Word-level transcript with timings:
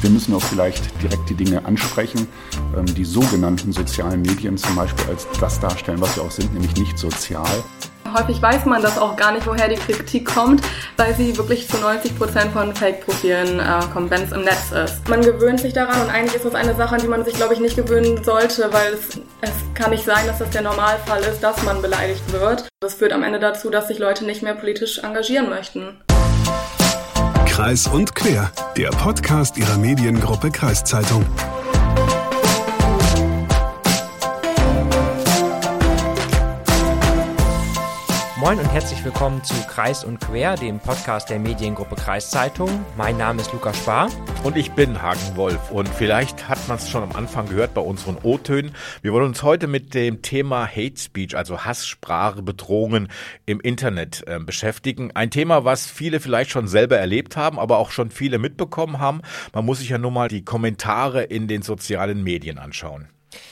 Wir 0.00 0.10
müssen 0.10 0.32
auch 0.34 0.42
vielleicht 0.42 1.02
direkt 1.02 1.28
die 1.28 1.34
Dinge 1.34 1.64
ansprechen, 1.64 2.28
ähm, 2.76 2.86
die 2.86 3.04
sogenannten 3.04 3.72
sozialen 3.72 4.22
Medien 4.22 4.56
zum 4.56 4.76
Beispiel 4.76 5.06
als 5.08 5.26
das 5.40 5.58
darstellen, 5.58 6.00
was 6.00 6.14
sie 6.14 6.20
auch 6.20 6.30
sind, 6.30 6.52
nämlich 6.54 6.76
nicht 6.76 6.96
sozial. 6.98 7.64
Häufig 8.14 8.40
weiß 8.40 8.64
man 8.64 8.80
das 8.80 8.96
auch 8.96 9.16
gar 9.16 9.32
nicht, 9.32 9.46
woher 9.46 9.68
die 9.68 9.76
Kritik 9.76 10.26
kommt, 10.26 10.62
weil 10.96 11.14
sie 11.14 11.36
wirklich 11.36 11.68
zu 11.68 11.78
90 11.78 12.16
Prozent 12.16 12.52
von 12.52 12.74
Fake-Profilen 12.74 13.60
äh, 13.60 13.80
kommt, 13.92 14.10
wenn 14.10 14.22
es 14.22 14.32
im 14.32 14.44
Netz 14.44 14.72
ist. 14.72 15.06
Man 15.08 15.20
gewöhnt 15.20 15.60
sich 15.60 15.72
daran 15.72 16.00
und 16.00 16.10
eigentlich 16.10 16.36
ist 16.36 16.44
das 16.44 16.54
eine 16.54 16.74
Sache, 16.74 16.94
an 16.94 17.02
die 17.02 17.08
man 17.08 17.24
sich, 17.24 17.34
glaube 17.34 17.54
ich, 17.54 17.60
nicht 17.60 17.76
gewöhnen 17.76 18.22
sollte, 18.24 18.72
weil 18.72 18.94
es, 18.94 19.20
es 19.40 19.52
kann 19.74 19.90
nicht 19.90 20.04
sein, 20.04 20.26
dass 20.26 20.38
das 20.38 20.50
der 20.50 20.62
Normalfall 20.62 21.22
ist, 21.22 21.40
dass 21.40 21.62
man 21.64 21.82
beleidigt 21.82 22.32
wird. 22.32 22.68
Das 22.80 22.94
führt 22.94 23.12
am 23.12 23.24
Ende 23.24 23.40
dazu, 23.40 23.68
dass 23.68 23.88
sich 23.88 23.98
Leute 23.98 24.24
nicht 24.24 24.42
mehr 24.42 24.54
politisch 24.54 25.00
engagieren 25.00 25.50
möchten. 25.50 25.98
Kreis 27.58 27.88
und 27.88 28.14
Quer, 28.14 28.52
der 28.76 28.90
Podcast 28.90 29.56
ihrer 29.58 29.78
Mediengruppe 29.78 30.52
Kreiszeitung. 30.52 31.26
Moin 38.40 38.56
und 38.60 38.70
herzlich 38.70 39.04
willkommen 39.04 39.42
zu 39.42 39.54
Kreis 39.66 40.04
und 40.04 40.20
Quer, 40.20 40.54
dem 40.54 40.78
Podcast 40.78 41.28
der 41.28 41.40
Mediengruppe 41.40 41.96
Kreiszeitung. 41.96 42.70
Mein 42.96 43.16
Name 43.16 43.40
ist 43.40 43.52
Lukas 43.52 43.76
Spar. 43.78 44.10
Und 44.44 44.56
ich 44.56 44.70
bin 44.70 45.02
Hagen 45.02 45.34
Wolf. 45.34 45.72
Und 45.72 45.88
vielleicht 45.88 46.48
hat 46.48 46.68
man 46.68 46.76
es 46.76 46.88
schon 46.88 47.02
am 47.02 47.10
Anfang 47.16 47.48
gehört 47.48 47.74
bei 47.74 47.80
unseren 47.80 48.16
O-Tönen. 48.22 48.76
Wir 49.02 49.12
wollen 49.12 49.26
uns 49.26 49.42
heute 49.42 49.66
mit 49.66 49.92
dem 49.92 50.22
Thema 50.22 50.68
Hate 50.68 51.00
Speech, 51.00 51.36
also 51.36 51.64
Hasssprache, 51.64 52.42
Bedrohungen 52.42 53.08
im 53.44 53.60
Internet 53.60 54.22
äh, 54.28 54.38
beschäftigen. 54.38 55.10
Ein 55.16 55.32
Thema, 55.32 55.64
was 55.64 55.90
viele 55.90 56.20
vielleicht 56.20 56.52
schon 56.52 56.68
selber 56.68 56.96
erlebt 56.96 57.36
haben, 57.36 57.58
aber 57.58 57.78
auch 57.78 57.90
schon 57.90 58.08
viele 58.08 58.38
mitbekommen 58.38 59.00
haben. 59.00 59.22
Man 59.52 59.66
muss 59.66 59.80
sich 59.80 59.88
ja 59.88 59.98
nur 59.98 60.12
mal 60.12 60.28
die 60.28 60.44
Kommentare 60.44 61.24
in 61.24 61.48
den 61.48 61.62
sozialen 61.62 62.22
Medien 62.22 62.58
anschauen. 62.58 63.08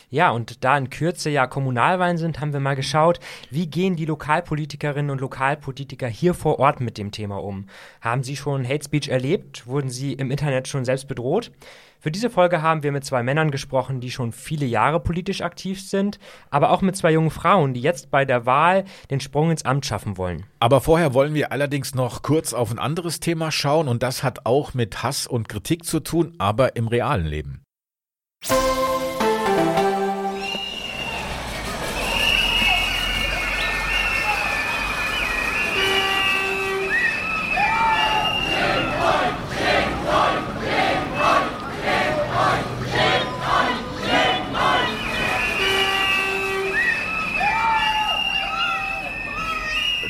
Ja, 0.09 0.31
und 0.31 0.63
da 0.63 0.79
in 0.79 0.89
Kürze 0.89 1.31
ja 1.31 1.49
Kommunalwahlen 1.49 2.17
sind, 2.17 2.41
haben 2.41 2.53
wir 2.53 2.61
mal 2.61 2.77
geschaut, 2.77 3.19
wie 3.51 3.67
gehen 3.67 3.97
die 3.97 4.05
Lokalpolitikerinnen 4.05 5.11
und 5.11 5.21
Lokalpolitiker 5.21 6.07
hier 6.07 6.33
vor 6.33 6.61
Ort 6.61 6.81
mit 6.81 6.97
dem 6.97 7.11
Thema 7.11 7.43
um? 7.43 7.67
Haben 8.01 8.23
sie 8.23 8.37
schon 8.37 8.67
Hate 8.67 8.85
Speech 8.85 9.09
erlebt? 9.09 9.67
Wurden 9.67 9.91
sie 9.91 10.13
im 10.13 10.31
Internet 10.31 10.69
schon 10.69 10.85
selbst 10.85 11.09
bedroht? 11.09 11.51
Für 11.99 12.13
diese 12.13 12.31
Folge 12.31 12.63
haben 12.63 12.85
wir 12.85 12.93
mit 12.93 13.05
zwei 13.05 13.25
Männern 13.25 13.51
gesprochen, 13.51 14.01
die 14.01 14.13
schon 14.13 14.31
viele 14.31 14.65
Jahre 14.65 15.01
politisch 15.01 15.41
aktiv 15.41 15.83
sind, 15.83 16.21
aber 16.51 16.71
auch 16.71 16.83
mit 16.83 16.97
zwei 16.97 17.11
jungen 17.11 17.31
Frauen, 17.31 17.75
die 17.75 17.81
jetzt 17.81 18.13
bei 18.13 18.25
der 18.25 18.47
Wahl 18.47 18.85
den 19.11 19.19
Sprung 19.19 19.51
ins 19.51 19.65
Amt 19.65 19.87
schaffen 19.87 20.17
wollen. 20.17 20.47
Aber 20.61 20.81
vorher 20.81 21.15
wollen 21.15 21.35
wir 21.35 21.51
allerdings 21.51 21.97
noch 21.97 22.23
kurz 22.23 22.53
auf 22.53 22.71
ein 22.71 22.79
anderes 22.79 23.19
Thema 23.19 23.51
schauen 23.51 23.89
und 23.89 24.05
das 24.05 24.23
hat 24.23 24.47
auch 24.47 24.73
mit 24.73 25.03
Hass 25.03 25.27
und 25.27 25.49
Kritik 25.49 25.85
zu 25.85 25.99
tun, 25.99 26.35
aber 26.39 26.77
im 26.77 26.87
realen 26.87 27.27
Leben. 27.27 27.65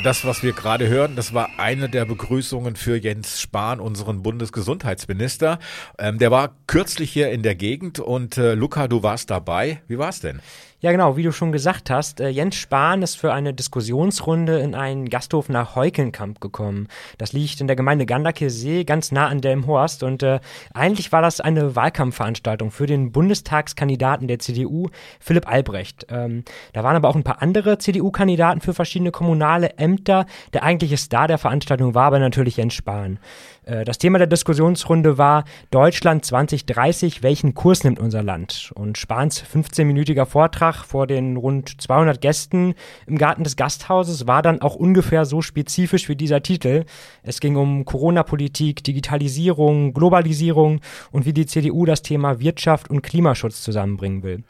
Das, 0.07 0.25
was 0.25 0.45
wir 0.45 0.53
gerade 0.53 0.89
hören, 0.89 1.17
das 1.17 1.35
war 1.35 1.59
eine 1.59 1.89
der 1.89 2.05
Begrüßungen 2.05 2.77
für 2.77 2.97
Jens 2.97 3.41
Spahn, 3.41 3.81
unseren 3.81 4.23
Bundesgesundheitsminister. 4.23 5.59
Ähm, 5.99 6.19
der 6.19 6.31
war 6.31 6.55
kürzlich 6.69 7.11
hier 7.11 7.33
in 7.33 7.43
der 7.43 7.57
Gegend 7.57 7.99
und 7.99 8.39
äh, 8.39 8.55
Luca, 8.55 8.87
du 8.87 9.03
warst 9.03 9.31
dabei. 9.31 9.83
Wie 9.89 9.99
war 9.99 10.11
es 10.11 10.21
denn? 10.21 10.41
Ja, 10.81 10.93
genau, 10.93 11.17
wie 11.17 11.23
du 11.23 11.33
schon 11.33 11.53
gesagt 11.53 11.89
hast, 11.89 12.21
äh, 12.21 12.29
Jens 12.29 12.55
Spahn 12.55 13.01
ist 13.01 13.17
für 13.17 13.33
eine 13.33 13.55
Diskussionsrunde 13.55 14.59
in 14.59 14.75
einen 14.75 15.09
Gasthof 15.09 15.49
nach 15.49 15.75
Heukenkamp 15.75 16.39
gekommen. 16.39 16.89
Das 17.17 17.33
liegt 17.33 17.63
in 17.63 17.67
der 17.67 17.77
Gemeinde 17.77 18.05
Gandakesee, 18.05 18.85
ganz 18.85 19.11
nah 19.11 19.27
an 19.29 19.41
Delmhorst. 19.41 20.03
Und 20.03 20.23
äh, 20.23 20.39
eigentlich 20.75 21.13
war 21.13 21.23
das 21.23 21.41
eine 21.41 21.77
Wahlkampfveranstaltung 21.77 22.71
für 22.71 22.85
den 22.85 23.11
Bundestagskandidaten 23.11 24.29
der 24.29 24.39
CDU, 24.39 24.91
Philipp 25.19 25.49
Albrecht. 25.49 26.09
Ähm, 26.11 26.45
da 26.75 26.85
waren 26.85 26.95
aber 26.95 27.09
auch 27.09 27.17
ein 27.17 27.25
paar 27.25 27.41
andere 27.41 27.79
CDU-Kandidaten 27.79 28.61
für 28.61 28.75
verschiedene 28.75 29.13
kommunale 29.13 29.79
Ämter. 29.79 30.27
Der 30.53 30.63
eigentliche 30.63 30.99
Star 30.99 31.27
der 31.27 31.39
Veranstaltung 31.39 31.95
war 31.95 32.05
aber 32.05 32.19
natürlich 32.19 32.59
Jens 32.59 32.75
Spahn. 32.75 33.19
Äh, 33.65 33.87
das 33.87 33.97
Thema 33.97 34.19
der 34.19 34.27
Diskussionsrunde 34.27 35.17
war 35.17 35.45
Deutschland 35.71 36.27
2030, 36.27 37.23
welchen 37.23 37.55
Kurs 37.55 37.83
nimmt 37.83 37.99
unser 37.99 38.23
Land? 38.23 38.73
Und 38.75 38.99
Spahns 38.99 39.43
15-minütiger 39.43 40.27
Vortrag 40.27 40.66
vor 40.75 41.07
den 41.07 41.37
rund 41.37 41.81
200 41.81 42.21
Gästen 42.21 42.75
im 43.07 43.19
Garten 43.19 43.45
des 43.45 43.57
Gasthauses 43.57 44.27
war 44.27 44.43
dann 44.43 44.63
auch 44.63 44.75
ungefähr 44.75 45.25
so 45.25 45.43
spezifisch 45.43 46.09
wie 46.09 46.17
dieser 46.17 46.43
Titel. 46.43 46.85
Es 47.23 47.41
ging 47.41 47.57
um 47.57 47.85
Corona-Politik, 47.85 48.83
Digitalisierung, 48.85 49.95
Globalisierung 49.95 50.81
und 51.13 51.27
wie 51.27 51.33
die 51.33 51.47
CDU 51.47 51.85
das 51.85 52.03
Thema 52.03 52.41
Wirtschaft 52.41 52.91
und 52.91 53.03
Klimaschutz 53.03 53.63
zusammenbringen 53.63 54.23
will. 54.23 54.45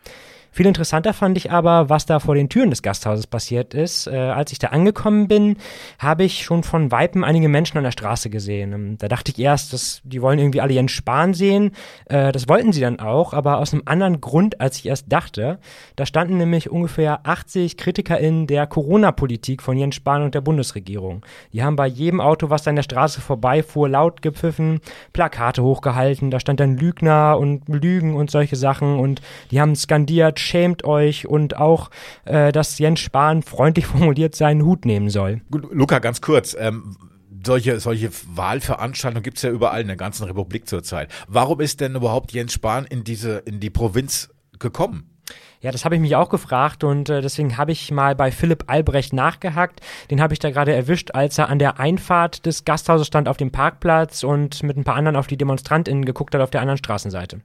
Viel 0.56 0.64
interessanter 0.64 1.12
fand 1.12 1.36
ich 1.36 1.52
aber, 1.52 1.90
was 1.90 2.06
da 2.06 2.18
vor 2.18 2.34
den 2.34 2.48
Türen 2.48 2.70
des 2.70 2.80
Gasthauses 2.80 3.26
passiert 3.26 3.74
ist. 3.74 4.06
Äh, 4.06 4.16
als 4.16 4.52
ich 4.52 4.58
da 4.58 4.68
angekommen 4.68 5.28
bin, 5.28 5.58
habe 5.98 6.24
ich 6.24 6.44
schon 6.44 6.62
von 6.62 6.90
Weitem 6.90 7.24
einige 7.24 7.50
Menschen 7.50 7.76
an 7.76 7.84
der 7.84 7.90
Straße 7.90 8.30
gesehen. 8.30 8.72
Ähm, 8.72 8.96
da 8.96 9.06
dachte 9.06 9.30
ich 9.32 9.38
erst, 9.38 9.74
dass 9.74 10.00
die 10.02 10.22
wollen 10.22 10.38
irgendwie 10.38 10.62
alle 10.62 10.72
Jens 10.72 10.92
Spahn 10.92 11.34
sehen. 11.34 11.72
Äh, 12.06 12.32
das 12.32 12.48
wollten 12.48 12.72
sie 12.72 12.80
dann 12.80 13.00
auch, 13.00 13.34
aber 13.34 13.58
aus 13.58 13.74
einem 13.74 13.82
anderen 13.84 14.22
Grund, 14.22 14.58
als 14.58 14.78
ich 14.78 14.86
erst 14.86 15.12
dachte. 15.12 15.58
Da 15.94 16.06
standen 16.06 16.38
nämlich 16.38 16.70
ungefähr 16.70 17.26
80 17.26 17.76
KritikerInnen 17.76 18.46
der 18.46 18.66
Corona-Politik 18.66 19.60
von 19.60 19.76
Jens 19.76 19.96
Spahn 19.96 20.22
und 20.22 20.34
der 20.34 20.40
Bundesregierung. 20.40 21.22
Die 21.52 21.62
haben 21.62 21.76
bei 21.76 21.86
jedem 21.86 22.22
Auto, 22.22 22.48
was 22.48 22.62
da 22.62 22.70
an 22.70 22.76
der 22.76 22.82
Straße 22.82 23.20
vorbeifuhr, 23.20 23.90
laut 23.90 24.22
gepfiffen, 24.22 24.80
Plakate 25.12 25.62
hochgehalten. 25.62 26.30
Da 26.30 26.40
stand 26.40 26.60
dann 26.60 26.78
Lügner 26.78 27.36
und 27.38 27.68
Lügen 27.68 28.16
und 28.16 28.30
solche 28.30 28.56
Sachen 28.56 28.98
und 28.98 29.20
die 29.50 29.60
haben 29.60 29.76
skandiert, 29.76 30.45
schämt 30.46 30.84
euch 30.84 31.26
und 31.26 31.56
auch, 31.56 31.90
äh, 32.24 32.52
dass 32.52 32.78
Jens 32.78 33.00
Spahn 33.00 33.42
freundlich 33.42 33.86
formuliert 33.86 34.34
seinen 34.34 34.64
Hut 34.64 34.84
nehmen 34.84 35.10
soll. 35.10 35.42
Luca, 35.50 35.98
ganz 35.98 36.20
kurz. 36.20 36.56
Ähm 36.58 36.96
solche, 37.44 37.78
solche 37.78 38.10
Wahlveranstaltungen 38.34 39.22
gibt 39.22 39.36
es 39.36 39.42
ja 39.42 39.50
überall 39.50 39.80
in 39.80 39.86
der 39.86 39.96
ganzen 39.96 40.24
Republik 40.24 40.68
zurzeit. 40.68 41.12
Warum 41.28 41.60
ist 41.60 41.80
denn 41.80 41.94
überhaupt 41.94 42.32
Jens 42.32 42.52
Spahn 42.52 42.84
in 42.84 43.04
diese, 43.04 43.38
in 43.38 43.60
die 43.60 43.70
Provinz 43.70 44.30
gekommen? 44.58 45.16
Ja, 45.60 45.72
das 45.72 45.84
habe 45.84 45.94
ich 45.94 46.00
mich 46.00 46.14
auch 46.14 46.28
gefragt 46.28 46.84
und 46.84 47.08
äh, 47.08 47.22
deswegen 47.22 47.56
habe 47.56 47.72
ich 47.72 47.90
mal 47.90 48.14
bei 48.14 48.30
Philipp 48.30 48.64
Albrecht 48.66 49.12
nachgehackt. 49.12 49.80
Den 50.10 50.20
habe 50.20 50.34
ich 50.34 50.38
da 50.38 50.50
gerade 50.50 50.74
erwischt, 50.74 51.12
als 51.14 51.38
er 51.38 51.48
an 51.48 51.58
der 51.58 51.80
Einfahrt 51.80 52.46
des 52.46 52.64
Gasthauses 52.64 53.06
stand 53.06 53.28
auf 53.28 53.36
dem 53.36 53.50
Parkplatz 53.50 54.22
und 54.22 54.62
mit 54.62 54.76
ein 54.76 54.84
paar 54.84 54.96
anderen 54.96 55.16
auf 55.16 55.26
die 55.26 55.36
DemonstrantInnen 55.36 56.04
geguckt 56.04 56.34
hat 56.34 56.42
auf 56.42 56.50
der 56.50 56.60
anderen 56.60 56.78
Straßenseite. 56.78 57.40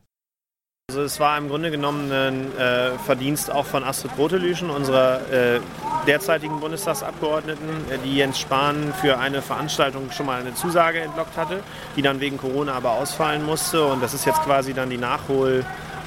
Also 0.91 1.03
es 1.03 1.21
war 1.21 1.37
im 1.37 1.47
Grunde 1.47 1.71
genommen 1.71 2.11
ein 2.11 2.57
äh, 2.57 2.97
Verdienst 3.05 3.49
auch 3.49 3.65
von 3.65 3.81
Astrid 3.81 4.13
Grotelüschen, 4.17 4.69
unserer 4.69 5.21
äh, 5.31 5.61
derzeitigen 6.05 6.59
Bundestagsabgeordneten, 6.59 7.69
äh, 7.89 7.97
die 8.03 8.17
Jens 8.17 8.37
Spahn 8.37 8.93
für 8.99 9.17
eine 9.17 9.41
Veranstaltung 9.41 10.11
schon 10.11 10.25
mal 10.25 10.41
eine 10.41 10.53
Zusage 10.53 10.99
entlockt 10.99 11.37
hatte, 11.37 11.61
die 11.95 12.01
dann 12.01 12.19
wegen 12.19 12.37
Corona 12.37 12.73
aber 12.73 12.91
ausfallen 12.91 13.45
musste. 13.45 13.85
Und 13.85 14.03
das 14.03 14.13
ist 14.13 14.25
jetzt 14.25 14.41
quasi 14.41 14.73
dann 14.73 14.89
die 14.89 14.97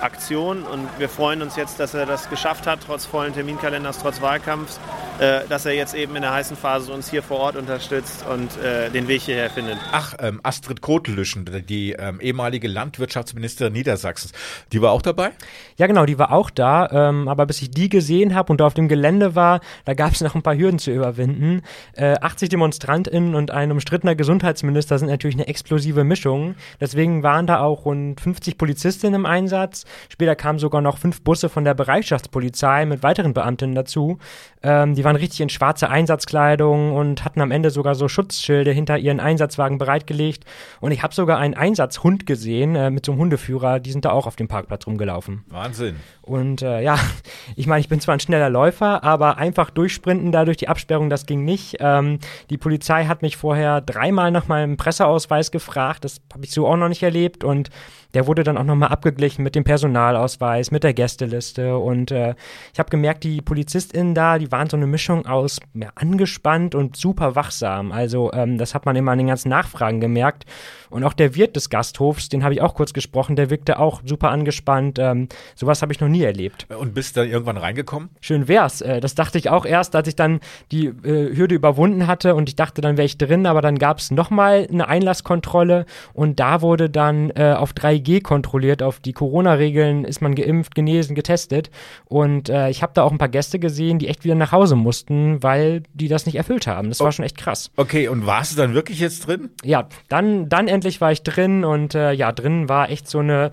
Nachholaktion. 0.04 0.62
Und 0.62 0.88
wir 0.98 1.08
freuen 1.08 1.42
uns 1.42 1.56
jetzt, 1.56 1.80
dass 1.80 1.94
er 1.94 2.06
das 2.06 2.28
geschafft 2.28 2.66
hat, 2.66 2.80
trotz 2.86 3.06
vollen 3.06 3.32
Terminkalenders, 3.32 3.98
trotz 3.98 4.20
Wahlkampfs, 4.20 4.78
äh, 5.18 5.40
dass 5.48 5.66
er 5.66 5.72
jetzt 5.72 5.94
eben 5.94 6.14
in 6.16 6.22
der 6.22 6.32
heißen 6.32 6.56
Phase 6.56 6.92
uns 6.92 7.10
hier 7.10 7.22
vor 7.22 7.38
Ort 7.38 7.56
unterstützt 7.56 8.24
und 8.26 8.56
äh, 8.62 8.90
den 8.90 9.08
Weg 9.08 9.22
hierher 9.22 9.50
findet. 9.50 9.78
Ach, 9.92 10.14
ähm, 10.20 10.40
Astrid 10.42 10.80
Kotelüschen, 10.80 11.44
die 11.68 11.92
ähm, 11.92 12.20
ehemalige 12.20 12.68
Landwirtschaftsministerin 12.68 13.72
Niedersachsens, 13.72 14.32
die 14.72 14.82
war 14.82 14.92
auch 14.92 15.02
dabei? 15.02 15.30
Ja, 15.76 15.86
genau, 15.86 16.04
die 16.06 16.18
war 16.18 16.32
auch 16.32 16.50
da. 16.50 16.88
Ähm, 16.90 17.28
aber 17.28 17.46
bis 17.46 17.62
ich 17.62 17.70
die 17.70 17.88
gesehen 17.88 18.34
habe 18.34 18.52
und 18.52 18.60
auf 18.62 18.74
dem 18.74 18.88
Gelände 18.88 19.34
war, 19.34 19.60
da 19.84 19.94
gab 19.94 20.12
es 20.12 20.20
noch 20.20 20.34
ein 20.34 20.42
paar 20.42 20.56
Hürden 20.56 20.78
zu 20.78 20.90
überwinden. 20.90 21.62
Äh, 21.94 22.16
80 22.20 22.50
DemonstrantInnen 22.50 23.34
und 23.34 23.50
ein 23.50 23.72
umstrittener 23.72 24.14
Gesundheitsminister 24.14 24.98
sind 24.98 25.08
natürlich 25.08 25.36
eine 25.36 25.46
explosive 25.46 26.04
Mischung. 26.04 26.54
Deswegen 26.80 27.22
waren 27.22 27.46
da 27.46 27.60
auch 27.60 27.84
rund 27.84 28.20
50 28.20 28.58
Polizistinnen 28.58 29.20
im 29.20 29.26
Einsatz. 29.26 29.84
Später 30.08 30.36
kamen 30.36 30.58
sogar 30.58 30.80
noch 30.80 30.98
fünf 30.98 31.22
Busse 31.22 31.48
von 31.48 31.64
der 31.64 31.74
Bereitschaftspolizei 31.74 32.86
mit 32.86 33.02
weiteren 33.02 33.34
Beamtinnen 33.34 33.74
dazu. 33.74 34.18
Ähm, 34.62 34.94
die 34.94 35.04
waren 35.04 35.16
richtig 35.16 35.40
in 35.40 35.48
schwarzer 35.48 35.90
Einsatzkleidung 35.90 36.92
und 36.92 37.24
hatten 37.24 37.40
am 37.40 37.50
Ende 37.50 37.70
sogar 37.70 37.94
so 37.94 38.08
Schutzschilde 38.08 38.70
hinter 38.70 38.98
ihren 38.98 39.20
Einsatzwagen 39.20 39.78
bereitgelegt. 39.78 40.44
Und 40.80 40.92
ich 40.92 41.02
habe 41.02 41.14
sogar 41.14 41.38
einen 41.38 41.54
Einsatzhund 41.54 42.26
gesehen 42.26 42.76
äh, 42.76 42.90
mit 42.90 43.04
so 43.06 43.12
einem 43.12 43.20
Hundeführer. 43.20 43.80
Die 43.80 43.92
sind 43.92 44.04
da 44.04 44.10
auch 44.10 44.26
auf 44.26 44.36
dem 44.36 44.48
Parkplatz 44.48 44.86
rumgelaufen. 44.86 45.44
Wahnsinn. 45.48 45.96
Und 46.22 46.62
äh, 46.62 46.80
ja, 46.80 46.98
ich 47.56 47.66
meine, 47.66 47.80
ich 47.80 47.88
bin 47.88 48.00
zwar 48.00 48.16
ein 48.16 48.20
schneller 48.20 48.50
Läufer, 48.50 49.04
aber 49.04 49.36
einfach 49.38 49.70
durchsprinten 49.70 50.32
da 50.32 50.44
durch 50.44 50.56
die 50.56 50.68
Absperrung, 50.68 51.10
das 51.10 51.26
ging 51.26 51.44
nicht. 51.44 51.76
Ähm, 51.80 52.18
die 52.50 52.58
Polizei 52.58 53.04
hat 53.04 53.22
mich 53.22 53.36
vorher 53.36 53.80
dreimal 53.80 54.30
nach 54.30 54.48
meinem 54.48 54.76
Presseausweis 54.76 55.50
gefragt. 55.50 56.04
Das 56.04 56.20
habe 56.32 56.44
ich 56.44 56.52
so 56.52 56.66
auch 56.66 56.76
noch 56.76 56.88
nicht 56.88 57.02
erlebt. 57.02 57.44
Und 57.44 57.70
der 58.14 58.26
wurde 58.26 58.44
dann 58.44 58.56
auch 58.56 58.64
nochmal 58.64 58.88
abgeglichen 58.88 59.42
mit 59.42 59.54
dem 59.54 59.64
Personalausweis, 59.64 60.70
mit 60.70 60.84
der 60.84 60.94
Gästeliste 60.94 61.76
und 61.76 62.10
äh, 62.10 62.34
ich 62.72 62.78
habe 62.78 62.90
gemerkt, 62.90 63.24
die 63.24 63.40
PolizistInnen 63.40 64.14
da, 64.14 64.38
die 64.38 64.50
waren 64.52 64.70
so 64.70 64.76
eine 64.76 64.86
Mischung 64.86 65.26
aus 65.26 65.60
ja, 65.74 65.88
angespannt 65.94 66.74
und 66.74 66.96
super 66.96 67.34
wachsam. 67.34 67.92
Also 67.92 68.32
ähm, 68.32 68.58
das 68.58 68.74
hat 68.74 68.86
man 68.86 68.96
immer 68.96 69.12
an 69.12 69.18
den 69.18 69.26
ganzen 69.26 69.48
Nachfragen 69.48 70.00
gemerkt. 70.00 70.44
Und 70.90 71.02
auch 71.02 71.12
der 71.12 71.34
Wirt 71.34 71.56
des 71.56 71.70
Gasthofs, 71.70 72.28
den 72.28 72.44
habe 72.44 72.54
ich 72.54 72.62
auch 72.62 72.74
kurz 72.74 72.92
gesprochen, 72.92 73.34
der 73.34 73.50
wirkte 73.50 73.80
auch 73.80 74.02
super 74.04 74.30
angespannt. 74.30 74.98
Ähm, 75.00 75.28
sowas 75.56 75.82
habe 75.82 75.92
ich 75.92 76.00
noch 76.00 76.08
nie 76.08 76.22
erlebt. 76.22 76.68
Und 76.70 76.94
bist 76.94 77.16
dann 77.16 77.28
irgendwann 77.28 77.56
reingekommen? 77.56 78.10
Schön 78.20 78.46
wär's. 78.46 78.80
Äh, 78.80 79.00
das 79.00 79.16
dachte 79.16 79.38
ich 79.38 79.50
auch 79.50 79.66
erst, 79.66 79.96
als 79.96 80.06
ich 80.06 80.14
dann 80.14 80.38
die 80.70 80.86
äh, 80.86 81.36
Hürde 81.36 81.56
überwunden 81.56 82.06
hatte 82.06 82.36
und 82.36 82.48
ich 82.48 82.54
dachte, 82.54 82.80
dann 82.80 82.96
wäre 82.96 83.06
ich 83.06 83.18
drin, 83.18 83.46
aber 83.46 83.60
dann 83.60 83.78
gab 83.78 83.98
es 83.98 84.12
nochmal 84.12 84.68
eine 84.70 84.86
Einlasskontrolle 84.86 85.86
und 86.12 86.38
da 86.38 86.60
wurde 86.60 86.88
dann 86.88 87.30
äh, 87.30 87.54
auf 87.58 87.72
3G 88.04 88.22
kontrolliert, 88.22 88.82
auf 88.82 89.00
die 89.00 89.12
Corona-Regeln 89.12 90.04
ist 90.04 90.22
man 90.22 90.34
geimpft, 90.34 90.74
genesen, 90.74 91.14
getestet. 91.14 91.70
Und 92.04 92.48
äh, 92.48 92.70
ich 92.70 92.82
habe 92.82 92.92
da 92.94 93.02
auch 93.02 93.12
ein 93.12 93.18
paar 93.18 93.28
Gäste 93.28 93.58
gesehen, 93.58 93.98
die 93.98 94.08
echt 94.08 94.24
wieder 94.24 94.36
nach 94.36 94.52
Hause 94.52 94.76
mussten, 94.76 95.42
weil 95.42 95.82
die 95.92 96.08
das 96.08 96.26
nicht 96.26 96.36
erfüllt 96.36 96.66
haben. 96.66 96.88
Das 96.88 97.00
war 97.00 97.12
schon 97.12 97.24
echt 97.24 97.36
krass. 97.36 97.70
Okay, 97.76 98.08
und 98.08 98.26
warst 98.26 98.52
du 98.52 98.56
dann 98.56 98.74
wirklich 98.74 99.00
jetzt 99.00 99.26
drin? 99.26 99.50
Ja, 99.64 99.88
dann, 100.08 100.48
dann 100.48 100.68
endlich 100.68 100.84
endlich 100.84 101.00
war 101.00 101.12
ich 101.12 101.22
drin 101.22 101.64
und 101.64 101.94
äh, 101.94 102.12
ja, 102.12 102.32
drin 102.32 102.68
war 102.68 102.90
echt 102.90 103.08
so 103.08 103.18
eine 103.18 103.50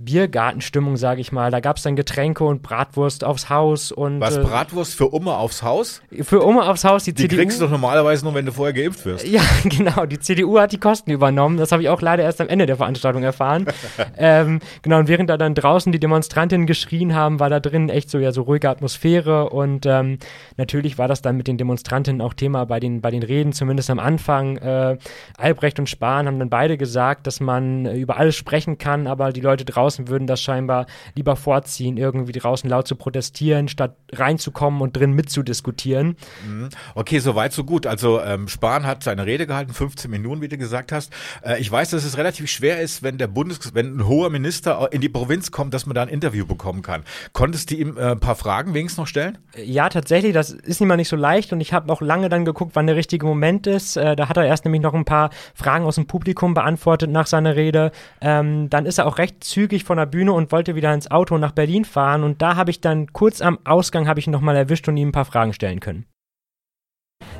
Biergartenstimmung, 0.00 0.96
sage 0.96 1.20
ich 1.20 1.30
mal. 1.30 1.50
Da 1.50 1.60
gab 1.60 1.76
es 1.76 1.82
dann 1.82 1.94
Getränke 1.94 2.42
und 2.44 2.62
Bratwurst 2.62 3.22
aufs 3.22 3.50
Haus 3.50 3.92
und. 3.92 4.20
Was 4.20 4.38
äh, 4.38 4.40
Bratwurst 4.40 4.94
für 4.94 5.08
Umme 5.08 5.36
aufs 5.36 5.62
Haus? 5.62 6.00
Für 6.22 6.40
Umme 6.40 6.62
aufs 6.62 6.84
Haus, 6.84 7.04
die, 7.04 7.12
die 7.12 7.22
CDU. 7.22 7.36
Die 7.36 7.42
kriegst 7.42 7.60
du 7.60 7.64
doch 7.64 7.70
normalerweise 7.70 8.24
nur, 8.24 8.34
wenn 8.34 8.46
du 8.46 8.52
vorher 8.52 8.72
geimpft 8.72 9.04
wirst. 9.04 9.26
Ja, 9.26 9.42
genau. 9.64 10.06
Die 10.06 10.18
CDU 10.18 10.58
hat 10.58 10.72
die 10.72 10.78
Kosten 10.78 11.10
übernommen. 11.10 11.58
Das 11.58 11.70
habe 11.70 11.82
ich 11.82 11.90
auch 11.90 12.00
leider 12.00 12.22
erst 12.22 12.40
am 12.40 12.48
Ende 12.48 12.64
der 12.64 12.76
Veranstaltung 12.76 13.22
erfahren. 13.22 13.66
ähm, 14.16 14.60
genau, 14.80 14.98
und 14.98 15.08
während 15.08 15.28
da 15.28 15.36
dann 15.36 15.54
draußen 15.54 15.92
die 15.92 16.00
Demonstrantinnen 16.00 16.66
geschrien 16.66 17.14
haben, 17.14 17.38
war 17.38 17.50
da 17.50 17.60
drin 17.60 17.90
echt 17.90 18.08
so 18.08 18.18
ja 18.18 18.32
so 18.32 18.42
ruhige 18.42 18.70
Atmosphäre 18.70 19.50
und 19.50 19.84
ähm, 19.84 20.18
natürlich 20.56 20.96
war 20.96 21.08
das 21.08 21.20
dann 21.20 21.36
mit 21.36 21.46
den 21.46 21.58
Demonstrantinnen 21.58 22.22
auch 22.22 22.32
Thema 22.32 22.64
bei 22.64 22.80
den, 22.80 23.02
bei 23.02 23.10
den 23.10 23.22
Reden, 23.22 23.52
zumindest 23.52 23.90
am 23.90 23.98
Anfang. 23.98 24.56
Äh, 24.56 24.96
Albrecht 25.36 25.78
und 25.78 25.88
Spahn 25.88 26.26
haben 26.26 26.38
dann 26.38 26.48
beide 26.48 26.78
gesagt, 26.78 27.26
dass 27.26 27.40
man 27.40 27.84
über 27.86 28.16
alles 28.16 28.36
sprechen 28.36 28.78
kann, 28.78 29.06
aber 29.06 29.32
die 29.32 29.40
Leute 29.40 29.64
draußen 29.64 29.89
würden 29.98 30.26
das 30.26 30.40
scheinbar 30.40 30.86
lieber 31.14 31.36
vorziehen, 31.36 31.96
irgendwie 31.96 32.32
draußen 32.32 32.68
laut 32.68 32.86
zu 32.86 32.96
protestieren, 32.96 33.68
statt 33.68 33.96
reinzukommen 34.12 34.80
und 34.80 34.96
drin 34.96 35.12
mitzudiskutieren. 35.12 36.16
Mhm. 36.46 36.68
Okay, 36.94 37.18
soweit 37.18 37.52
so 37.52 37.64
gut. 37.64 37.86
Also 37.86 38.20
ähm, 38.20 38.48
Spahn 38.48 38.86
hat 38.86 39.02
seine 39.02 39.26
Rede 39.26 39.46
gehalten, 39.46 39.72
15 39.72 40.10
Minuten, 40.10 40.40
wie 40.42 40.48
du 40.48 40.56
gesagt 40.56 40.92
hast. 40.92 41.12
Äh, 41.42 41.60
ich 41.60 41.70
weiß, 41.70 41.90
dass 41.90 42.04
es 42.04 42.16
relativ 42.16 42.50
schwer 42.50 42.80
ist, 42.80 43.02
wenn 43.02 43.18
der 43.18 43.26
Bundes, 43.26 43.74
wenn 43.74 43.96
ein 43.96 44.06
hoher 44.06 44.30
Minister 44.30 44.92
in 44.92 45.00
die 45.00 45.08
Provinz 45.08 45.50
kommt, 45.50 45.74
dass 45.74 45.86
man 45.86 45.94
da 45.94 46.02
ein 46.02 46.08
Interview 46.08 46.46
bekommen 46.46 46.82
kann. 46.82 47.04
Konntest 47.32 47.70
du 47.70 47.76
ihm 47.76 47.96
äh, 47.96 48.12
ein 48.12 48.20
paar 48.20 48.36
Fragen 48.36 48.74
wenigstens 48.74 48.98
noch 48.98 49.06
stellen? 49.06 49.38
Ja, 49.56 49.88
tatsächlich. 49.88 50.32
Das 50.32 50.50
ist 50.50 50.80
immer 50.80 50.96
nicht 50.96 51.08
so 51.08 51.16
leicht 51.16 51.52
und 51.52 51.60
ich 51.60 51.72
habe 51.72 51.92
auch 51.92 52.00
lange 52.00 52.28
dann 52.28 52.44
geguckt, 52.44 52.72
wann 52.74 52.86
der 52.86 52.96
richtige 52.96 53.26
Moment 53.26 53.66
ist. 53.66 53.96
Äh, 53.96 54.16
da 54.16 54.28
hat 54.28 54.36
er 54.36 54.44
erst 54.44 54.64
nämlich 54.64 54.82
noch 54.82 54.94
ein 54.94 55.04
paar 55.04 55.30
Fragen 55.54 55.84
aus 55.84 55.96
dem 55.96 56.06
Publikum 56.06 56.54
beantwortet 56.54 57.10
nach 57.10 57.26
seiner 57.26 57.56
Rede. 57.56 57.92
Ähm, 58.20 58.70
dann 58.70 58.86
ist 58.86 58.98
er 58.98 59.06
auch 59.06 59.18
recht 59.18 59.42
zügig 59.44 59.79
von 59.84 59.96
der 59.96 60.06
Bühne 60.06 60.20
Bühne 60.20 60.34
und 60.34 60.52
wollte 60.52 60.74
wieder 60.74 60.92
ins 60.92 61.10
Auto 61.10 61.38
nach 61.38 61.52
Berlin 61.52 61.86
fahren 61.86 62.24
und 62.24 62.42
da 62.42 62.56
habe 62.56 62.70
ich 62.70 62.82
dann 62.82 63.10
kurz 63.12 63.40
am 63.40 63.58
Ausgang 63.64 64.06
habe 64.06 64.20
ich 64.20 64.26
ihn 64.26 64.32
nochmal 64.32 64.54
erwischt 64.54 64.86
und 64.86 64.98
ihm 64.98 65.08
ein 65.08 65.12
paar 65.12 65.24
Fragen 65.24 65.54
stellen 65.54 65.80
können. 65.80 66.04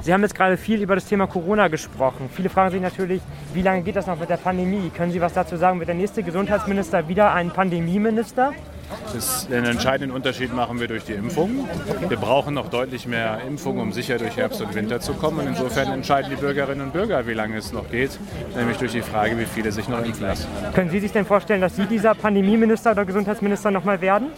Sie 0.00 0.14
haben 0.14 0.22
jetzt 0.22 0.34
gerade 0.34 0.56
viel 0.56 0.80
über 0.80 0.94
das 0.94 1.04
Thema 1.04 1.26
Corona 1.26 1.68
gesprochen. 1.68 2.30
Viele 2.34 2.48
fragen 2.48 2.70
sich 2.70 2.80
natürlich, 2.80 3.20
wie 3.52 3.60
lange 3.60 3.82
geht 3.82 3.96
das 3.96 4.06
noch 4.06 4.18
mit 4.18 4.30
der 4.30 4.38
Pandemie? 4.38 4.90
Können 4.96 5.12
Sie 5.12 5.20
was 5.20 5.34
dazu 5.34 5.56
sagen? 5.56 5.78
Wird 5.78 5.88
der 5.88 5.94
nächste 5.94 6.22
Gesundheitsminister 6.22 7.06
wieder 7.06 7.34
ein 7.34 7.50
Pandemieminister? 7.50 8.54
Den 9.50 9.64
entscheidenden 9.64 10.14
Unterschied 10.14 10.54
machen 10.54 10.80
wir 10.80 10.88
durch 10.88 11.04
die 11.04 11.12
Impfung. 11.12 11.68
Wir 12.08 12.16
brauchen 12.16 12.54
noch 12.54 12.68
deutlich 12.68 13.06
mehr 13.06 13.40
Impfungen, 13.46 13.82
um 13.82 13.92
sicher 13.92 14.18
durch 14.18 14.36
Herbst 14.36 14.60
und 14.60 14.74
Winter 14.74 15.00
zu 15.00 15.14
kommen. 15.14 15.40
Und 15.40 15.48
insofern 15.48 15.92
entscheiden 15.92 16.30
die 16.30 16.36
Bürgerinnen 16.36 16.82
und 16.82 16.92
Bürger, 16.92 17.26
wie 17.26 17.34
lange 17.34 17.56
es 17.56 17.72
noch 17.72 17.90
geht, 17.90 18.18
nämlich 18.56 18.76
durch 18.78 18.92
die 18.92 19.02
Frage, 19.02 19.38
wie 19.38 19.46
viele 19.46 19.72
sich 19.72 19.88
noch 19.88 20.04
impfen 20.04 20.26
lassen. 20.26 20.46
Können 20.74 20.90
Sie 20.90 21.00
sich 21.00 21.12
denn 21.12 21.24
vorstellen, 21.24 21.60
dass 21.60 21.76
Sie 21.76 21.86
dieser 21.86 22.14
Pandemieminister 22.14 22.92
oder 22.92 23.04
Gesundheitsminister 23.04 23.70
nochmal 23.70 24.00
werden? 24.00 24.28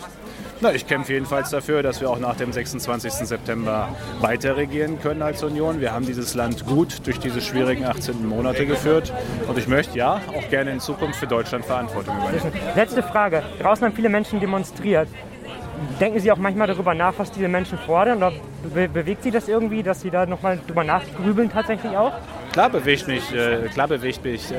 Na, 0.62 0.72
ich 0.72 0.86
kämpfe 0.86 1.14
jedenfalls 1.14 1.50
dafür, 1.50 1.82
dass 1.82 2.00
wir 2.00 2.08
auch 2.08 2.20
nach 2.20 2.36
dem 2.36 2.52
26. 2.52 3.12
September 3.12 3.88
weiter 4.20 4.56
regieren 4.56 5.00
können 5.00 5.20
als 5.20 5.42
Union. 5.42 5.80
Wir 5.80 5.92
haben 5.92 6.06
dieses 6.06 6.34
Land 6.34 6.64
gut 6.66 7.04
durch 7.04 7.18
diese 7.18 7.40
schwierigen 7.40 7.84
18 7.84 8.24
Monate 8.24 8.64
geführt. 8.64 9.12
Und 9.48 9.58
ich 9.58 9.66
möchte 9.66 9.98
ja 9.98 10.20
auch 10.36 10.48
gerne 10.50 10.70
in 10.70 10.78
Zukunft 10.78 11.18
für 11.18 11.26
Deutschland 11.26 11.64
Verantwortung 11.64 12.16
übernehmen. 12.16 12.52
Letzte 12.76 13.02
Frage. 13.02 13.42
Draußen 13.60 13.84
haben 13.84 13.92
viele 13.92 14.08
Menschen 14.08 14.38
demonstriert. 14.38 15.08
Denken 15.98 16.20
Sie 16.20 16.30
auch 16.30 16.36
manchmal 16.36 16.68
darüber 16.68 16.94
nach, 16.94 17.14
was 17.16 17.32
diese 17.32 17.48
Menschen 17.48 17.76
fordern? 17.78 18.18
Oder 18.18 18.32
be 18.72 18.86
bewegt 18.86 19.24
Sie 19.24 19.32
das 19.32 19.48
irgendwie, 19.48 19.82
dass 19.82 20.02
Sie 20.02 20.10
da 20.10 20.26
nochmal 20.26 20.60
drüber 20.64 20.84
nachgrübeln 20.84 21.50
tatsächlich 21.50 21.96
auch? 21.96 22.12
Klar 22.52 22.68
bewegt 22.68 23.08
mich, 23.08 23.32
äh, 23.32 23.68
klar 23.72 23.88
bewegt 23.88 24.24
mich 24.24 24.50
äh, 24.50 24.56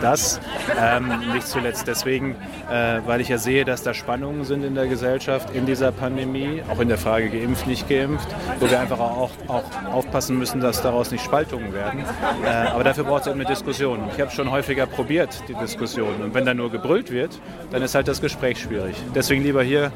das, 0.00 0.40
ähm, 0.80 1.12
nicht 1.32 1.48
zuletzt 1.48 1.88
deswegen, 1.88 2.36
äh, 2.70 3.00
weil 3.04 3.20
ich 3.20 3.28
ja 3.28 3.38
sehe, 3.38 3.64
dass 3.64 3.82
da 3.82 3.94
Spannungen 3.94 4.44
sind 4.44 4.64
in 4.64 4.76
der 4.76 4.86
Gesellschaft 4.86 5.50
in 5.54 5.66
dieser 5.66 5.90
Pandemie, 5.90 6.62
auch 6.70 6.78
in 6.78 6.88
der 6.88 6.98
Frage 6.98 7.28
geimpft, 7.28 7.66
nicht 7.66 7.88
geimpft, 7.88 8.28
wo 8.60 8.70
wir 8.70 8.78
einfach 8.78 9.00
auch, 9.00 9.30
auch 9.48 9.64
aufpassen 9.92 10.38
müssen, 10.38 10.60
dass 10.60 10.82
daraus 10.82 11.10
nicht 11.10 11.24
Spaltungen 11.24 11.72
werden. 11.72 12.04
Äh, 12.44 12.48
aber 12.48 12.84
dafür 12.84 13.04
braucht 13.04 13.26
es 13.26 13.32
eine 13.32 13.44
Diskussion. 13.44 13.98
Ich 14.14 14.20
habe 14.20 14.30
schon 14.30 14.50
häufiger 14.50 14.86
probiert, 14.86 15.42
die 15.48 15.54
Diskussion. 15.54 16.22
Und 16.22 16.34
wenn 16.34 16.46
da 16.46 16.54
nur 16.54 16.70
gebrüllt 16.70 17.10
wird, 17.10 17.40
dann 17.72 17.82
ist 17.82 17.96
halt 17.96 18.06
das 18.06 18.20
Gespräch 18.20 18.60
schwierig. 18.60 18.94
Deswegen 19.14 19.42
lieber 19.42 19.64
hier 19.64 19.90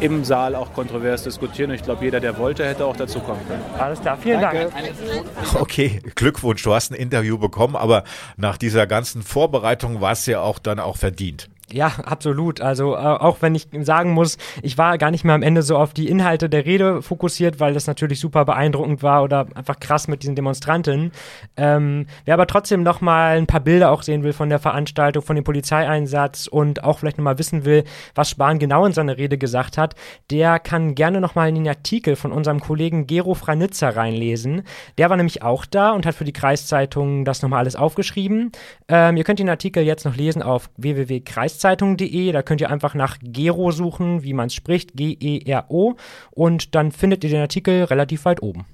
im 0.00 0.24
Saal 0.24 0.54
auch 0.54 0.72
kontrovers 0.72 1.24
diskutieren. 1.24 1.70
Ich 1.70 1.82
glaube, 1.82 2.04
jeder, 2.04 2.20
der 2.20 2.38
wollte, 2.38 2.64
hätte 2.64 2.84
auch 2.84 2.96
dazu 2.96 3.20
kommen 3.20 3.40
können. 3.48 3.62
Alles 3.78 4.00
klar, 4.00 4.16
vielen 4.16 4.40
Danke. 4.40 4.70
Dank. 4.70 5.60
Okay, 5.60 6.00
Glückwunsch, 6.14 6.62
du 6.62 6.74
hast 6.74 6.92
ein 6.92 6.94
Interview 6.94 7.38
bekommen, 7.38 7.76
aber 7.76 8.04
nach 8.36 8.56
dieser 8.56 8.86
ganzen 8.86 9.22
Vorbereitung 9.22 10.00
war 10.00 10.12
es 10.12 10.26
ja 10.26 10.40
auch 10.40 10.58
dann 10.58 10.78
auch 10.78 10.96
verdient. 10.96 11.48
Ja, 11.70 11.92
absolut. 12.04 12.62
Also 12.62 12.94
äh, 12.94 12.98
auch 12.98 13.42
wenn 13.42 13.54
ich 13.54 13.68
sagen 13.80 14.12
muss, 14.12 14.38
ich 14.62 14.78
war 14.78 14.96
gar 14.96 15.10
nicht 15.10 15.24
mehr 15.24 15.34
am 15.34 15.42
Ende 15.42 15.62
so 15.62 15.76
auf 15.76 15.92
die 15.92 16.08
Inhalte 16.08 16.48
der 16.48 16.64
Rede 16.64 17.02
fokussiert, 17.02 17.60
weil 17.60 17.74
das 17.74 17.86
natürlich 17.86 18.20
super 18.20 18.46
beeindruckend 18.46 19.02
war 19.02 19.22
oder 19.22 19.46
einfach 19.54 19.78
krass 19.78 20.08
mit 20.08 20.22
diesen 20.22 20.34
Demonstranten. 20.34 21.12
Ähm, 21.58 22.06
wer 22.24 22.34
aber 22.34 22.46
trotzdem 22.46 22.82
noch 22.82 23.02
mal 23.02 23.36
ein 23.36 23.46
paar 23.46 23.60
Bilder 23.60 23.90
auch 23.90 24.02
sehen 24.02 24.22
will 24.22 24.32
von 24.32 24.48
der 24.48 24.60
Veranstaltung, 24.60 25.22
von 25.22 25.36
dem 25.36 25.44
Polizeieinsatz 25.44 26.46
und 26.46 26.84
auch 26.84 27.00
vielleicht 27.00 27.18
noch 27.18 27.24
mal 27.24 27.38
wissen 27.38 27.66
will, 27.66 27.84
was 28.14 28.30
Spahn 28.30 28.58
genau 28.58 28.86
in 28.86 28.92
seiner 28.92 29.18
Rede 29.18 29.36
gesagt 29.36 29.76
hat, 29.76 29.94
der 30.30 30.60
kann 30.60 30.94
gerne 30.94 31.20
noch 31.20 31.34
mal 31.34 31.50
in 31.50 31.54
den 31.56 31.68
Artikel 31.68 32.16
von 32.16 32.32
unserem 32.32 32.60
Kollegen 32.60 33.06
Gero 33.06 33.34
Franitzer 33.34 33.94
reinlesen. 33.94 34.62
Der 34.96 35.10
war 35.10 35.18
nämlich 35.18 35.42
auch 35.42 35.66
da 35.66 35.90
und 35.90 36.06
hat 36.06 36.14
für 36.14 36.24
die 36.24 36.32
Kreiszeitung 36.32 37.26
das 37.26 37.42
noch 37.42 37.50
mal 37.50 37.58
alles 37.58 37.76
aufgeschrieben. 37.76 38.52
Ähm, 38.88 39.18
ihr 39.18 39.24
könnt 39.24 39.38
den 39.38 39.50
Artikel 39.50 39.82
jetzt 39.82 40.06
noch 40.06 40.16
lesen 40.16 40.42
auf 40.42 40.70
www.kreiszeitung 40.78 41.57
Tageszeitung.de. 41.58 42.32
Da 42.32 42.42
könnt 42.42 42.60
ihr 42.60 42.70
einfach 42.70 42.94
nach 42.94 43.18
Gero 43.20 43.70
suchen, 43.70 44.22
wie 44.22 44.32
man 44.32 44.46
es 44.46 44.54
spricht, 44.54 44.94
G-E-R-O. 44.94 45.96
Und 46.30 46.74
dann 46.74 46.92
findet 46.92 47.24
ihr 47.24 47.30
den 47.30 47.40
Artikel 47.40 47.84
relativ 47.84 48.24
weit 48.24 48.42
oben. 48.42 48.66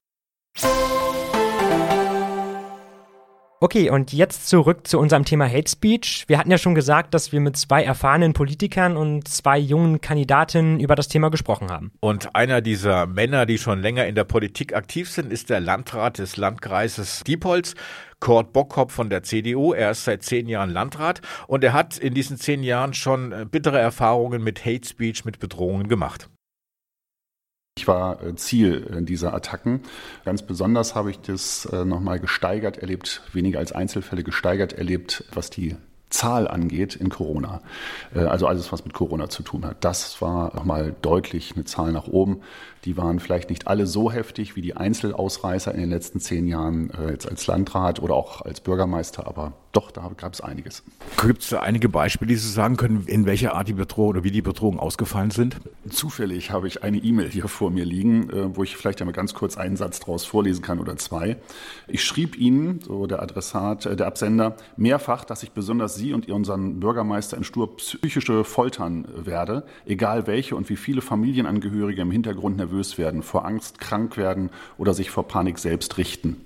Okay, 3.60 3.88
und 3.88 4.12
jetzt 4.12 4.46
zurück 4.48 4.86
zu 4.86 4.98
unserem 4.98 5.24
Thema 5.24 5.48
Hate 5.48 5.70
Speech. 5.70 6.24
Wir 6.26 6.36
hatten 6.36 6.50
ja 6.50 6.58
schon 6.58 6.74
gesagt, 6.74 7.14
dass 7.14 7.32
wir 7.32 7.40
mit 7.40 7.56
zwei 7.56 7.82
erfahrenen 7.82 8.34
Politikern 8.34 8.98
und 8.98 9.26
zwei 9.26 9.58
jungen 9.58 10.02
Kandidatinnen 10.02 10.80
über 10.80 10.94
das 10.94 11.08
Thema 11.08 11.30
gesprochen 11.30 11.70
haben. 11.70 11.90
Und 12.00 12.36
einer 12.36 12.60
dieser 12.60 13.06
Männer, 13.06 13.46
die 13.46 13.56
schon 13.56 13.80
länger 13.80 14.06
in 14.06 14.16
der 14.16 14.24
Politik 14.24 14.74
aktiv 14.74 15.10
sind, 15.10 15.32
ist 15.32 15.48
der 15.48 15.60
Landrat 15.60 16.18
des 16.18 16.36
Landkreises 16.36 17.22
Diepholz. 17.26 17.74
Kurt 18.24 18.54
Bockhop 18.54 18.90
von 18.90 19.10
der 19.10 19.22
CDU. 19.22 19.74
Er 19.74 19.90
ist 19.90 20.04
seit 20.04 20.22
zehn 20.22 20.48
Jahren 20.48 20.70
Landrat 20.70 21.20
und 21.46 21.62
er 21.62 21.74
hat 21.74 21.98
in 21.98 22.14
diesen 22.14 22.38
zehn 22.38 22.62
Jahren 22.62 22.94
schon 22.94 23.32
äh, 23.32 23.44
bittere 23.44 23.78
Erfahrungen 23.78 24.42
mit 24.42 24.64
Hate 24.64 24.88
Speech, 24.88 25.26
mit 25.26 25.40
Bedrohungen 25.40 25.88
gemacht. 25.88 26.30
Ich 27.76 27.86
war 27.86 28.22
äh, 28.24 28.34
Ziel 28.34 28.86
äh, 28.90 29.02
dieser 29.02 29.34
Attacken. 29.34 29.82
Ganz 30.24 30.40
besonders 30.40 30.94
habe 30.94 31.10
ich 31.10 31.20
das 31.20 31.68
nochmal 31.70 32.18
gesteigert 32.18 32.78
erlebt, 32.78 33.20
weniger 33.34 33.58
als 33.58 33.72
Einzelfälle 33.72 34.24
gesteigert 34.24 34.72
erlebt, 34.72 35.24
was 35.34 35.50
die 35.50 35.76
Zahl 36.08 36.48
angeht 36.48 36.96
in 36.96 37.10
Corona. 37.10 37.60
Also 38.14 38.46
alles, 38.46 38.70
was 38.72 38.84
mit 38.84 38.94
Corona 38.94 39.28
zu 39.28 39.42
tun 39.42 39.66
hat. 39.66 39.84
Das 39.84 40.22
war 40.22 40.54
nochmal 40.54 40.94
deutlich 41.02 41.54
eine 41.56 41.64
Zahl 41.64 41.90
nach 41.90 42.06
oben. 42.06 42.40
Die 42.84 42.96
waren 42.96 43.20
vielleicht 43.20 43.50
nicht 43.50 43.66
alle 43.66 43.86
so 43.86 44.12
heftig 44.12 44.56
wie 44.56 44.60
die 44.62 44.76
Einzelausreißer 44.76 45.72
in 45.74 45.80
den 45.80 45.90
letzten 45.90 46.20
zehn 46.20 46.46
Jahren 46.46 46.92
jetzt 47.10 47.28
als 47.28 47.46
Landrat 47.46 48.00
oder 48.00 48.14
auch 48.14 48.42
als 48.42 48.60
Bürgermeister, 48.60 49.26
aber 49.26 49.54
doch, 49.74 49.90
da 49.90 50.08
gab 50.16 50.32
es 50.32 50.40
einiges. 50.40 50.84
Gibt 51.20 51.42
es 51.42 51.52
einige 51.52 51.88
Beispiele, 51.88 52.28
die 52.28 52.36
Sie 52.36 52.48
sagen 52.48 52.76
können, 52.76 53.04
in 53.06 53.26
welcher 53.26 53.56
Art 53.56 53.66
die 53.66 53.72
Bedrohung 53.72 54.10
oder 54.10 54.24
wie 54.24 54.30
die 54.30 54.40
Bedrohungen 54.40 54.78
ausgefallen 54.78 55.32
sind? 55.32 55.56
Zufällig 55.88 56.52
habe 56.52 56.68
ich 56.68 56.84
eine 56.84 56.98
E-Mail 56.98 57.28
hier 57.28 57.48
vor 57.48 57.70
mir 57.70 57.84
liegen, 57.84 58.30
äh, 58.30 58.56
wo 58.56 58.62
ich 58.62 58.76
vielleicht 58.76 59.00
einmal 59.00 59.14
ganz 59.14 59.34
kurz 59.34 59.56
einen 59.56 59.76
Satz 59.76 59.98
daraus 59.98 60.24
vorlesen 60.24 60.62
kann 60.62 60.78
oder 60.78 60.96
zwei. 60.96 61.38
Ich 61.88 62.04
schrieb 62.04 62.38
Ihnen, 62.38 62.80
so 62.82 63.08
der 63.08 63.20
Adressat, 63.20 63.86
äh, 63.86 63.96
der 63.96 64.06
Absender, 64.06 64.54
mehrfach, 64.76 65.24
dass 65.24 65.42
ich 65.42 65.50
besonders 65.50 65.96
Sie 65.96 66.12
und 66.12 66.30
unseren 66.30 66.78
Bürgermeister 66.78 67.36
in 67.36 67.42
Stur 67.42 67.76
psychische 67.76 68.44
Foltern 68.44 69.08
werde, 69.16 69.64
egal 69.86 70.28
welche 70.28 70.54
und 70.54 70.68
wie 70.68 70.76
viele 70.76 71.00
Familienangehörige 71.00 72.02
im 72.02 72.12
Hintergrund 72.12 72.58
nervös 72.58 72.73
werden, 72.98 73.22
vor 73.22 73.44
Angst 73.44 73.80
krank 73.80 74.16
werden 74.16 74.50
oder 74.78 74.94
sich 74.94 75.10
vor 75.10 75.28
Panik 75.28 75.58
selbst 75.58 75.98
richten 75.98 76.44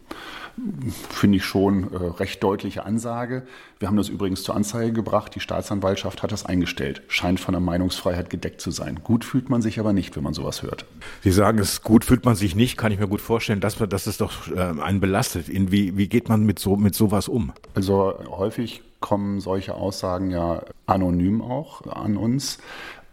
finde 1.10 1.36
ich 1.38 1.44
schon 1.44 1.92
äh, 1.92 1.96
recht 1.96 2.42
deutliche 2.42 2.84
Ansage. 2.84 3.46
Wir 3.78 3.88
haben 3.88 3.96
das 3.96 4.08
übrigens 4.08 4.42
zur 4.42 4.56
Anzeige 4.56 4.92
gebracht. 4.92 5.34
Die 5.34 5.40
Staatsanwaltschaft 5.40 6.22
hat 6.22 6.32
das 6.32 6.46
eingestellt. 6.46 7.02
Scheint 7.08 7.40
von 7.40 7.52
der 7.52 7.60
Meinungsfreiheit 7.60 8.30
gedeckt 8.30 8.60
zu 8.60 8.70
sein. 8.70 9.00
Gut 9.04 9.24
fühlt 9.24 9.50
man 9.50 9.62
sich 9.62 9.78
aber 9.78 9.92
nicht, 9.92 10.16
wenn 10.16 10.22
man 10.22 10.34
sowas 10.34 10.62
hört. 10.62 10.84
Sie 11.22 11.30
sagen, 11.30 11.58
es 11.58 11.82
gut 11.82 12.04
fühlt 12.04 12.24
man 12.24 12.34
sich 12.34 12.54
nicht, 12.56 12.76
kann 12.76 12.92
ich 12.92 12.98
mir 12.98 13.08
gut 13.08 13.20
vorstellen, 13.20 13.60
dass, 13.60 13.76
dass 13.76 14.06
es 14.06 14.18
doch 14.18 14.48
äh, 14.48 14.58
einen 14.58 15.00
belastet. 15.00 15.48
In 15.48 15.70
wie, 15.70 15.96
wie 15.96 16.08
geht 16.08 16.28
man 16.28 16.44
mit, 16.44 16.58
so, 16.58 16.76
mit 16.76 16.94
sowas 16.94 17.28
um? 17.28 17.52
Also 17.74 18.14
häufig 18.28 18.82
kommen 19.00 19.40
solche 19.40 19.74
Aussagen 19.74 20.30
ja 20.30 20.62
anonym 20.86 21.40
auch 21.40 21.86
an 21.86 22.16
uns. 22.16 22.58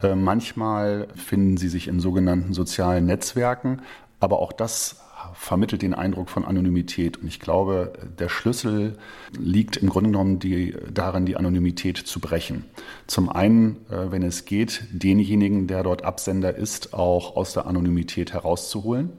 Äh, 0.02 0.16
manchmal 0.16 1.08
finden 1.16 1.58
sie 1.58 1.70
sich 1.70 1.88
in 1.88 2.00
sogenannten 2.00 2.54
sozialen 2.54 3.06
Netzwerken, 3.06 3.82
aber 4.20 4.40
auch 4.40 4.54
das 4.54 5.02
vermittelt 5.34 5.82
den 5.82 5.94
Eindruck 5.94 6.30
von 6.30 6.46
Anonymität. 6.46 7.18
Und 7.18 7.28
ich 7.28 7.40
glaube, 7.40 7.94
der 8.20 8.30
Schlüssel 8.30 8.98
liegt 9.38 9.78
im 9.78 9.90
Grunde 9.90 10.12
genommen 10.12 10.40
die, 10.40 10.76
darin, 10.92 11.26
die 11.26 11.36
Anonymität 11.36 11.98
zu 11.98 12.20
brechen. 12.20 12.66
Zum 13.08 13.30
einen, 13.30 13.78
äh, 13.90 14.12
wenn 14.12 14.24
es 14.24 14.46
geht, 14.46 14.86
denjenigen, 14.92 15.68
der 15.68 15.84
dort 15.84 16.04
Absender 16.04 16.56
ist, 16.56 16.94
auch 16.94 17.36
aus 17.36 17.54
der 17.54 17.68
Anonymität 17.68 18.34
herauszuholen 18.34 19.12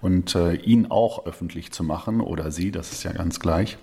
und 0.00 0.34
äh, 0.34 0.54
ihn 0.54 0.90
auch 0.90 1.26
öffentlich 1.26 1.72
zu 1.72 1.84
machen 1.84 2.20
oder 2.20 2.50
sie, 2.50 2.70
das 2.70 2.92
ist 2.92 3.04
ja 3.04 3.12
ganz 3.12 3.40
gleich. 3.40 3.78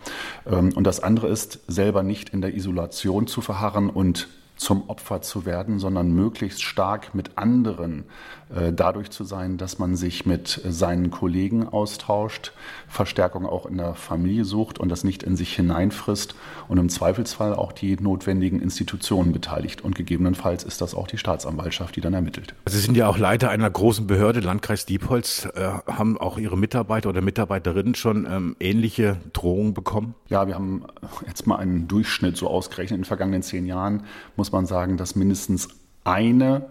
Ähm, 0.50 0.72
und 0.76 0.86
das 0.86 1.02
andere 1.02 1.28
ist, 1.28 1.60
selber 1.68 2.04
nicht 2.04 2.30
in 2.30 2.42
der 2.42 2.56
Isolation 2.56 3.28
zu 3.28 3.42
verharren 3.42 3.90
und 3.90 4.28
zum 4.60 4.90
Opfer 4.90 5.22
zu 5.22 5.46
werden, 5.46 5.80
sondern 5.80 6.12
möglichst 6.12 6.62
stark 6.62 7.16
mit 7.16 7.38
anderen 7.38 8.06
dadurch 8.50 9.12
zu 9.12 9.24
sein, 9.24 9.58
dass 9.58 9.78
man 9.78 9.96
sich 9.96 10.26
mit 10.26 10.62
seinen 10.68 11.12
Kollegen 11.12 11.68
austauscht, 11.68 12.52
Verstärkung 12.88 13.46
auch 13.46 13.66
in 13.66 13.78
der 13.78 13.94
Familie 13.94 14.44
sucht 14.44 14.80
und 14.80 14.90
das 14.90 15.04
nicht 15.04 15.22
in 15.22 15.36
sich 15.36 15.56
hineinfrisst 15.56 16.36
und 16.68 16.78
im 16.80 16.90
Zweifelsfall 16.90 17.54
auch 17.54 17.72
die 17.72 17.96
notwendigen 17.96 18.60
Institutionen 18.60 19.32
beteiligt. 19.32 19.82
Und 19.82 19.96
gegebenenfalls 19.96 20.64
ist 20.64 20.82
das 20.82 20.96
auch 20.96 21.08
die 21.08 21.18
Staatsanwaltschaft, 21.18 21.96
die 21.96 22.02
dann 22.02 22.14
ermittelt. 22.14 22.56
Sie 22.68 22.80
sind 22.80 22.98
ja 22.98 23.08
auch 23.08 23.18
Leiter 23.18 23.50
einer 23.50 23.70
großen 23.70 24.08
Behörde, 24.08 24.40
Landkreis 24.40 24.86
Diepholz. 24.86 25.48
Äh, 25.56 25.70
haben 25.86 26.18
auch 26.18 26.38
Ihre 26.38 26.58
Mitarbeiter 26.58 27.10
oder 27.10 27.22
Mitarbeiterinnen 27.22 27.96
schon 27.96 28.26
ähm, 28.26 28.56
ähnliche 28.60 29.18
Drohungen 29.34 29.74
bekommen? 29.74 30.16
Ja, 30.28 30.48
wir 30.48 30.56
haben 30.56 30.86
jetzt 31.28 31.46
mal 31.48 31.58
einen 31.58 31.88
Durchschnitt 31.88 32.38
so 32.38 32.48
ausgerechnet. 32.48 32.98
In 32.98 33.02
den 33.02 33.06
vergangenen 33.06 33.44
zehn 33.44 33.66
Jahren 33.66 34.04
muss 34.36 34.52
man 34.52 34.66
sagen, 34.66 34.98
dass 34.98 35.16
mindestens 35.16 35.70
eine 36.04 36.66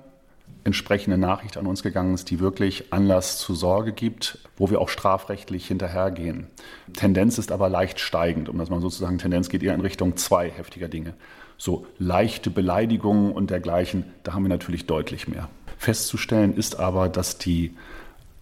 entsprechende 0.68 1.18
Nachricht 1.18 1.56
an 1.56 1.66
uns 1.66 1.82
gegangen 1.82 2.14
ist, 2.14 2.30
die 2.30 2.40
wirklich 2.40 2.92
Anlass 2.92 3.38
zur 3.38 3.56
Sorge 3.56 3.92
gibt, 3.92 4.38
wo 4.56 4.70
wir 4.70 4.80
auch 4.80 4.90
strafrechtlich 4.90 5.66
hinterhergehen. 5.66 6.46
Tendenz 6.92 7.38
ist 7.38 7.50
aber 7.50 7.68
leicht 7.68 8.00
steigend, 8.00 8.48
um 8.48 8.58
das 8.58 8.68
mal 8.70 8.80
sozusagen, 8.80 9.18
Tendenz 9.18 9.48
geht 9.48 9.62
eher 9.62 9.74
in 9.74 9.80
Richtung 9.80 10.16
zwei 10.16 10.50
heftiger 10.50 10.88
Dinge. 10.88 11.14
So 11.56 11.86
leichte 11.98 12.50
Beleidigungen 12.50 13.32
und 13.32 13.50
dergleichen, 13.50 14.04
da 14.22 14.34
haben 14.34 14.44
wir 14.44 14.50
natürlich 14.50 14.86
deutlich 14.86 15.26
mehr. 15.26 15.48
Festzustellen 15.78 16.54
ist 16.54 16.78
aber, 16.78 17.08
dass 17.08 17.38
die 17.38 17.74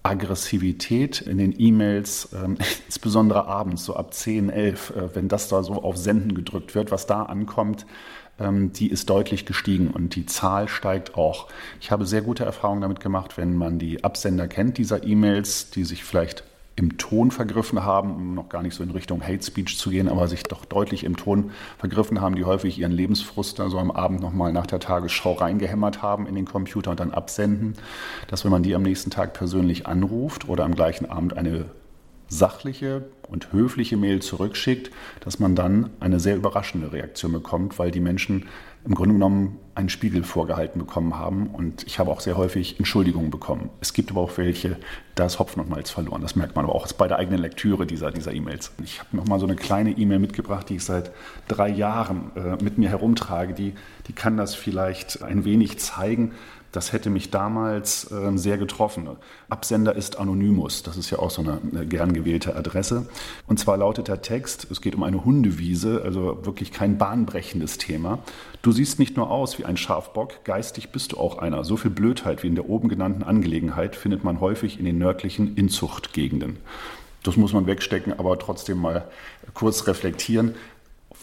Aggressivität 0.02 1.21
in 1.21 1.38
den 1.38 1.54
E-Mails, 1.59 2.33
äh, 2.33 2.49
insbesondere 2.87 3.47
abends, 3.47 3.85
so 3.85 3.95
ab 3.95 4.12
10, 4.12 4.50
11, 4.50 4.90
äh, 4.90 5.14
wenn 5.14 5.28
das 5.28 5.49
da 5.49 5.62
so 5.62 5.75
auf 5.75 5.97
Senden 5.97 6.35
gedrückt 6.35 6.75
wird, 6.75 6.90
was 6.90 7.06
da 7.06 7.23
ankommt, 7.23 7.87
die 8.38 8.90
ist 8.90 9.09
deutlich 9.09 9.47
gestiegen 9.47 9.90
und 9.90 10.14
die 10.14 10.26
Zahl 10.26 10.69
steigt 10.69 11.14
auch. 11.14 11.49
Ich 11.81 11.90
habe 11.90 12.05
sehr 12.05 12.21
gute 12.21 12.45
Erfahrungen 12.45 12.83
damit 12.83 13.00
gemacht, 13.00 13.38
wenn 13.38 13.57
man 13.57 13.78
die 13.78 14.05
Absender 14.05 14.47
kennt 14.47 14.76
dieser 14.76 15.05
E-Mails, 15.05 15.71
die 15.71 15.85
sich 15.85 16.05
vielleicht 16.05 16.45
im 16.76 16.99
Ton 16.99 17.31
vergriffen 17.31 17.85
haben, 17.85 18.14
um 18.14 18.35
noch 18.35 18.50
gar 18.50 18.62
nicht 18.62 18.75
so 18.75 18.83
in 18.83 18.90
Richtung 18.90 19.23
Hate 19.23 19.43
Speech 19.43 19.78
zu 19.78 19.88
gehen, 19.88 20.09
aber 20.09 20.28
sich 20.28 20.43
doch 20.43 20.66
deutlich 20.66 21.05
im 21.05 21.16
Ton 21.16 21.50
vergriffen 21.78 22.21
haben, 22.21 22.37
die 22.37 22.45
häufig 22.45 22.78
ihren 22.78 22.93
Lebensfrust 22.93 23.59
da 23.59 23.71
so 23.71 23.78
am 23.78 23.90
Abend 23.90 24.21
nochmal 24.21 24.52
nach 24.52 24.66
der 24.66 24.78
Tagesschau 24.78 25.33
reingehämmert 25.33 26.02
haben 26.02 26.26
in 26.26 26.35
den 26.35 26.45
Computer 26.45 26.90
und 26.90 27.00
dann 27.00 27.12
absenden, 27.12 27.75
dass 28.28 28.45
wenn 28.45 28.52
man 28.52 28.62
die 28.62 28.75
am 28.75 28.83
nächsten 28.83 29.11
Tag 29.11 29.33
persönlich 29.33 29.87
anruft 29.87 30.49
oder 30.49 30.64
am 30.64 30.75
gleichen 30.75 31.07
Abend 31.07 31.35
eine 31.35 31.64
sachliche 32.28 33.07
und 33.28 33.52
höfliche 33.52 33.97
Mail 33.97 34.21
zurückschickt, 34.21 34.90
dass 35.21 35.38
man 35.38 35.54
dann 35.54 35.90
eine 36.00 36.21
sehr 36.21 36.37
überraschende 36.37 36.92
Reaktion 36.92 37.33
bekommt, 37.33 37.78
weil 37.78 37.90
die 37.90 38.00
Menschen 38.00 38.47
im 38.85 38.95
Grunde 38.95 39.14
genommen 39.14 39.59
einen 39.76 39.88
Spiegel 39.88 40.25
vorgehalten 40.25 40.80
bekommen 40.80 41.16
haben. 41.18 41.49
Und 41.49 41.87
ich 41.87 41.99
habe 41.99 42.11
auch 42.11 42.21
sehr 42.21 42.37
häufig 42.37 42.78
Entschuldigungen 42.78 43.30
bekommen. 43.30 43.71
Es 43.80 43.92
gibt 43.92 44.11
aber 44.11 44.23
auch 44.23 44.37
welche, 44.38 44.76
da 45.14 45.26
ist 45.26 45.38
Hopfen 45.38 45.61
und 45.61 45.68
Malz 45.68 45.90
verloren. 45.90 46.23
Das 46.23 46.35
merkt 46.35 46.56
man 46.56 46.64
aber 46.64 46.75
auch 46.75 46.90
bei 46.92 47.06
der 47.09 47.18
eigenen 47.18 47.40
Lektüre 47.40 47.87
dieser 47.87 48.11
dieser 48.11 48.33
E-Mails. 48.33 48.73
Ich 48.83 48.99
habe 49.00 49.16
noch 49.16 49.26
mal 49.26 49.38
so 49.38 49.47
eine 49.47 49.56
kleine 49.56 49.90
E-Mail 49.90 50.18
mitgebracht, 50.18 50.68
die 50.68 50.76
ich 50.76 50.85
seit 50.85 51.12
drei 51.47 51.68
Jahren 51.68 52.33
äh, 52.37 52.62
mit 52.62 52.78
mir 52.78 52.88
herumtrage. 52.88 53.52
Die, 53.52 53.75
die 54.09 54.12
kann 54.12 54.37
das 54.37 54.54
vielleicht 54.54 55.23
ein 55.23 55.45
wenig 55.45 55.78
zeigen. 55.78 56.33
Das 56.73 56.92
hätte 56.92 57.09
mich 57.09 57.30
damals 57.30 58.11
äh, 58.11 58.37
sehr 58.37 58.59
getroffen. 58.59 59.09
Absender 59.49 59.95
ist 59.95 60.18
Anonymous. 60.18 60.83
Das 60.83 60.99
ist 60.99 61.09
ja 61.11 61.18
auch 61.18 61.30
so 61.30 61.40
eine, 61.40 61.59
eine, 61.73 61.87
gern 61.87 62.12
gewählte 62.12 62.54
Adresse. 62.54 63.09
Und 63.47 63.59
zwar 63.59 63.78
lautet 63.78 64.09
der 64.09 64.21
Text, 64.21 64.66
es 64.71 64.83
geht 64.83 64.95
um 64.95 65.02
eine 65.02 65.25
Hundewiese, 65.25 66.02
also 66.04 66.45
wirklich 66.45 66.73
kein 66.73 66.99
bahnbrechendes 66.99 67.78
Thema. 67.78 68.18
Du 68.61 68.73
siehst 68.73 68.99
nicht 68.99 69.16
nur 69.16 69.30
aus 69.30 69.59
wie 69.59 69.64
ein 69.66 69.76
Schafbock, 69.76 70.44
geistig 70.44 70.90
bist 70.90 71.12
du 71.12 71.18
auch 71.18 71.38
einer. 71.38 71.64
So 71.64 71.76
viel 71.76 71.90
Blödheit 71.90 72.42
wie 72.42 72.49
in 72.49 72.54
der 72.54 72.68
oben 72.68 72.88
genannten 72.88 73.23
Angelegenheit 73.23 73.96
findet 73.96 74.25
man 74.25 74.40
häufig 74.40 74.78
in 74.78 74.85
den 74.85 74.99
nördlichen 74.99 75.56
Inzuchtgegenden. 75.56 76.58
Das 77.23 77.37
muss 77.37 77.52
man 77.52 77.66
wegstecken, 77.66 78.18
aber 78.18 78.38
trotzdem 78.38 78.78
mal 78.78 79.08
kurz 79.52 79.87
reflektieren 79.87 80.54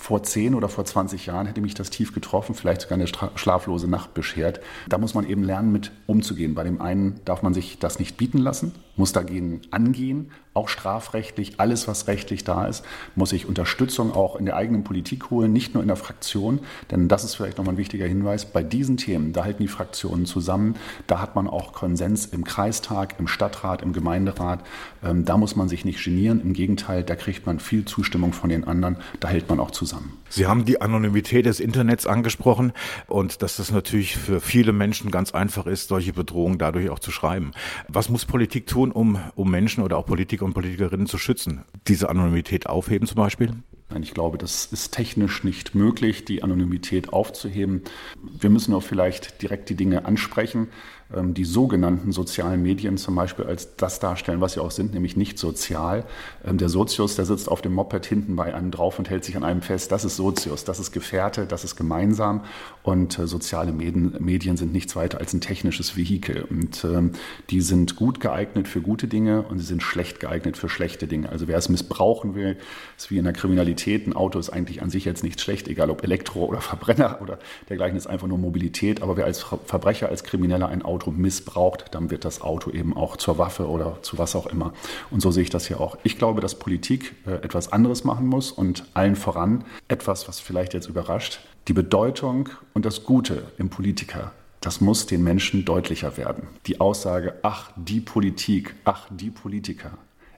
vor 0.03 0.21
10 0.21 0.53
oder 0.53 0.67
vor 0.67 0.83
20 0.83 1.27
Jahren 1.27 1.47
hätte 1.47 1.61
mich 1.61 1.75
das 1.75 1.89
tief 1.89 2.13
getroffen, 2.13 2.55
vielleicht 2.55 2.81
sogar 2.81 2.97
eine 2.97 3.07
schlaflose 3.07 3.87
Nacht 3.87 4.13
beschert. 4.13 4.59
Da 4.89 4.97
muss 4.97 5.13
man 5.13 5.25
eben 5.25 5.43
lernen, 5.43 5.71
mit 5.71 5.91
umzugehen. 6.07 6.55
Bei 6.55 6.65
dem 6.65 6.81
einen 6.81 7.21
darf 7.23 7.41
man 7.41 7.53
sich 7.53 7.79
das 7.79 7.99
nicht 7.99 8.17
bieten 8.17 8.39
lassen, 8.39 8.73
muss 8.95 9.11
dagegen 9.11 9.61
angehen, 9.71 10.31
auch 10.53 10.69
strafrechtlich, 10.69 11.59
alles, 11.59 11.87
was 11.87 12.07
rechtlich 12.07 12.43
da 12.43 12.67
ist, 12.67 12.83
muss 13.15 13.33
ich 13.33 13.47
Unterstützung 13.47 14.13
auch 14.13 14.35
in 14.35 14.45
der 14.45 14.55
eigenen 14.55 14.83
Politik 14.83 15.31
holen, 15.31 15.51
nicht 15.51 15.73
nur 15.73 15.81
in 15.81 15.87
der 15.87 15.97
Fraktion. 15.97 16.59
Denn 16.91 17.07
das 17.07 17.23
ist 17.23 17.35
vielleicht 17.35 17.57
nochmal 17.57 17.73
ein 17.73 17.79
wichtiger 17.79 18.05
Hinweis. 18.05 18.45
Bei 18.45 18.61
diesen 18.61 18.97
Themen, 18.97 19.33
da 19.33 19.45
halten 19.45 19.63
die 19.63 19.67
Fraktionen 19.67 20.25
zusammen. 20.25 20.75
Da 21.07 21.19
hat 21.19 21.35
man 21.35 21.47
auch 21.47 21.73
Konsens 21.73 22.27
im 22.27 22.43
Kreistag, 22.43 23.15
im 23.19 23.27
Stadtrat, 23.27 23.81
im 23.81 23.93
Gemeinderat. 23.93 24.63
Ähm, 25.03 25.25
da 25.25 25.37
muss 25.37 25.55
man 25.55 25.69
sich 25.69 25.85
nicht 25.85 26.03
genieren. 26.03 26.39
Im 26.41 26.53
Gegenteil, 26.53 27.03
da 27.03 27.15
kriegt 27.15 27.47
man 27.47 27.59
viel 27.59 27.85
Zustimmung 27.85 28.31
von 28.31 28.49
den 28.49 28.63
anderen. 28.63 28.97
Da 29.19 29.29
hält 29.29 29.49
man 29.49 29.59
auch 29.59 29.71
zusammen. 29.71 30.17
Sie 30.29 30.47
haben 30.47 30.65
die 30.65 30.81
Anonymität 30.81 31.45
des 31.45 31.59
Internets 31.59 32.07
angesprochen 32.07 32.73
und 33.07 33.41
dass 33.43 33.57
das 33.57 33.71
natürlich 33.71 34.17
für 34.17 34.39
viele 34.39 34.73
Menschen 34.73 35.11
ganz 35.11 35.31
einfach 35.31 35.67
ist, 35.67 35.89
solche 35.89 36.13
Bedrohungen 36.13 36.57
dadurch 36.57 36.89
auch 36.89 36.99
zu 36.99 37.11
schreiben. 37.11 37.51
Was 37.87 38.09
muss 38.09 38.25
Politik 38.25 38.65
tun, 38.65 38.82
um, 38.91 39.19
um 39.35 39.49
Menschen 39.49 39.83
oder 39.83 39.97
auch 39.97 40.05
Politiker 40.05 40.45
und 40.45 40.53
Politikerinnen 40.53 41.07
zu 41.07 41.17
schützen? 41.17 41.63
Diese 41.87 42.09
Anonymität 42.09 42.67
aufheben 42.67 43.07
zum 43.07 43.17
Beispiel? 43.17 43.51
Nein, 43.93 44.01
ich 44.01 44.15
glaube, 44.15 44.39
das 44.39 44.65
ist 44.65 44.91
technisch 44.91 45.43
nicht 45.43 45.75
möglich, 45.75 46.25
die 46.25 46.41
Anonymität 46.41 47.13
aufzuheben. 47.13 47.83
Wir 48.23 48.49
müssen 48.49 48.73
auch 48.73 48.81
vielleicht 48.81 49.43
direkt 49.43 49.69
die 49.69 49.75
Dinge 49.75 50.05
ansprechen. 50.05 50.69
Ähm, 51.15 51.33
die 51.33 51.45
sogenannten 51.45 52.11
sozialen 52.11 52.61
Medien 52.61 52.97
zum 52.97 53.15
Beispiel 53.15 53.45
als 53.45 53.75
das 53.75 53.99
darstellen, 53.99 54.41
was 54.41 54.53
sie 54.53 54.61
auch 54.61 54.71
sind, 54.71 54.93
nämlich 54.93 55.15
nicht 55.15 55.37
sozial. 55.37 56.05
Ähm, 56.45 56.57
der 56.57 56.69
Sozius, 56.69 57.15
der 57.15 57.25
sitzt 57.25 57.49
auf 57.49 57.61
dem 57.61 57.73
Moped 57.73 58.05
hinten 58.05 58.35
bei 58.35 58.53
einem 58.53 58.71
drauf 58.71 58.99
und 58.99 59.09
hält 59.09 59.23
sich 59.23 59.37
an 59.37 59.43
einem 59.43 59.61
fest. 59.61 59.91
Das 59.91 60.05
ist 60.05 60.15
Sozius, 60.15 60.63
das 60.63 60.79
ist 60.79 60.91
Gefährte, 60.91 61.45
das 61.45 61.63
ist 61.63 61.75
gemeinsam. 61.75 62.43
Und 62.83 63.19
äh, 63.19 63.27
soziale 63.27 63.71
Medien, 63.71 64.57
sind 64.57 64.73
nichts 64.73 64.95
weiter 64.95 65.19
als 65.19 65.33
ein 65.33 65.41
technisches 65.41 65.95
Vehikel. 65.95 66.43
Und 66.49 66.83
ähm, 66.83 67.11
die 67.49 67.61
sind 67.61 67.95
gut 67.95 68.19
geeignet 68.19 68.67
für 68.67 68.81
gute 68.81 69.07
Dinge 69.07 69.43
und 69.43 69.59
sie 69.59 69.65
sind 69.65 69.83
schlecht 69.83 70.19
geeignet 70.19 70.57
für 70.57 70.69
schlechte 70.69 71.07
Dinge. 71.07 71.29
Also 71.29 71.47
wer 71.47 71.57
es 71.57 71.69
missbrauchen 71.69 72.35
will, 72.35 72.57
ist 72.97 73.11
wie 73.11 73.17
in 73.17 73.23
der 73.23 73.33
Kriminalität. 73.33 73.82
Ein 73.85 74.13
Auto 74.13 74.39
ist 74.39 74.49
eigentlich 74.49 74.81
an 74.81 74.89
sich 74.89 75.05
jetzt 75.05 75.23
nicht 75.23 75.41
schlecht, 75.41 75.67
egal 75.67 75.89
ob 75.89 76.03
Elektro 76.03 76.45
oder 76.45 76.61
Verbrenner 76.61 77.19
oder 77.21 77.39
dergleichen 77.69 77.97
ist 77.97 78.07
einfach 78.07 78.27
nur 78.27 78.37
Mobilität. 78.37 79.01
Aber 79.01 79.17
wer 79.17 79.25
als 79.25 79.43
Verbrecher, 79.43 80.09
als 80.09 80.23
Krimineller 80.23 80.69
ein 80.69 80.81
Auto 80.81 80.93
Auto 80.93 81.11
missbraucht, 81.11 81.85
dann 81.91 82.11
wird 82.11 82.23
das 82.23 82.41
Auto 82.41 82.69
eben 82.69 82.95
auch 82.95 83.17
zur 83.17 83.37
Waffe 83.37 83.67
oder 83.67 83.97
zu 84.03 84.17
was 84.17 84.35
auch 84.35 84.45
immer. 84.47 84.73
Und 85.09 85.21
so 85.21 85.31
sehe 85.31 85.43
ich 85.43 85.49
das 85.49 85.67
hier 85.67 85.81
auch. 85.81 85.97
Ich 86.03 86.17
glaube, 86.17 86.39
dass 86.39 86.55
Politik 86.55 87.15
äh, 87.25 87.31
etwas 87.43 87.71
anderes 87.71 88.03
machen 88.03 88.27
muss 88.27 88.51
und 88.51 88.85
allen 88.93 89.15
voran 89.15 89.65
etwas, 89.87 90.27
was 90.27 90.39
vielleicht 90.39 90.73
jetzt 90.73 90.87
überrascht, 90.87 91.39
die 91.67 91.73
Bedeutung 91.73 92.49
und 92.73 92.85
das 92.85 93.03
Gute 93.03 93.43
im 93.57 93.69
Politiker 93.69 94.31
das 94.61 94.79
muss 94.79 95.05
den 95.07 95.25
Menschen 95.25 95.65
deutlicher 95.65 96.15
werden. 96.15 96.47
Die 96.67 96.79
Aussage, 96.79 97.33
ach, 97.41 97.71
die 97.75 97.99
Politik, 97.99 98.75
ach, 98.85 99.07
die 99.09 99.29
Politiker, 99.29 99.97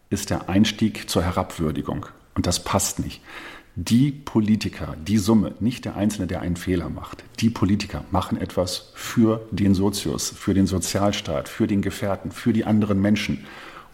ist 0.09 0.31
der 0.31 0.49
Einstieg 0.49 1.07
zur 1.07 1.21
Herabwürdigung. 1.21 2.07
Und 2.35 2.45
das 2.45 2.63
passt 2.63 2.99
nicht. 2.99 3.21
Die 3.77 4.11
Politiker, 4.11 4.95
die 5.05 5.17
Summe, 5.17 5.53
nicht 5.59 5.83
der 5.83 5.97
Einzelne, 5.97 6.27
der 6.27 6.41
einen 6.41 6.55
Fehler 6.55 6.89
macht, 6.89 7.25
die 7.41 7.49
Politiker 7.49 8.05
machen 8.09 8.39
etwas 8.39 8.91
für 8.93 9.45
den 9.51 9.73
Sozius, 9.73 10.29
für 10.29 10.53
den 10.53 10.65
Sozialstaat, 10.65 11.49
für 11.49 11.67
den 11.67 11.81
Gefährten, 11.81 12.31
für 12.31 12.53
die 12.53 12.63
anderen 12.63 13.01
Menschen. 13.01 13.45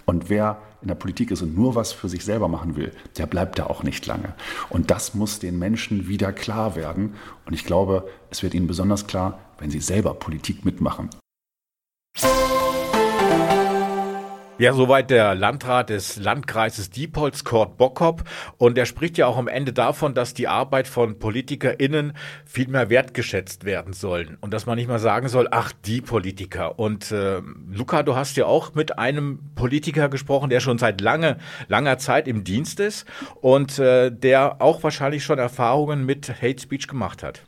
Und 0.06 0.30
wer 0.30 0.62
in 0.82 0.88
der 0.88 0.96
Politik 0.96 1.32
ist 1.32 1.42
und 1.42 1.56
nur 1.56 1.76
was 1.76 1.94
für 1.94 2.10
sich 2.10 2.24
selber 2.26 2.48
machen 2.48 2.76
will, 2.76 2.92
der 3.18 3.28
bleibt 3.28 3.60
da 3.60 3.68
auch 3.68 3.84
nicht 3.84 4.06
lange. 4.06 4.34
Und 4.70 4.92
das 4.92 5.14
muss 5.14 5.40
den 5.40 5.58
Menschen 5.58 6.08
wieder 6.08 6.34
klar 6.34 6.76
werden. 6.76 7.16
Und 7.46 7.54
ich 7.54 7.66
glaube, 7.66 8.08
es 8.30 8.44
wird 8.44 8.54
ihnen 8.54 8.68
besonders 8.68 9.08
klar, 9.08 9.40
wenn 9.60 9.72
sie 9.72 9.80
selber 9.80 10.14
Politik 10.14 10.66
mitmachen. 10.66 11.10
Ja, 14.62 14.74
soweit 14.74 15.10
der 15.10 15.34
Landrat 15.34 15.90
des 15.90 16.18
Landkreises 16.18 16.92
Diepholz, 16.92 17.44
Kurt 17.44 17.78
Bockhop. 17.78 18.26
Und 18.60 18.78
er 18.78 18.86
spricht 18.86 19.18
ja 19.18 19.26
auch 19.26 19.38
am 19.38 19.48
Ende 19.48 19.74
davon, 19.74 20.14
dass 20.14 20.36
die 20.36 20.48
Arbeit 20.48 20.88
von 20.88 21.18
PolitikerInnen 21.18 22.14
viel 22.46 22.68
mehr 22.68 22.92
wertgeschätzt 22.92 23.66
werden 23.66 23.94
sollen. 23.94 24.38
Und 24.40 24.54
dass 24.54 24.68
man 24.68 24.78
nicht 24.78 24.88
mal 24.88 25.00
sagen 25.00 25.30
soll, 25.30 25.48
ach, 25.50 25.74
die 25.84 26.00
Politiker. 26.00 26.78
Und 26.78 27.12
äh, 27.12 27.42
Luca, 27.72 28.04
du 28.04 28.16
hast 28.16 28.38
ja 28.38 28.46
auch 28.46 28.76
mit 28.76 29.00
einem 29.00 29.40
Politiker 29.56 30.10
gesprochen, 30.10 30.52
der 30.52 30.60
schon 30.60 30.78
seit 30.78 31.02
lange, 31.02 31.38
langer 31.68 31.98
Zeit 31.98 32.28
im 32.28 32.44
Dienst 32.44 32.80
ist 32.80 33.08
und 33.42 33.80
äh, 33.80 34.12
der 34.12 34.62
auch 34.62 34.84
wahrscheinlich 34.84 35.24
schon 35.24 35.40
Erfahrungen 35.40 36.06
mit 36.06 36.30
Hate 36.40 36.62
Speech 36.62 36.88
gemacht 36.88 37.24
hat. 37.24 37.42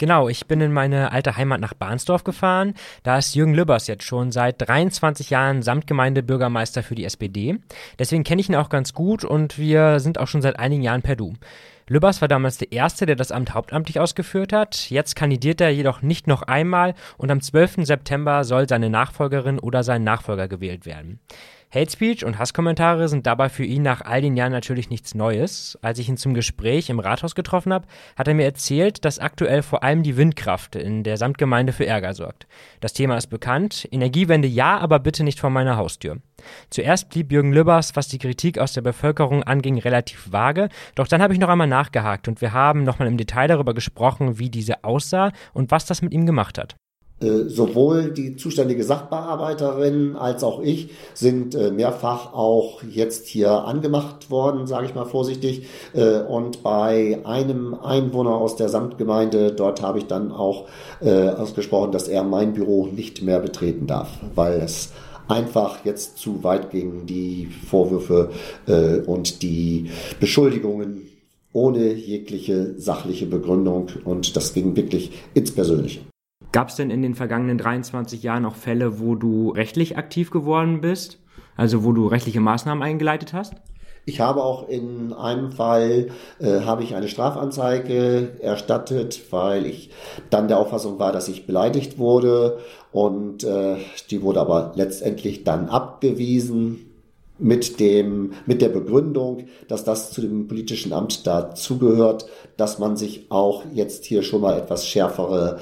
Genau, 0.00 0.30
ich 0.30 0.46
bin 0.46 0.62
in 0.62 0.72
meine 0.72 1.12
alte 1.12 1.36
Heimat 1.36 1.60
nach 1.60 1.74
Bahnsdorf 1.74 2.24
gefahren. 2.24 2.72
Da 3.02 3.18
ist 3.18 3.34
Jürgen 3.34 3.52
Lübbers 3.52 3.86
jetzt 3.86 4.04
schon 4.04 4.32
seit 4.32 4.66
23 4.66 5.28
Jahren 5.28 5.60
Samtgemeindebürgermeister 5.60 6.82
für 6.82 6.94
die 6.94 7.04
SPD. 7.04 7.58
Deswegen 7.98 8.24
kenne 8.24 8.40
ich 8.40 8.48
ihn 8.48 8.56
auch 8.56 8.70
ganz 8.70 8.94
gut 8.94 9.26
und 9.26 9.58
wir 9.58 10.00
sind 10.00 10.16
auch 10.16 10.26
schon 10.26 10.40
seit 10.40 10.58
einigen 10.58 10.80
Jahren 10.80 11.02
per 11.02 11.16
Du. 11.16 11.34
Lübbers 11.86 12.22
war 12.22 12.28
damals 12.28 12.56
der 12.56 12.72
Erste, 12.72 13.04
der 13.04 13.16
das 13.16 13.30
Amt 13.30 13.52
hauptamtlich 13.52 14.00
ausgeführt 14.00 14.54
hat. 14.54 14.88
Jetzt 14.88 15.16
kandidiert 15.16 15.60
er 15.60 15.68
jedoch 15.68 16.00
nicht 16.00 16.26
noch 16.26 16.44
einmal 16.44 16.94
und 17.18 17.30
am 17.30 17.42
12. 17.42 17.84
September 17.84 18.44
soll 18.44 18.70
seine 18.70 18.88
Nachfolgerin 18.88 19.58
oder 19.58 19.82
sein 19.82 20.02
Nachfolger 20.02 20.48
gewählt 20.48 20.86
werden. 20.86 21.20
Hate 21.72 21.92
Speech 21.92 22.24
und 22.24 22.36
Hasskommentare 22.36 23.08
sind 23.08 23.28
dabei 23.28 23.48
für 23.48 23.64
ihn 23.64 23.82
nach 23.82 24.00
all 24.00 24.20
den 24.20 24.36
Jahren 24.36 24.50
natürlich 24.50 24.90
nichts 24.90 25.14
Neues. 25.14 25.78
Als 25.82 26.00
ich 26.00 26.08
ihn 26.08 26.16
zum 26.16 26.34
Gespräch 26.34 26.90
im 26.90 26.98
Rathaus 26.98 27.36
getroffen 27.36 27.72
habe, 27.72 27.86
hat 28.16 28.26
er 28.26 28.34
mir 28.34 28.44
erzählt, 28.44 29.04
dass 29.04 29.20
aktuell 29.20 29.62
vor 29.62 29.84
allem 29.84 30.02
die 30.02 30.16
Windkraft 30.16 30.74
in 30.74 31.04
der 31.04 31.16
Samtgemeinde 31.16 31.72
für 31.72 31.86
Ärger 31.86 32.12
sorgt. 32.12 32.48
Das 32.80 32.92
Thema 32.92 33.16
ist 33.16 33.28
bekannt. 33.28 33.86
Energiewende 33.92 34.48
ja, 34.48 34.78
aber 34.78 34.98
bitte 34.98 35.22
nicht 35.22 35.38
vor 35.38 35.50
meiner 35.50 35.76
Haustür. 35.76 36.16
Zuerst 36.70 37.08
blieb 37.08 37.30
Jürgen 37.30 37.52
Lübbers, 37.52 37.94
was 37.94 38.08
die 38.08 38.18
Kritik 38.18 38.58
aus 38.58 38.72
der 38.72 38.82
Bevölkerung 38.82 39.44
anging, 39.44 39.78
relativ 39.78 40.32
vage. 40.32 40.70
Doch 40.96 41.06
dann 41.06 41.22
habe 41.22 41.34
ich 41.34 41.38
noch 41.38 41.50
einmal 41.50 41.68
nachgehakt 41.68 42.26
und 42.26 42.40
wir 42.40 42.52
haben 42.52 42.82
nochmal 42.82 43.06
im 43.06 43.16
Detail 43.16 43.46
darüber 43.46 43.74
gesprochen, 43.74 44.40
wie 44.40 44.50
diese 44.50 44.82
aussah 44.82 45.30
und 45.52 45.70
was 45.70 45.86
das 45.86 46.02
mit 46.02 46.12
ihm 46.12 46.26
gemacht 46.26 46.58
hat. 46.58 46.74
Äh, 47.22 47.50
sowohl 47.50 48.12
die 48.12 48.36
zuständige 48.36 48.82
Sachbearbeiterin 48.82 50.16
als 50.16 50.42
auch 50.42 50.62
ich 50.62 50.88
sind 51.12 51.54
äh, 51.54 51.70
mehrfach 51.70 52.32
auch 52.32 52.82
jetzt 52.82 53.26
hier 53.26 53.50
angemacht 53.50 54.30
worden, 54.30 54.66
sage 54.66 54.86
ich 54.86 54.94
mal 54.94 55.04
vorsichtig. 55.04 55.66
Äh, 55.92 56.20
und 56.20 56.62
bei 56.62 57.20
einem 57.24 57.74
Einwohner 57.74 58.36
aus 58.36 58.56
der 58.56 58.70
Samtgemeinde, 58.70 59.52
dort 59.52 59.82
habe 59.82 59.98
ich 59.98 60.06
dann 60.06 60.32
auch 60.32 60.66
ausgesprochen, 61.00 61.92
dass 61.92 62.08
er 62.08 62.24
mein 62.24 62.52
Büro 62.52 62.86
nicht 62.86 63.22
mehr 63.22 63.40
betreten 63.40 63.86
darf, 63.86 64.08
weil 64.34 64.60
es 64.60 64.92
einfach 65.28 65.84
jetzt 65.84 66.18
zu 66.18 66.44
weit 66.44 66.70
ging, 66.70 67.06
die 67.06 67.48
Vorwürfe 67.68 68.30
und 69.06 69.42
die 69.42 69.90
Beschuldigungen 70.20 71.08
ohne 71.52 71.92
jegliche 71.94 72.78
sachliche 72.78 73.26
Begründung. 73.26 73.88
Und 74.04 74.36
das 74.36 74.52
ging 74.52 74.76
wirklich 74.76 75.10
ins 75.32 75.52
Persönliche. 75.52 76.00
Gab 76.52 76.68
es 76.68 76.76
denn 76.76 76.90
in 76.90 77.02
den 77.02 77.14
vergangenen 77.14 77.58
23 77.58 78.22
Jahren 78.22 78.44
auch 78.44 78.56
Fälle, 78.56 78.98
wo 78.98 79.14
du 79.14 79.50
rechtlich 79.50 79.96
aktiv 79.96 80.30
geworden 80.30 80.80
bist? 80.80 81.18
Also 81.56 81.84
wo 81.84 81.92
du 81.92 82.08
rechtliche 82.08 82.40
Maßnahmen 82.40 82.82
eingeleitet 82.82 83.32
hast? 83.32 83.54
Ich 84.06 84.20
habe 84.20 84.42
auch 84.42 84.68
in 84.68 85.12
einem 85.12 85.52
Fall 85.52 86.08
äh, 86.40 86.62
habe 86.62 86.82
ich 86.82 86.96
eine 86.96 87.06
Strafanzeige 87.06 88.40
erstattet, 88.40 89.20
weil 89.30 89.66
ich 89.66 89.90
dann 90.30 90.48
der 90.48 90.58
Auffassung 90.58 90.98
war, 90.98 91.12
dass 91.12 91.28
ich 91.28 91.46
beleidigt 91.46 91.98
wurde 91.98 92.58
und 92.90 93.44
äh, 93.44 93.76
die 94.10 94.22
wurde 94.22 94.40
aber 94.40 94.72
letztendlich 94.74 95.44
dann 95.44 95.68
abgewiesen 95.68 96.89
mit 97.40 97.80
dem 97.80 98.32
mit 98.46 98.62
der 98.62 98.68
Begründung, 98.68 99.46
dass 99.68 99.84
das 99.84 100.12
zu 100.12 100.20
dem 100.20 100.46
politischen 100.46 100.92
Amt 100.92 101.26
dazugehört, 101.26 102.26
dass 102.56 102.78
man 102.78 102.96
sich 102.96 103.26
auch 103.30 103.64
jetzt 103.72 104.04
hier 104.04 104.22
schon 104.22 104.42
mal 104.42 104.58
etwas 104.58 104.86
schärfere 104.86 105.58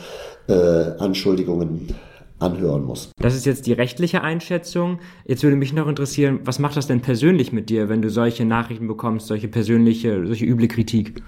äh, 0.48 0.52
Anschuldigungen 0.98 1.94
anhören 2.38 2.84
muss. 2.84 3.10
Das 3.20 3.34
ist 3.34 3.46
jetzt 3.46 3.66
die 3.66 3.72
rechtliche 3.72 4.22
Einschätzung. 4.22 5.00
Jetzt 5.26 5.42
würde 5.42 5.56
mich 5.56 5.72
noch 5.72 5.88
interessieren, 5.88 6.40
was 6.44 6.58
macht 6.58 6.76
das 6.76 6.86
denn 6.86 7.00
persönlich 7.00 7.52
mit 7.52 7.68
dir, 7.68 7.88
wenn 7.88 8.02
du 8.02 8.10
solche 8.10 8.44
Nachrichten 8.44 8.86
bekommst, 8.86 9.26
solche 9.26 9.48
persönliche, 9.48 10.26
solche 10.26 10.44
üble 10.44 10.68
Kritik? 10.68 11.22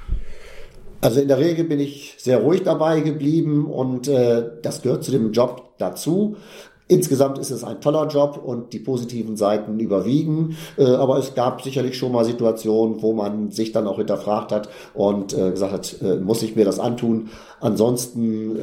Also 1.02 1.20
in 1.20 1.28
der 1.28 1.38
Regel 1.38 1.64
bin 1.64 1.80
ich 1.80 2.14
sehr 2.18 2.38
ruhig 2.38 2.62
dabei 2.62 3.00
geblieben 3.00 3.64
und 3.64 4.06
äh, 4.06 4.44
das 4.62 4.82
gehört 4.82 5.02
zu 5.02 5.10
dem 5.10 5.32
Job 5.32 5.70
dazu. 5.78 6.36
Insgesamt 6.90 7.38
ist 7.38 7.52
es 7.52 7.62
ein 7.62 7.80
toller 7.80 8.08
Job 8.08 8.42
und 8.44 8.72
die 8.72 8.80
positiven 8.80 9.36
Seiten 9.36 9.78
überwiegen. 9.78 10.56
Äh, 10.76 10.86
aber 10.86 11.18
es 11.18 11.36
gab 11.36 11.62
sicherlich 11.62 11.96
schon 11.96 12.10
mal 12.10 12.24
Situationen, 12.24 13.00
wo 13.00 13.12
man 13.12 13.52
sich 13.52 13.70
dann 13.70 13.86
auch 13.86 13.98
hinterfragt 13.98 14.50
hat 14.50 14.68
und 14.92 15.32
äh, 15.32 15.52
gesagt 15.52 15.72
hat, 15.72 16.02
äh, 16.02 16.16
muss 16.16 16.42
ich 16.42 16.56
mir 16.56 16.64
das 16.64 16.80
antun? 16.80 17.28
Ansonsten 17.60 18.56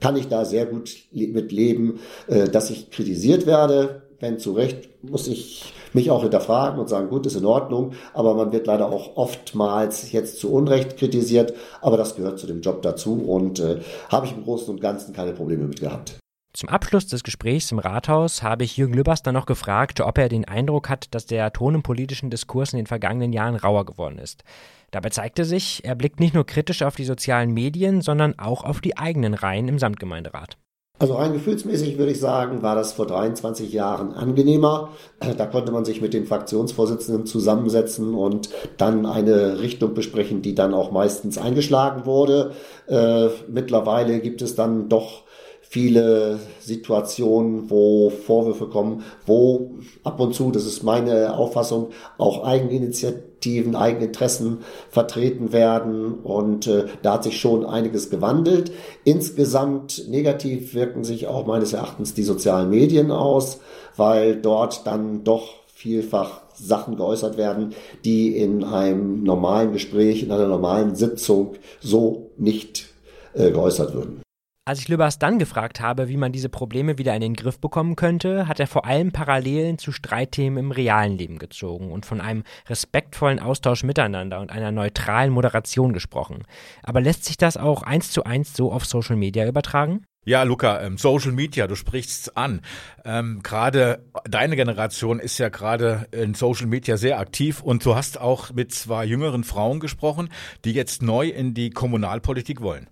kann 0.00 0.16
ich 0.16 0.28
da 0.28 0.44
sehr 0.44 0.66
gut 0.66 0.90
mit 1.10 1.50
leben, 1.50 2.00
dass 2.26 2.68
ich 2.68 2.90
kritisiert 2.90 3.46
werde. 3.46 4.02
Wenn 4.20 4.38
zu 4.38 4.52
Recht, 4.52 5.02
muss 5.02 5.28
ich 5.28 5.72
mich 5.94 6.10
auch 6.10 6.22
hinterfragen 6.22 6.78
und 6.78 6.88
sagen, 6.88 7.08
gut, 7.08 7.24
ist 7.24 7.36
in 7.36 7.46
Ordnung, 7.46 7.92
aber 8.12 8.34
man 8.34 8.52
wird 8.52 8.66
leider 8.66 8.90
auch 8.90 9.16
oftmals 9.16 10.12
jetzt 10.12 10.38
zu 10.40 10.52
Unrecht 10.52 10.98
kritisiert, 10.98 11.54
aber 11.80 11.96
das 11.96 12.16
gehört 12.16 12.38
zu 12.38 12.46
dem 12.46 12.60
Job 12.60 12.82
dazu 12.82 13.14
und 13.14 13.62
habe 14.10 14.26
ich 14.26 14.36
im 14.36 14.44
Großen 14.44 14.68
und 14.68 14.80
Ganzen 14.80 15.14
keine 15.14 15.32
Probleme 15.32 15.64
mit 15.64 15.80
gehabt. 15.80 16.21
Zum 16.54 16.68
Abschluss 16.68 17.06
des 17.06 17.22
Gesprächs 17.22 17.72
im 17.72 17.78
Rathaus 17.78 18.42
habe 18.42 18.64
ich 18.64 18.76
Jürgen 18.76 18.92
Lübbers 18.92 19.22
dann 19.22 19.32
noch 19.32 19.46
gefragt, 19.46 20.02
ob 20.02 20.18
er 20.18 20.28
den 20.28 20.44
Eindruck 20.44 20.90
hat, 20.90 21.14
dass 21.14 21.24
der 21.24 21.50
Ton 21.50 21.76
im 21.76 21.82
politischen 21.82 22.28
Diskurs 22.28 22.74
in 22.74 22.76
den 22.76 22.86
vergangenen 22.86 23.32
Jahren 23.32 23.56
rauer 23.56 23.86
geworden 23.86 24.18
ist. 24.18 24.44
Dabei 24.90 25.08
zeigte 25.08 25.46
sich, 25.46 25.82
er 25.84 25.94
blickt 25.94 26.20
nicht 26.20 26.34
nur 26.34 26.44
kritisch 26.44 26.82
auf 26.82 26.94
die 26.94 27.06
sozialen 27.06 27.54
Medien, 27.54 28.02
sondern 28.02 28.38
auch 28.38 28.64
auf 28.64 28.82
die 28.82 28.98
eigenen 28.98 29.32
Reihen 29.32 29.66
im 29.68 29.78
Samtgemeinderat. 29.78 30.58
Also 30.98 31.14
rein 31.14 31.32
gefühlsmäßig 31.32 31.96
würde 31.96 32.12
ich 32.12 32.20
sagen, 32.20 32.62
war 32.62 32.76
das 32.76 32.92
vor 32.92 33.06
23 33.06 33.72
Jahren 33.72 34.12
angenehmer. 34.12 34.90
Da 35.20 35.46
konnte 35.46 35.72
man 35.72 35.86
sich 35.86 36.02
mit 36.02 36.12
den 36.12 36.26
Fraktionsvorsitzenden 36.26 37.24
zusammensetzen 37.24 38.14
und 38.14 38.50
dann 38.76 39.06
eine 39.06 39.60
Richtung 39.60 39.94
besprechen, 39.94 40.42
die 40.42 40.54
dann 40.54 40.74
auch 40.74 40.92
meistens 40.92 41.38
eingeschlagen 41.38 42.04
wurde. 42.04 42.52
Äh, 42.88 43.28
mittlerweile 43.48 44.20
gibt 44.20 44.42
es 44.42 44.54
dann 44.54 44.90
doch 44.90 45.24
viele 45.72 46.38
Situationen, 46.60 47.70
wo 47.70 48.10
Vorwürfe 48.10 48.66
kommen, 48.66 49.04
wo 49.24 49.70
ab 50.04 50.20
und 50.20 50.34
zu, 50.34 50.50
das 50.50 50.66
ist 50.66 50.82
meine 50.82 51.34
Auffassung, 51.34 51.92
auch 52.18 52.44
Eigeninitiativen, 52.44 53.74
Eigeninteressen 53.74 54.58
vertreten 54.90 55.54
werden. 55.54 56.12
Und 56.12 56.66
äh, 56.66 56.84
da 57.00 57.14
hat 57.14 57.24
sich 57.24 57.40
schon 57.40 57.64
einiges 57.64 58.10
gewandelt. 58.10 58.70
Insgesamt 59.04 60.10
negativ 60.10 60.74
wirken 60.74 61.04
sich 61.04 61.26
auch 61.26 61.46
meines 61.46 61.72
Erachtens 61.72 62.12
die 62.12 62.22
sozialen 62.22 62.68
Medien 62.68 63.10
aus, 63.10 63.60
weil 63.96 64.36
dort 64.36 64.86
dann 64.86 65.24
doch 65.24 65.54
vielfach 65.72 66.42
Sachen 66.54 66.96
geäußert 66.96 67.38
werden, 67.38 67.72
die 68.04 68.36
in 68.36 68.62
einem 68.62 69.22
normalen 69.22 69.72
Gespräch, 69.72 70.22
in 70.22 70.32
einer 70.32 70.48
normalen 70.48 70.96
Sitzung 70.96 71.54
so 71.80 72.30
nicht 72.36 72.88
äh, 73.32 73.50
geäußert 73.50 73.94
würden. 73.94 74.20
Als 74.64 74.78
ich 74.78 74.86
Lübers 74.86 75.18
dann 75.18 75.40
gefragt 75.40 75.80
habe, 75.80 76.08
wie 76.08 76.16
man 76.16 76.30
diese 76.30 76.48
Probleme 76.48 76.96
wieder 76.96 77.12
in 77.16 77.20
den 77.20 77.34
Griff 77.34 77.58
bekommen 77.58 77.96
könnte, 77.96 78.46
hat 78.46 78.60
er 78.60 78.68
vor 78.68 78.84
allem 78.84 79.10
Parallelen 79.10 79.76
zu 79.76 79.90
Streitthemen 79.90 80.66
im 80.66 80.70
realen 80.70 81.18
Leben 81.18 81.40
gezogen 81.40 81.90
und 81.90 82.06
von 82.06 82.20
einem 82.20 82.44
respektvollen 82.68 83.40
Austausch 83.40 83.82
miteinander 83.82 84.38
und 84.38 84.52
einer 84.52 84.70
neutralen 84.70 85.32
Moderation 85.32 85.92
gesprochen. 85.92 86.44
Aber 86.84 87.00
lässt 87.00 87.24
sich 87.24 87.36
das 87.36 87.56
auch 87.56 87.82
eins 87.82 88.12
zu 88.12 88.22
eins 88.22 88.54
so 88.54 88.70
auf 88.70 88.84
Social 88.84 89.16
Media 89.16 89.48
übertragen? 89.48 90.04
Ja, 90.24 90.44
Luca, 90.44 90.80
ähm, 90.80 90.96
Social 90.96 91.32
Media, 91.32 91.66
du 91.66 91.74
sprichst 91.74 92.36
an. 92.36 92.60
Ähm, 93.04 93.40
gerade 93.42 94.04
deine 94.30 94.54
Generation 94.54 95.18
ist 95.18 95.38
ja 95.38 95.48
gerade 95.48 96.06
in 96.12 96.34
Social 96.34 96.68
Media 96.68 96.96
sehr 96.96 97.18
aktiv 97.18 97.60
und 97.62 97.84
du 97.84 97.96
hast 97.96 98.20
auch 98.20 98.52
mit 98.52 98.72
zwei 98.72 99.04
jüngeren 99.06 99.42
Frauen 99.42 99.80
gesprochen, 99.80 100.28
die 100.64 100.72
jetzt 100.72 101.02
neu 101.02 101.26
in 101.26 101.52
die 101.52 101.70
Kommunalpolitik 101.70 102.60
wollen. 102.60 102.86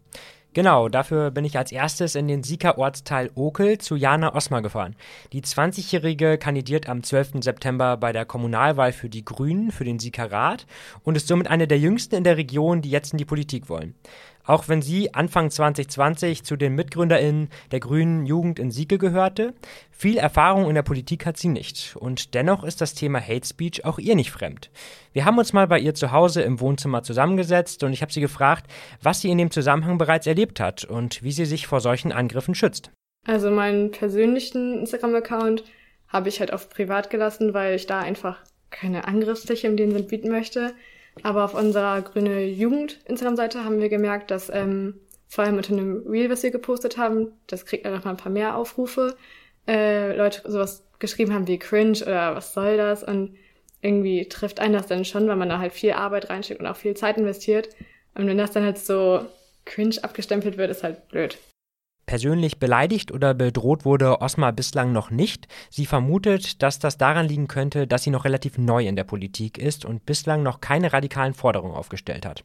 Genau, 0.52 0.88
dafür 0.88 1.30
bin 1.30 1.44
ich 1.44 1.56
als 1.56 1.70
erstes 1.70 2.16
in 2.16 2.26
den 2.26 2.42
Sieger-Ortsteil 2.42 3.30
Okel 3.36 3.78
zu 3.78 3.94
Jana 3.94 4.34
Osmar 4.34 4.62
gefahren. 4.62 4.96
Die 5.32 5.42
20-Jährige 5.42 6.38
kandidiert 6.38 6.88
am 6.88 7.04
12. 7.04 7.34
September 7.40 7.96
bei 7.96 8.10
der 8.10 8.24
Kommunalwahl 8.24 8.90
für 8.92 9.08
die 9.08 9.24
Grünen, 9.24 9.70
für 9.70 9.84
den 9.84 10.00
Siegerrat 10.00 10.66
und 11.04 11.16
ist 11.16 11.28
somit 11.28 11.46
eine 11.46 11.68
der 11.68 11.78
jüngsten 11.78 12.16
in 12.16 12.24
der 12.24 12.36
Region, 12.36 12.82
die 12.82 12.90
jetzt 12.90 13.12
in 13.12 13.18
die 13.18 13.24
Politik 13.24 13.68
wollen. 13.68 13.94
Auch 14.44 14.68
wenn 14.68 14.82
sie 14.82 15.14
Anfang 15.14 15.50
2020 15.50 16.44
zu 16.44 16.56
den 16.56 16.74
MitgründerInnen 16.74 17.48
der 17.70 17.80
Grünen 17.80 18.26
Jugend 18.26 18.58
in 18.58 18.70
Sieke 18.70 18.98
gehörte, 18.98 19.54
viel 19.90 20.16
Erfahrung 20.16 20.68
in 20.68 20.74
der 20.74 20.82
Politik 20.82 21.26
hat 21.26 21.36
sie 21.36 21.48
nicht. 21.48 21.96
Und 21.96 22.34
dennoch 22.34 22.64
ist 22.64 22.80
das 22.80 22.94
Thema 22.94 23.20
Hate 23.20 23.46
Speech 23.46 23.84
auch 23.84 23.98
ihr 23.98 24.16
nicht 24.16 24.30
fremd. 24.30 24.70
Wir 25.12 25.24
haben 25.24 25.38
uns 25.38 25.52
mal 25.52 25.66
bei 25.66 25.78
ihr 25.78 25.94
zu 25.94 26.12
Hause 26.12 26.42
im 26.42 26.60
Wohnzimmer 26.60 27.02
zusammengesetzt 27.02 27.82
und 27.82 27.92
ich 27.92 28.02
habe 28.02 28.12
sie 28.12 28.20
gefragt, 28.20 28.70
was 29.02 29.20
sie 29.20 29.30
in 29.30 29.38
dem 29.38 29.50
Zusammenhang 29.50 29.98
bereits 29.98 30.26
erlebt 30.26 30.60
hat 30.60 30.84
und 30.84 31.22
wie 31.22 31.32
sie 31.32 31.44
sich 31.44 31.66
vor 31.66 31.80
solchen 31.80 32.12
Angriffen 32.12 32.54
schützt. 32.54 32.90
Also 33.26 33.50
meinen 33.50 33.90
persönlichen 33.90 34.80
Instagram-Account 34.80 35.64
habe 36.08 36.28
ich 36.28 36.40
halt 36.40 36.52
auf 36.52 36.68
privat 36.68 37.10
gelassen, 37.10 37.54
weil 37.54 37.74
ich 37.74 37.86
da 37.86 38.00
einfach 38.00 38.38
keine 38.70 39.06
Angriffsfläche 39.06 39.66
in 39.66 39.76
dem 39.76 39.92
Sinn 39.92 40.06
bieten 40.06 40.30
möchte. 40.30 40.74
Aber 41.22 41.44
auf 41.44 41.54
unserer 41.54 42.02
Grüne 42.02 42.44
Jugend 42.44 43.00
Instagram-Seite 43.06 43.64
haben 43.64 43.80
wir 43.80 43.88
gemerkt, 43.88 44.30
dass 44.30 44.50
ähm, 44.50 45.00
vor 45.28 45.44
allem 45.44 45.56
unter 45.56 45.72
einem 45.72 46.06
Reel, 46.06 46.30
was 46.30 46.42
wir 46.42 46.50
gepostet 46.50 46.96
haben, 46.96 47.32
das 47.46 47.66
kriegt 47.66 47.84
dann 47.84 47.94
noch 47.94 48.04
mal 48.04 48.10
ein 48.10 48.16
paar 48.16 48.32
mehr 48.32 48.56
Aufrufe, 48.56 49.16
äh, 49.66 50.16
Leute 50.16 50.42
sowas 50.50 50.84
geschrieben 50.98 51.32
haben 51.32 51.46
wie 51.46 51.58
cringe 51.58 51.98
oder 52.02 52.34
was 52.34 52.52
soll 52.52 52.76
das 52.76 53.02
und 53.02 53.36
irgendwie 53.82 54.28
trifft 54.28 54.60
einen 54.60 54.74
das 54.74 54.86
dann 54.86 55.04
schon, 55.04 55.26
weil 55.28 55.36
man 55.36 55.48
da 55.48 55.58
halt 55.58 55.72
viel 55.72 55.92
Arbeit 55.92 56.30
reinsteckt 56.30 56.60
und 56.60 56.66
auch 56.66 56.76
viel 56.76 56.94
Zeit 56.94 57.16
investiert. 57.16 57.68
Und 58.14 58.26
wenn 58.26 58.38
das 58.38 58.50
dann 58.50 58.64
halt 58.64 58.78
so 58.78 59.24
cringe 59.64 59.96
abgestempelt 60.02 60.58
wird, 60.58 60.70
ist 60.70 60.82
halt 60.82 61.08
blöd. 61.08 61.38
Persönlich 62.10 62.58
beleidigt 62.58 63.12
oder 63.12 63.34
bedroht 63.34 63.84
wurde 63.84 64.20
Osma 64.20 64.50
bislang 64.50 64.90
noch 64.90 65.12
nicht. 65.12 65.46
Sie 65.70 65.86
vermutet, 65.86 66.60
dass 66.60 66.80
das 66.80 66.98
daran 66.98 67.28
liegen 67.28 67.46
könnte, 67.46 67.86
dass 67.86 68.02
sie 68.02 68.10
noch 68.10 68.24
relativ 68.24 68.58
neu 68.58 68.84
in 68.84 68.96
der 68.96 69.04
Politik 69.04 69.58
ist 69.58 69.84
und 69.84 70.06
bislang 70.06 70.42
noch 70.42 70.60
keine 70.60 70.92
radikalen 70.92 71.34
Forderungen 71.34 71.76
aufgestellt 71.76 72.26
hat. 72.26 72.42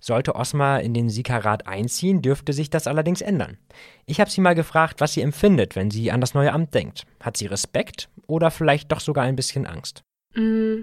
Sollte 0.00 0.34
Osma 0.34 0.78
in 0.78 0.92
den 0.92 1.08
Siegerrat 1.08 1.68
einziehen, 1.68 2.20
dürfte 2.20 2.52
sich 2.52 2.68
das 2.68 2.88
allerdings 2.88 3.20
ändern. 3.20 3.58
Ich 4.06 4.18
habe 4.18 4.28
sie 4.28 4.40
mal 4.40 4.56
gefragt, 4.56 5.00
was 5.00 5.12
sie 5.12 5.22
empfindet, 5.22 5.76
wenn 5.76 5.92
sie 5.92 6.10
an 6.10 6.20
das 6.20 6.34
neue 6.34 6.52
Amt 6.52 6.74
denkt. 6.74 7.04
Hat 7.20 7.36
sie 7.36 7.46
Respekt 7.46 8.08
oder 8.26 8.50
vielleicht 8.50 8.90
doch 8.90 8.98
sogar 8.98 9.22
ein 9.22 9.36
bisschen 9.36 9.68
Angst? 9.68 10.02
Mm, 10.34 10.78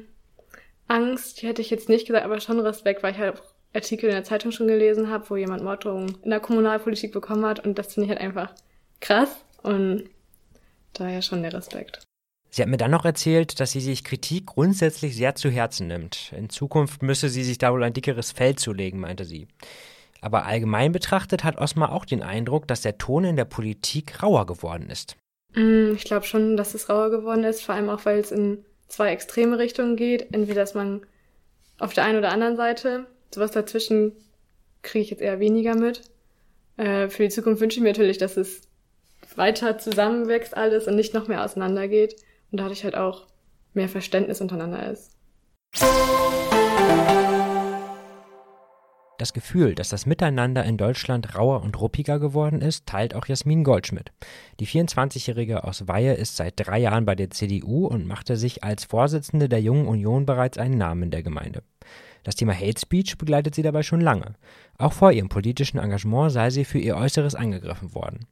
Angst 0.87 1.43
hätte 1.43 1.61
ich 1.61 1.69
jetzt 1.69 1.89
nicht 1.89 2.07
gesagt, 2.07 2.23
aber 2.23 2.39
schon 2.39 2.61
Respekt, 2.61 3.03
weil 3.03 3.11
ich 3.11 3.19
halt 3.19 3.41
Artikel 3.73 4.09
in 4.09 4.15
der 4.15 4.23
Zeitung 4.23 4.51
schon 4.51 4.67
gelesen 4.67 5.09
habe, 5.09 5.29
wo 5.29 5.35
jemand 5.35 5.63
Morddrohungen 5.63 6.17
in 6.23 6.29
der 6.29 6.39
Kommunalpolitik 6.39 7.11
bekommen 7.11 7.45
hat 7.45 7.65
und 7.65 7.77
das 7.77 7.93
finde 7.93 8.05
ich 8.05 8.09
halt 8.11 8.21
einfach 8.21 8.53
krass 8.99 9.29
und 9.61 10.09
daher 10.93 11.21
schon 11.21 11.41
der 11.41 11.53
Respekt. 11.53 12.03
Sie 12.49 12.61
hat 12.61 12.69
mir 12.69 12.77
dann 12.77 12.91
noch 12.91 13.03
erzählt, 13.03 13.59
dass 13.59 13.71
sie 13.71 13.79
sich 13.79 14.03
Kritik 14.03 14.45
grundsätzlich 14.45 15.15
sehr 15.15 15.33
zu 15.33 15.49
Herzen 15.49 15.87
nimmt. 15.87 16.31
In 16.37 16.49
Zukunft 16.51 17.01
müsse 17.01 17.27
sie 17.27 17.43
sich 17.43 17.57
da 17.57 17.73
wohl 17.73 17.83
ein 17.83 17.93
dickeres 17.93 18.31
Fell 18.31 18.55
zulegen, 18.55 18.99
meinte 18.99 19.25
sie. 19.25 19.47
Aber 20.21 20.45
allgemein 20.45 20.91
betrachtet 20.91 21.43
hat 21.43 21.57
Osmar 21.57 21.91
auch 21.91 22.05
den 22.05 22.21
Eindruck, 22.21 22.67
dass 22.67 22.81
der 22.81 22.99
Ton 22.99 23.23
in 23.23 23.35
der 23.37 23.45
Politik 23.45 24.21
rauer 24.21 24.45
geworden 24.45 24.91
ist. 24.91 25.17
Mm, 25.55 25.93
ich 25.95 26.03
glaube 26.03 26.27
schon, 26.27 26.55
dass 26.55 26.75
es 26.75 26.89
rauer 26.89 27.09
geworden 27.09 27.43
ist, 27.43 27.63
vor 27.63 27.73
allem 27.73 27.89
auch, 27.89 28.05
weil 28.05 28.19
es 28.19 28.31
in 28.31 28.63
zwei 28.87 29.11
extreme 29.11 29.57
Richtungen 29.57 29.95
geht. 29.95 30.31
Entweder, 30.31 30.61
dass 30.61 30.75
man 30.75 31.01
auf 31.79 31.93
der 31.93 32.05
einen 32.05 32.19
oder 32.19 32.31
anderen 32.31 32.55
Seite 32.55 33.07
Sowas 33.33 33.49
dazwischen 33.49 34.11
kriege 34.83 35.03
ich 35.03 35.09
jetzt 35.09 35.21
eher 35.21 35.39
weniger 35.39 35.75
mit. 35.75 36.01
Äh, 36.77 37.09
für 37.09 37.23
die 37.23 37.29
Zukunft 37.29 37.61
wünsche 37.61 37.77
ich 37.77 37.83
mir 37.83 37.89
natürlich, 37.89 38.19
dass 38.19 38.37
es 38.37 38.61
weiter 39.35 39.79
zusammenwächst 39.79 40.55
alles 40.55 40.87
und 40.87 40.95
nicht 40.95 41.15
noch 41.15 41.27
mehr 41.27 41.43
auseinandergeht 41.43 42.15
und 42.51 42.59
dadurch 42.59 42.83
halt 42.83 42.95
auch 42.95 43.25
mehr 43.73 43.89
Verständnis 43.89 44.39
untereinander 44.39 44.91
ist. 44.91 45.17
Das 49.17 49.33
Gefühl, 49.33 49.73
dass 49.73 49.89
das 49.89 50.05
Miteinander 50.05 50.63
in 50.63 50.77
Deutschland 50.77 51.33
rauer 51.35 51.63
und 51.63 51.79
ruppiger 51.79 52.19
geworden 52.19 52.61
ist, 52.61 52.85
teilt 52.85 53.15
auch 53.15 53.25
Jasmin 53.25 53.63
Goldschmidt. 53.63 54.11
Die 54.59 54.67
24-Jährige 54.67 55.63
aus 55.63 55.87
Weihe 55.87 56.13
ist 56.13 56.35
seit 56.35 56.53
drei 56.57 56.79
Jahren 56.79 57.05
bei 57.05 57.15
der 57.15 57.31
CDU 57.31 57.87
und 57.87 58.05
machte 58.05 58.37
sich 58.37 58.63
als 58.63 58.83
Vorsitzende 58.83 59.49
der 59.49 59.61
Jungen 59.61 59.87
Union 59.87 60.27
bereits 60.27 60.57
einen 60.57 60.77
Namen 60.77 61.03
in 61.03 61.11
der 61.11 61.23
Gemeinde. 61.23 61.63
Das 62.23 62.35
Thema 62.35 62.53
Hate 62.53 62.79
Speech 62.79 63.17
begleitet 63.17 63.55
sie 63.55 63.61
dabei 63.61 63.83
schon 63.83 64.01
lange. 64.01 64.35
Auch 64.77 64.93
vor 64.93 65.11
ihrem 65.11 65.29
politischen 65.29 65.77
Engagement 65.77 66.31
sei 66.31 66.49
sie 66.49 66.65
für 66.65 66.79
ihr 66.79 66.95
Äußeres 66.95 67.35
angegriffen 67.35 67.93
worden. 67.93 68.27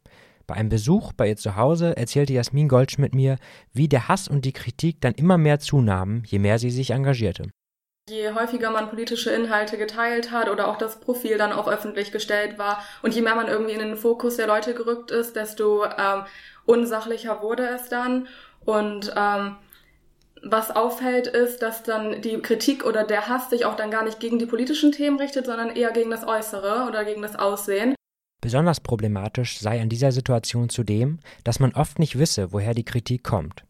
Bei 0.48 0.56
einem 0.56 0.70
Besuch 0.70 1.14
bei 1.14 1.30
ihr 1.30 1.38
zu 1.38 1.56
Hause 1.56 1.96
erzählte 1.96 2.34
Jasmin 2.34 2.68
Goldschmidt 2.68 3.14
mir, 3.14 3.38
wie 3.74 3.88
der 3.88 4.08
Hass 4.08 4.28
und 4.28 4.46
die 4.46 4.54
Kritik 4.54 5.00
dann 5.02 5.14
immer 5.14 5.38
mehr 5.38 5.60
zunahmen, 5.60 6.24
je 6.26 6.40
mehr 6.40 6.60
sie 6.60 6.72
sich 6.72 6.92
engagierte. 6.92 7.50
Je 8.10 8.34
häufiger 8.34 8.72
man 8.72 8.90
politische 8.90 9.30
Inhalte 9.30 9.78
geteilt 9.78 10.32
hat 10.32 10.50
oder 10.50 10.68
auch 10.68 10.78
das 10.78 11.00
Profil 11.00 11.38
dann 11.38 11.54
auch 11.54 11.68
öffentlich 11.68 12.12
gestellt 12.12 12.58
war 12.58 12.84
und 13.04 13.14
je 13.14 13.22
mehr 13.22 13.36
man 13.36 13.48
irgendwie 13.48 13.74
in 13.74 13.80
den 13.80 13.96
Fokus 13.96 14.38
der 14.38 14.48
Leute 14.48 14.74
gerückt 14.74 15.12
ist, 15.12 15.36
desto 15.36 15.86
ähm, 15.86 16.24
unsachlicher 16.66 17.42
wurde 17.42 17.68
es 17.68 17.90
dann. 17.90 18.28
Und 18.66 19.14
ähm, 19.16 19.56
was 20.44 20.72
auffällt, 20.72 21.28
ist, 21.28 21.62
dass 21.62 21.84
dann 21.84 22.22
die 22.22 22.40
Kritik 22.40 22.86
oder 22.86 23.04
der 23.04 23.28
Hass 23.28 23.50
sich 23.50 23.66
auch 23.66 23.76
dann 23.76 23.92
gar 23.92 24.04
nicht 24.04 24.20
gegen 24.20 24.40
die 24.40 24.46
politischen 24.46 24.92
Themen 24.92 25.18
richtet, 25.20 25.46
sondern 25.46 25.76
eher 25.76 25.92
gegen 25.92 26.10
das 26.10 26.28
Äußere 26.28 26.88
oder 26.88 27.06
gegen 27.06 27.22
das 27.22 27.36
Aussehen. 27.36 27.96
Besonders 28.42 28.80
problematisch 28.80 29.60
sei 29.60 29.82
an 29.82 29.90
dieser 29.90 30.12
Situation 30.12 30.70
zudem, 30.70 31.20
dass 31.44 31.60
man 31.60 31.74
oft 31.74 32.00
nicht 32.00 32.18
wisse, 32.18 32.52
woher 32.52 32.74
die 32.74 32.86
Kritik 32.86 33.24
kommt. 33.24 33.66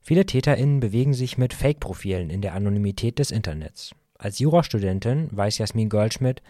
Viele 0.00 0.26
TäterInnen 0.26 0.80
bewegen 0.80 1.14
sich 1.14 1.38
mit 1.38 1.54
Fake-Profilen 1.54 2.30
in 2.30 2.40
der 2.40 2.54
Anonymität 2.54 3.18
des 3.18 3.30
Internets. 3.30 3.92
Als 4.18 4.38
Jurastudentin 4.38 5.28
weiß 5.30 5.58
Jasmin 5.58 5.88
Goldschmidt, 5.88 6.42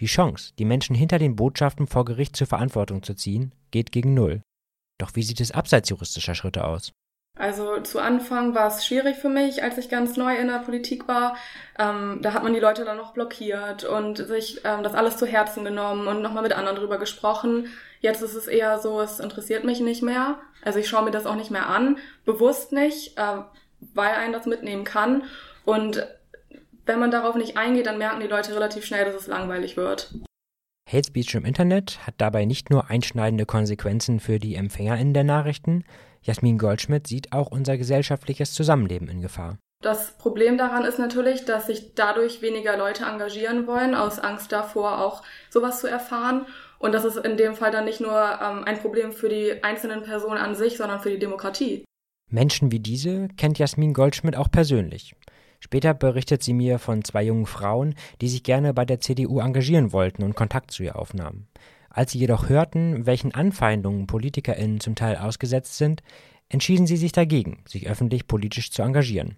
die 0.00 0.06
Chance, 0.06 0.52
die 0.58 0.64
Menschen 0.64 0.94
hinter 0.94 1.18
den 1.18 1.36
Botschaften 1.36 1.86
vor 1.86 2.04
Gericht 2.04 2.36
zur 2.36 2.46
Verantwortung 2.46 3.02
zu 3.02 3.14
ziehen, 3.14 3.52
geht 3.70 3.92
gegen 3.92 4.14
Null. 4.14 4.42
Doch 4.98 5.14
wie 5.14 5.22
sieht 5.22 5.40
es 5.40 5.52
abseits 5.52 5.88
juristischer 5.90 6.34
Schritte 6.34 6.64
aus? 6.64 6.92
Also 7.36 7.80
zu 7.80 7.98
Anfang 7.98 8.54
war 8.54 8.68
es 8.68 8.86
schwierig 8.86 9.16
für 9.16 9.28
mich, 9.28 9.62
als 9.62 9.76
ich 9.76 9.88
ganz 9.88 10.16
neu 10.16 10.36
in 10.36 10.46
der 10.46 10.60
Politik 10.60 11.08
war. 11.08 11.36
Ähm, 11.78 12.20
da 12.22 12.32
hat 12.32 12.44
man 12.44 12.54
die 12.54 12.60
Leute 12.60 12.84
dann 12.84 12.96
noch 12.96 13.12
blockiert 13.12 13.82
und 13.82 14.18
sich 14.18 14.60
ähm, 14.64 14.84
das 14.84 14.94
alles 14.94 15.16
zu 15.16 15.26
Herzen 15.26 15.64
genommen 15.64 16.06
und 16.06 16.22
nochmal 16.22 16.44
mit 16.44 16.52
anderen 16.52 16.78
drüber 16.78 16.98
gesprochen. 16.98 17.66
Jetzt 18.00 18.22
ist 18.22 18.36
es 18.36 18.46
eher 18.46 18.78
so, 18.78 19.00
es 19.00 19.18
interessiert 19.18 19.64
mich 19.64 19.80
nicht 19.80 20.02
mehr. 20.02 20.38
Also 20.62 20.78
ich 20.78 20.88
schaue 20.88 21.04
mir 21.04 21.10
das 21.10 21.26
auch 21.26 21.34
nicht 21.34 21.50
mehr 21.50 21.68
an, 21.68 21.98
bewusst 22.24 22.70
nicht, 22.70 23.18
äh, 23.18 23.38
weil 23.80 24.14
einen 24.14 24.32
das 24.32 24.46
mitnehmen 24.46 24.84
kann. 24.84 25.24
Und 25.64 26.06
wenn 26.86 27.00
man 27.00 27.10
darauf 27.10 27.34
nicht 27.34 27.56
eingeht, 27.56 27.86
dann 27.86 27.98
merken 27.98 28.20
die 28.20 28.28
Leute 28.28 28.54
relativ 28.54 28.84
schnell, 28.84 29.06
dass 29.06 29.14
es 29.14 29.26
langweilig 29.26 29.76
wird. 29.76 30.14
Hate 30.88 31.08
Speech 31.08 31.34
im 31.34 31.44
Internet 31.44 31.98
hat 32.06 32.14
dabei 32.18 32.44
nicht 32.44 32.70
nur 32.70 32.90
einschneidende 32.90 33.46
Konsequenzen 33.46 34.20
für 34.20 34.38
die 34.38 34.54
EmpfängerInnen 34.54 35.14
der 35.14 35.24
Nachrichten, 35.24 35.84
Jasmin 36.24 36.58
Goldschmidt 36.58 37.06
sieht 37.06 37.32
auch 37.32 37.50
unser 37.50 37.76
gesellschaftliches 37.76 38.52
Zusammenleben 38.52 39.08
in 39.08 39.20
Gefahr. 39.20 39.58
Das 39.82 40.16
Problem 40.16 40.56
daran 40.56 40.86
ist 40.86 40.98
natürlich, 40.98 41.44
dass 41.44 41.66
sich 41.66 41.94
dadurch 41.94 42.40
weniger 42.40 42.78
Leute 42.78 43.04
engagieren 43.04 43.66
wollen, 43.66 43.94
aus 43.94 44.18
Angst 44.18 44.50
davor, 44.50 45.04
auch 45.04 45.22
sowas 45.50 45.80
zu 45.80 45.86
erfahren. 45.86 46.46
Und 46.78 46.92
das 46.92 47.04
ist 47.04 47.18
in 47.18 47.36
dem 47.36 47.54
Fall 47.54 47.70
dann 47.70 47.84
nicht 47.84 48.00
nur 48.00 48.12
ähm, 48.12 48.64
ein 48.64 48.78
Problem 48.80 49.12
für 49.12 49.28
die 49.28 49.62
einzelnen 49.62 50.02
Personen 50.02 50.38
an 50.38 50.54
sich, 50.54 50.78
sondern 50.78 51.00
für 51.00 51.10
die 51.10 51.18
Demokratie. 51.18 51.84
Menschen 52.30 52.72
wie 52.72 52.80
diese 52.80 53.28
kennt 53.36 53.58
Jasmin 53.58 53.92
Goldschmidt 53.92 54.36
auch 54.36 54.50
persönlich. 54.50 55.14
Später 55.60 55.92
berichtet 55.92 56.42
sie 56.42 56.54
mir 56.54 56.78
von 56.78 57.04
zwei 57.04 57.22
jungen 57.22 57.46
Frauen, 57.46 57.94
die 58.22 58.28
sich 58.28 58.42
gerne 58.42 58.72
bei 58.72 58.86
der 58.86 59.00
CDU 59.00 59.40
engagieren 59.40 59.92
wollten 59.92 60.22
und 60.22 60.34
Kontakt 60.34 60.70
zu 60.70 60.82
ihr 60.82 60.96
aufnahmen. 60.96 61.48
Als 61.94 62.10
sie 62.10 62.18
jedoch 62.18 62.48
hörten, 62.48 63.06
welchen 63.06 63.32
Anfeindungen 63.34 64.08
PolitikerInnen 64.08 64.80
zum 64.80 64.96
Teil 64.96 65.16
ausgesetzt 65.16 65.78
sind, 65.78 66.02
entschieden 66.48 66.88
sie 66.88 66.96
sich 66.96 67.12
dagegen, 67.12 67.62
sich 67.68 67.88
öffentlich 67.88 68.26
politisch 68.26 68.72
zu 68.72 68.82
engagieren. 68.82 69.36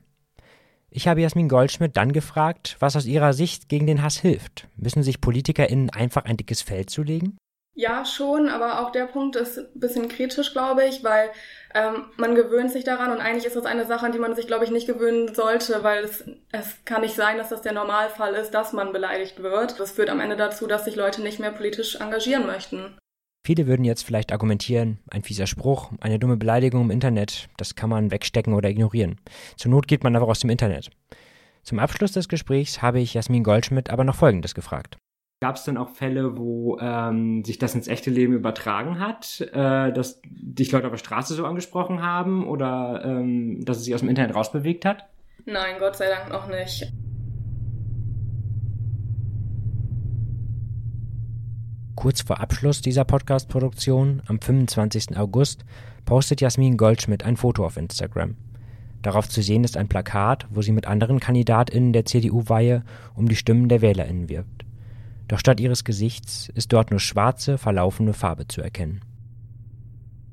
Ich 0.88 1.06
habe 1.06 1.20
Jasmin 1.20 1.50
Goldschmidt 1.50 1.98
dann 1.98 2.12
gefragt, 2.12 2.76
was 2.78 2.96
aus 2.96 3.04
ihrer 3.04 3.34
Sicht 3.34 3.68
gegen 3.68 3.86
den 3.86 4.02
Hass 4.02 4.16
hilft. 4.16 4.68
Müssen 4.74 5.02
sich 5.02 5.20
PolitikerInnen 5.20 5.90
einfach 5.90 6.24
ein 6.24 6.38
dickes 6.38 6.62
Feld 6.62 6.88
zulegen? 6.88 7.36
Ja, 7.78 8.06
schon, 8.06 8.48
aber 8.48 8.80
auch 8.80 8.90
der 8.90 9.04
Punkt 9.04 9.36
ist 9.36 9.58
ein 9.58 9.66
bisschen 9.74 10.08
kritisch, 10.08 10.54
glaube 10.54 10.86
ich, 10.86 11.04
weil 11.04 11.28
ähm, 11.74 12.06
man 12.16 12.34
gewöhnt 12.34 12.70
sich 12.72 12.84
daran 12.84 13.12
und 13.12 13.20
eigentlich 13.20 13.44
ist 13.44 13.54
das 13.54 13.66
eine 13.66 13.84
Sache, 13.84 14.06
an 14.06 14.12
die 14.12 14.18
man 14.18 14.34
sich, 14.34 14.46
glaube 14.46 14.64
ich, 14.64 14.70
nicht 14.70 14.86
gewöhnen 14.86 15.34
sollte, 15.34 15.82
weil 15.82 16.02
es, 16.02 16.24
es 16.52 16.82
kann 16.86 17.02
nicht 17.02 17.14
sein, 17.14 17.36
dass 17.36 17.50
das 17.50 17.60
der 17.60 17.74
Normalfall 17.74 18.32
ist, 18.32 18.52
dass 18.52 18.72
man 18.72 18.94
beleidigt 18.94 19.42
wird. 19.42 19.78
Das 19.78 19.90
führt 19.90 20.08
am 20.08 20.20
Ende 20.20 20.36
dazu, 20.36 20.66
dass 20.66 20.86
sich 20.86 20.96
Leute 20.96 21.20
nicht 21.20 21.38
mehr 21.38 21.50
politisch 21.50 21.96
engagieren 21.96 22.46
möchten. 22.46 22.96
Viele 23.44 23.66
würden 23.66 23.84
jetzt 23.84 24.06
vielleicht 24.06 24.32
argumentieren, 24.32 24.98
ein 25.10 25.22
fieser 25.22 25.46
Spruch, 25.46 25.90
eine 26.00 26.18
dumme 26.18 26.38
Beleidigung 26.38 26.84
im 26.84 26.90
Internet, 26.90 27.50
das 27.58 27.74
kann 27.74 27.90
man 27.90 28.10
wegstecken 28.10 28.54
oder 28.54 28.70
ignorieren. 28.70 29.20
Zur 29.56 29.70
Not 29.70 29.86
geht 29.86 30.02
man 30.02 30.16
einfach 30.16 30.28
aus 30.28 30.40
dem 30.40 30.48
Internet. 30.48 30.88
Zum 31.62 31.78
Abschluss 31.78 32.12
des 32.12 32.28
Gesprächs 32.28 32.80
habe 32.80 33.00
ich 33.00 33.12
Jasmin 33.12 33.44
Goldschmidt 33.44 33.90
aber 33.90 34.04
noch 34.04 34.16
Folgendes 34.16 34.54
gefragt. 34.54 34.96
Gab 35.40 35.56
es 35.56 35.64
dann 35.64 35.76
auch 35.76 35.90
Fälle, 35.90 36.38
wo 36.38 36.78
ähm, 36.80 37.44
sich 37.44 37.58
das 37.58 37.74
ins 37.74 37.88
echte 37.88 38.08
Leben 38.08 38.32
übertragen 38.32 38.98
hat, 38.98 39.42
äh, 39.52 39.92
dass 39.92 40.22
dich 40.24 40.72
Leute 40.72 40.86
auf 40.86 40.92
der 40.92 40.98
Straße 40.98 41.34
so 41.34 41.44
angesprochen 41.44 42.02
haben 42.02 42.46
oder 42.46 43.02
ähm, 43.04 43.62
dass 43.62 43.76
es 43.76 43.84
sich 43.84 43.94
aus 43.94 44.00
dem 44.00 44.08
Internet 44.08 44.34
rausbewegt 44.34 44.86
hat? 44.86 45.04
Nein, 45.44 45.76
Gott 45.78 45.96
sei 45.96 46.06
Dank 46.08 46.30
noch 46.30 46.48
nicht. 46.48 46.90
Kurz 51.96 52.22
vor 52.22 52.40
Abschluss 52.40 52.80
dieser 52.80 53.04
Podcast-Produktion, 53.04 54.22
am 54.28 54.40
25. 54.40 55.18
August, 55.18 55.66
postet 56.06 56.40
Jasmin 56.40 56.78
Goldschmidt 56.78 57.24
ein 57.24 57.36
Foto 57.36 57.66
auf 57.66 57.76
Instagram. 57.76 58.36
Darauf 59.02 59.28
zu 59.28 59.42
sehen 59.42 59.64
ist 59.64 59.76
ein 59.76 59.88
Plakat, 59.88 60.46
wo 60.48 60.62
sie 60.62 60.72
mit 60.72 60.86
anderen 60.86 61.20
KandidatInnen 61.20 61.92
der 61.92 62.06
CDU-Weihe 62.06 62.84
um 63.14 63.28
die 63.28 63.36
Stimmen 63.36 63.68
der 63.68 63.82
WählerInnen 63.82 64.30
wirbt. 64.30 64.55
Doch 65.28 65.38
statt 65.38 65.60
ihres 65.60 65.84
Gesichts 65.84 66.50
ist 66.54 66.72
dort 66.72 66.90
nur 66.90 67.00
schwarze, 67.00 67.58
verlaufene 67.58 68.12
Farbe 68.12 68.46
zu 68.46 68.60
erkennen. 68.60 69.00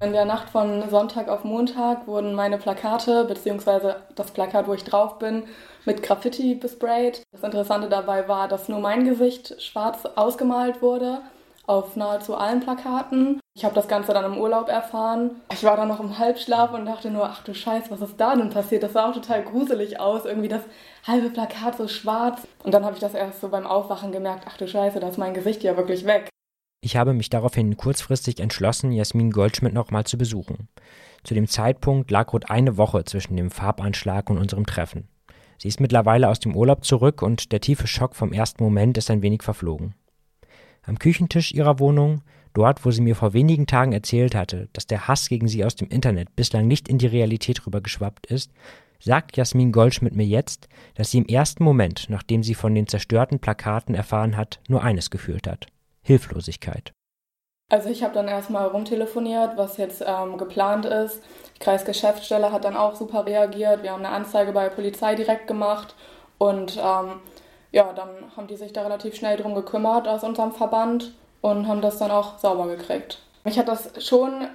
In 0.04 0.12
der 0.12 0.26
Nacht 0.26 0.50
von 0.50 0.90
Sonntag 0.90 1.30
auf 1.30 1.46
Montag 1.46 2.08
wurden 2.08 2.36
meine 2.36 2.58
Plakate, 2.58 3.24
beziehungsweise 3.24 3.96
das 4.16 4.32
Plakat, 4.32 4.68
wo 4.68 4.74
ich 4.74 4.84
drauf 4.84 5.18
bin, 5.18 5.44
mit 5.86 6.04
Graffiti 6.04 6.56
besprayt. 6.56 7.24
Das 7.32 7.44
Interessante 7.44 7.88
dabei 7.88 8.28
war, 8.28 8.50
dass 8.50 8.68
nur 8.68 8.80
mein 8.80 9.06
Gesicht 9.06 9.62
schwarz 9.62 10.06
ausgemalt 10.16 10.82
wurde 10.82 11.22
auf 11.68 11.96
nahezu 11.96 12.36
allen 12.36 12.60
Plakaten. 12.60 13.40
Ich 13.56 13.64
habe 13.64 13.76
das 13.76 13.88
Ganze 13.88 14.14
dann 14.14 14.26
im 14.26 14.40
Urlaub 14.40 14.68
erfahren. 14.68 15.42
Ich 15.52 15.64
war 15.64 15.78
dann 15.78 15.88
noch 15.88 16.00
im 16.00 16.18
Halbschlaf 16.18 16.74
und 16.74 16.88
dachte 16.88 17.12
nur, 17.12 17.26
ach 17.26 17.44
du 17.44 17.54
Scheiß, 17.54 17.92
was 17.92 18.02
ist 18.02 18.20
da 18.20 18.36
denn 18.36 18.50
passiert? 18.50 18.82
Das 18.82 18.94
sah 18.94 19.08
auch 19.08 19.14
total 19.14 19.44
gruselig 19.44 20.00
aus, 20.00 20.26
irgendwie 20.26 20.48
das 20.48 20.64
halbe 21.06 21.30
Plakat 21.30 21.78
so 21.78 21.88
schwarz. 21.88 22.48
Und 22.64 22.74
dann 22.74 22.84
habe 22.84 22.96
ich 22.96 23.00
das 23.00 23.14
erst 23.14 23.42
so 23.42 23.50
beim 23.50 23.68
Aufwachen 23.68 24.12
gemerkt, 24.12 24.46
ach 24.48 24.58
du 24.58 24.68
Scheiße, 24.68 25.00
da 25.00 25.08
ist 25.08 25.20
mein 25.20 25.36
Gesicht 25.36 25.62
ja 25.62 25.78
wirklich 25.78 26.06
weg. 26.06 26.30
Ich 26.82 26.98
habe 26.98 27.14
mich 27.14 27.30
daraufhin 27.30 27.78
kurzfristig 27.78 28.40
entschlossen, 28.40 28.92
Jasmin 28.92 29.30
Goldschmidt 29.30 29.74
nochmal 29.74 30.06
zu 30.06 30.18
besuchen. 30.18 30.68
Zu 31.24 31.36
dem 31.36 31.48
Zeitpunkt 31.48 32.10
lag 32.10 32.34
rund 32.34 32.50
eine 32.50 32.76
Woche 32.78 33.06
zwischen 33.06 33.38
dem 33.38 33.52
Farbanschlag 33.52 34.32
und 34.32 34.40
unserem 34.40 34.66
Treffen. 34.66 35.08
Sie 35.60 35.68
ist 35.68 35.80
mittlerweile 35.80 36.28
aus 36.28 36.40
dem 36.40 36.56
Urlaub 36.56 36.84
zurück 36.84 37.22
und 37.22 37.52
der 37.52 37.62
tiefe 37.62 37.86
Schock 37.86 38.16
vom 38.16 38.34
ersten 38.34 38.64
Moment 38.64 38.98
ist 38.98 39.12
ein 39.12 39.22
wenig 39.22 39.44
verflogen. 39.44 39.94
Am 40.82 40.98
Küchentisch 40.98 41.54
ihrer 41.54 41.80
Wohnung, 41.80 42.24
dort, 42.54 42.86
wo 42.86 42.92
sie 42.92 43.02
mir 43.02 43.16
vor 43.16 43.34
wenigen 43.34 43.68
Tagen 43.68 43.94
erzählt 43.94 44.36
hatte, 44.36 44.70
dass 44.74 44.88
der 44.88 45.08
Hass 45.08 45.30
gegen 45.30 45.48
sie 45.48 45.66
aus 45.66 45.76
dem 45.76 45.90
Internet 45.90 46.36
bislang 46.36 46.68
nicht 46.68 46.88
in 46.88 46.98
die 46.98 47.08
Realität 47.08 47.66
rübergeschwappt 47.66 48.28
ist, 48.28 48.52
sagt 49.00 49.36
Jasmin 49.36 49.72
Goldschmidt 49.72 50.16
mir 50.16 50.26
jetzt, 50.26 50.68
dass 50.96 51.12
sie 51.12 51.18
im 51.18 51.26
ersten 51.26 51.64
Moment, 51.64 52.06
nachdem 52.10 52.44
sie 52.44 52.56
von 52.56 52.74
den 52.74 52.88
zerstörten 52.88 53.40
Plakaten 53.40 53.96
erfahren 53.96 54.38
hat, 54.38 54.60
nur 54.68 54.84
eines 54.84 55.10
gefühlt 55.10 55.48
hat. 55.48 55.68
Hilflosigkeit. 56.02 56.94
Also 57.70 57.90
ich 57.90 58.04
habe 58.04 58.14
dann 58.14 58.28
erstmal 58.28 58.68
rumtelefoniert, 58.68 59.58
was 59.58 59.78
jetzt 59.78 60.04
ähm, 60.06 60.38
geplant 60.38 60.86
ist. 60.86 61.24
Die 61.56 61.60
Kreisgeschäftsstelle 61.60 62.52
hat 62.52 62.66
dann 62.66 62.78
auch 62.78 62.96
super 62.96 63.26
reagiert. 63.26 63.84
Wir 63.84 63.92
haben 63.92 64.06
eine 64.06 64.14
Anzeige 64.14 64.52
bei 64.52 64.64
der 64.64 64.76
Polizei 64.76 65.16
direkt 65.16 65.48
gemacht 65.48 65.96
und 66.38 66.78
ähm, 66.78 67.20
ja, 67.72 67.92
dann 67.94 68.10
haben 68.38 68.48
die 68.48 68.58
sich 68.58 68.74
da 68.74 68.84
relativ 68.84 69.16
schnell 69.16 69.38
drum 69.38 69.56
gekümmert 69.56 70.08
aus 70.08 70.24
unserem 70.24 70.52
Verband 70.52 71.14
und 71.44 71.68
haben 71.68 71.82
das 71.82 72.00
dann 72.00 72.10
auch 72.10 72.40
sauber 72.40 72.68
gekriegt. 72.68 73.20
Mich 73.44 73.60
hat 73.60 73.68
das 73.68 73.92
schon, 74.00 74.48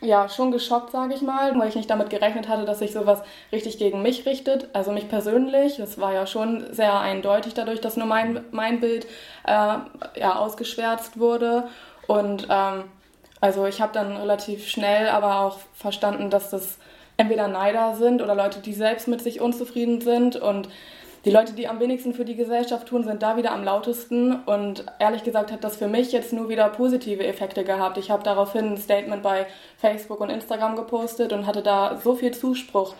ja, 0.00 0.28
schon 0.28 0.50
geschockt, 0.50 0.90
sage 0.90 1.14
ich 1.14 1.22
mal, 1.22 1.56
weil 1.56 1.68
ich 1.68 1.76
nicht 1.76 1.88
damit 1.88 2.10
gerechnet 2.10 2.48
hatte, 2.48 2.64
dass 2.64 2.80
sich 2.80 2.92
sowas 2.92 3.22
richtig 3.52 3.78
gegen 3.78 4.02
mich 4.02 4.26
richtet, 4.26 4.66
also 4.72 4.90
mich 4.90 5.08
persönlich. 5.08 5.76
Das 5.76 6.00
war 6.00 6.12
ja 6.12 6.26
schon 6.26 6.74
sehr 6.74 6.98
eindeutig 6.98 7.54
dadurch, 7.54 7.80
dass 7.80 7.96
nur 7.96 8.08
mein, 8.08 8.44
mein 8.50 8.80
Bild 8.80 9.06
äh, 9.46 9.76
ja, 10.16 10.36
ausgeschwärzt 10.36 11.20
wurde. 11.20 11.68
Und 12.08 12.48
ähm, 12.50 12.84
also 13.40 13.66
ich 13.66 13.80
habe 13.80 13.92
dann 13.92 14.16
relativ 14.16 14.68
schnell 14.68 15.08
aber 15.10 15.38
auch 15.42 15.58
verstanden, 15.72 16.30
dass 16.30 16.50
das 16.50 16.78
entweder 17.16 17.46
Neider 17.46 17.94
sind 17.94 18.22
oder 18.22 18.34
Leute, 18.34 18.58
die 18.58 18.74
selbst 18.74 19.06
mit 19.06 19.22
sich 19.22 19.40
unzufrieden 19.40 20.00
sind 20.00 20.34
und 20.34 20.68
die 21.28 21.34
Leute, 21.34 21.52
die 21.52 21.68
am 21.68 21.78
wenigsten 21.78 22.14
für 22.14 22.24
die 22.24 22.36
Gesellschaft 22.36 22.88
tun, 22.88 23.04
sind 23.04 23.22
da 23.22 23.36
wieder 23.36 23.52
am 23.52 23.62
lautesten. 23.62 24.32
Und 24.46 24.86
ehrlich 24.98 25.24
gesagt 25.24 25.52
hat 25.52 25.62
das 25.62 25.76
für 25.76 25.86
mich 25.86 26.10
jetzt 26.10 26.32
nur 26.32 26.48
wieder 26.48 26.66
positive 26.70 27.22
Effekte 27.22 27.64
gehabt. 27.64 27.98
Ich 27.98 28.10
habe 28.10 28.22
daraufhin 28.22 28.72
ein 28.72 28.76
Statement 28.78 29.22
bei 29.22 29.46
Facebook 29.76 30.22
und 30.22 30.30
Instagram 30.30 30.74
gepostet 30.74 31.34
und 31.34 31.46
hatte 31.46 31.60
da 31.62 31.98
so 32.02 32.14
viel 32.14 32.32
Zuspruch 32.32 32.94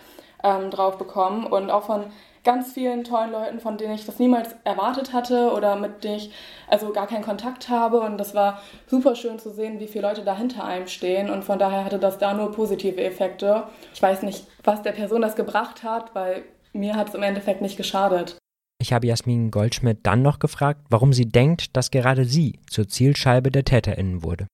ähm, 0.44 0.70
drauf 0.70 0.98
bekommen 0.98 1.46
und 1.46 1.70
auch 1.70 1.84
von 1.84 2.04
ganz 2.44 2.74
vielen 2.74 3.02
tollen 3.02 3.32
Leuten, 3.32 3.60
von 3.60 3.78
denen 3.78 3.94
ich 3.94 4.04
das 4.04 4.18
niemals 4.18 4.54
erwartet 4.62 5.14
hatte 5.14 5.50
oder 5.52 5.76
mit 5.76 6.04
denen 6.04 6.16
ich 6.16 6.30
also 6.68 6.92
gar 6.92 7.06
keinen 7.06 7.24
Kontakt 7.24 7.70
habe. 7.70 8.00
Und 8.00 8.18
das 8.18 8.34
war 8.34 8.60
super 8.88 9.14
schön 9.14 9.38
zu 9.38 9.48
sehen, 9.50 9.80
wie 9.80 9.88
viele 9.88 10.06
Leute 10.06 10.22
da 10.22 10.36
hinter 10.36 10.64
einem 10.64 10.86
stehen. 10.86 11.30
Und 11.30 11.44
von 11.44 11.58
daher 11.58 11.82
hatte 11.82 11.98
das 11.98 12.18
da 12.18 12.34
nur 12.34 12.52
positive 12.52 13.02
Effekte. 13.02 13.62
Ich 13.94 14.02
weiß 14.02 14.20
nicht, 14.20 14.46
was 14.64 14.82
der 14.82 14.92
Person 14.92 15.22
das 15.22 15.34
gebracht 15.34 15.82
hat, 15.82 16.14
weil 16.14 16.44
mir 16.72 16.96
hat 16.96 17.08
es 17.08 17.14
im 17.14 17.22
Endeffekt 17.22 17.62
nicht 17.62 17.76
geschadet. 17.76 18.38
Ich 18.80 18.92
habe 18.92 19.06
Jasmin 19.06 19.50
Goldschmidt 19.50 19.98
dann 20.04 20.22
noch 20.22 20.38
gefragt, 20.38 20.82
warum 20.88 21.12
sie 21.12 21.26
denkt, 21.26 21.76
dass 21.76 21.90
gerade 21.90 22.24
sie 22.24 22.60
zur 22.70 22.88
Zielscheibe 22.88 23.50
der 23.50 23.64
TäterInnen 23.64 24.22
wurde. 24.22 24.46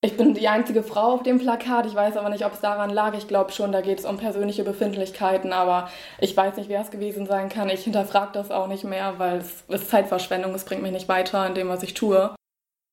Ich 0.00 0.16
bin 0.16 0.32
die 0.32 0.46
einzige 0.46 0.84
Frau 0.84 1.14
auf 1.14 1.24
dem 1.24 1.38
Plakat. 1.38 1.84
Ich 1.84 1.94
weiß 1.94 2.16
aber 2.16 2.30
nicht, 2.30 2.46
ob 2.46 2.52
es 2.52 2.60
daran 2.60 2.90
lag. 2.90 3.14
Ich 3.14 3.26
glaube 3.26 3.50
schon, 3.50 3.72
da 3.72 3.80
geht 3.80 3.98
es 3.98 4.04
um 4.04 4.16
persönliche 4.16 4.62
Befindlichkeiten. 4.62 5.52
Aber 5.52 5.90
ich 6.20 6.36
weiß 6.36 6.56
nicht, 6.56 6.68
wer 6.68 6.82
es 6.82 6.92
gewesen 6.92 7.26
sein 7.26 7.48
kann. 7.48 7.68
Ich 7.68 7.82
hinterfrage 7.82 8.30
das 8.32 8.52
auch 8.52 8.68
nicht 8.68 8.84
mehr, 8.84 9.18
weil 9.18 9.38
es 9.38 9.64
ist 9.66 9.90
Zeitverschwendung. 9.90 10.54
Es 10.54 10.64
bringt 10.64 10.82
mich 10.82 10.92
nicht 10.92 11.08
weiter 11.08 11.44
in 11.46 11.54
dem, 11.54 11.68
was 11.68 11.82
ich 11.82 11.94
tue. 11.94 12.32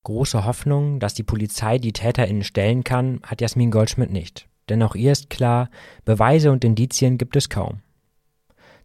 Große 0.04 0.46
Hoffnung, 0.46 1.00
dass 1.00 1.14
die 1.14 1.24
Polizei 1.24 1.78
die 1.78 1.94
TäterInnen 1.94 2.44
stellen 2.44 2.84
kann, 2.84 3.22
hat 3.24 3.40
Jasmin 3.40 3.72
Goldschmidt 3.72 4.12
nicht. 4.12 4.48
Denn 4.68 4.82
auch 4.82 4.96
ihr 4.96 5.12
ist 5.12 5.30
klar, 5.30 5.70
Beweise 6.06 6.52
und 6.52 6.66
Indizien 6.66 7.20
gibt 7.20 7.36
es 7.36 7.50
kaum. 7.50 7.82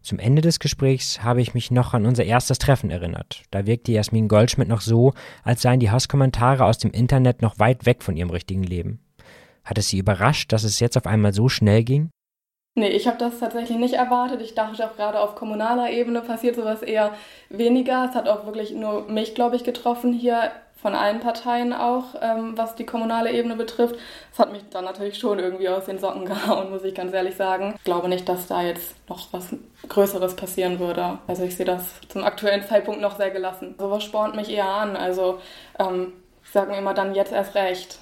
Zum 0.01 0.17
Ende 0.17 0.41
des 0.41 0.59
Gesprächs 0.59 1.23
habe 1.23 1.41
ich 1.41 1.53
mich 1.53 1.69
noch 1.69 1.93
an 1.93 2.05
unser 2.05 2.23
erstes 2.23 2.57
Treffen 2.57 2.89
erinnert. 2.89 3.43
Da 3.51 3.67
wirkte 3.67 3.91
Jasmin 3.91 4.27
Goldschmidt 4.27 4.67
noch 4.67 4.81
so, 4.81 5.13
als 5.43 5.61
seien 5.61 5.79
die 5.79 5.91
Hasskommentare 5.91 6.65
aus 6.65 6.79
dem 6.79 6.91
Internet 6.91 7.41
noch 7.41 7.59
weit 7.59 7.85
weg 7.85 8.01
von 8.01 8.17
ihrem 8.17 8.31
richtigen 8.31 8.63
Leben. 8.63 8.99
Hat 9.63 9.77
es 9.77 9.89
sie 9.89 9.99
überrascht, 9.99 10.51
dass 10.51 10.63
es 10.63 10.79
jetzt 10.79 10.97
auf 10.97 11.05
einmal 11.05 11.33
so 11.33 11.49
schnell 11.49 11.83
ging? 11.83 12.09
Nee, 12.73 12.87
ich 12.87 13.05
habe 13.05 13.17
das 13.17 13.39
tatsächlich 13.39 13.77
nicht 13.77 13.95
erwartet. 13.95 14.41
Ich 14.41 14.55
dachte 14.55 14.85
auch 14.85 14.95
gerade 14.95 15.19
auf 15.19 15.35
kommunaler 15.35 15.91
Ebene 15.91 16.21
passiert 16.21 16.55
sowas 16.55 16.81
eher 16.81 17.11
weniger. 17.49 18.07
Es 18.09 18.15
hat 18.15 18.29
auch 18.29 18.45
wirklich 18.45 18.71
nur 18.71 19.07
mich, 19.09 19.35
glaube 19.35 19.57
ich, 19.57 19.63
getroffen 19.63 20.13
hier 20.13 20.51
von 20.81 20.95
allen 20.95 21.19
Parteien 21.19 21.73
auch, 21.73 22.15
ähm, 22.21 22.57
was 22.57 22.75
die 22.75 22.85
kommunale 22.85 23.31
Ebene 23.31 23.55
betrifft. 23.55 23.95
Das 24.31 24.39
hat 24.39 24.51
mich 24.51 24.63
dann 24.69 24.85
natürlich 24.85 25.19
schon 25.19 25.39
irgendwie 25.39 25.69
aus 25.69 25.85
den 25.85 25.99
Socken 25.99 26.25
gehauen, 26.25 26.71
muss 26.71 26.83
ich 26.83 26.95
ganz 26.95 27.13
ehrlich 27.13 27.35
sagen. 27.35 27.75
Ich 27.77 27.83
glaube 27.83 28.09
nicht, 28.09 28.27
dass 28.27 28.47
da 28.47 28.61
jetzt 28.63 28.95
noch 29.07 29.31
was 29.31 29.55
Größeres 29.87 30.35
passieren 30.35 30.79
würde. 30.79 31.19
Also 31.27 31.43
ich 31.43 31.55
sehe 31.55 31.65
das 31.65 32.01
zum 32.09 32.23
aktuellen 32.23 32.63
Zeitpunkt 32.63 33.01
noch 33.01 33.17
sehr 33.17 33.31
gelassen. 33.31 33.75
Sowas 33.77 34.03
spornt 34.03 34.35
mich 34.35 34.49
eher 34.49 34.69
an. 34.69 34.95
Also 34.95 35.39
ähm, 35.79 36.13
ich 36.43 36.49
sage 36.49 36.71
mir 36.71 36.77
immer 36.77 36.93
dann 36.93 37.13
jetzt 37.13 37.31
erst 37.31 37.55
recht. 37.55 37.99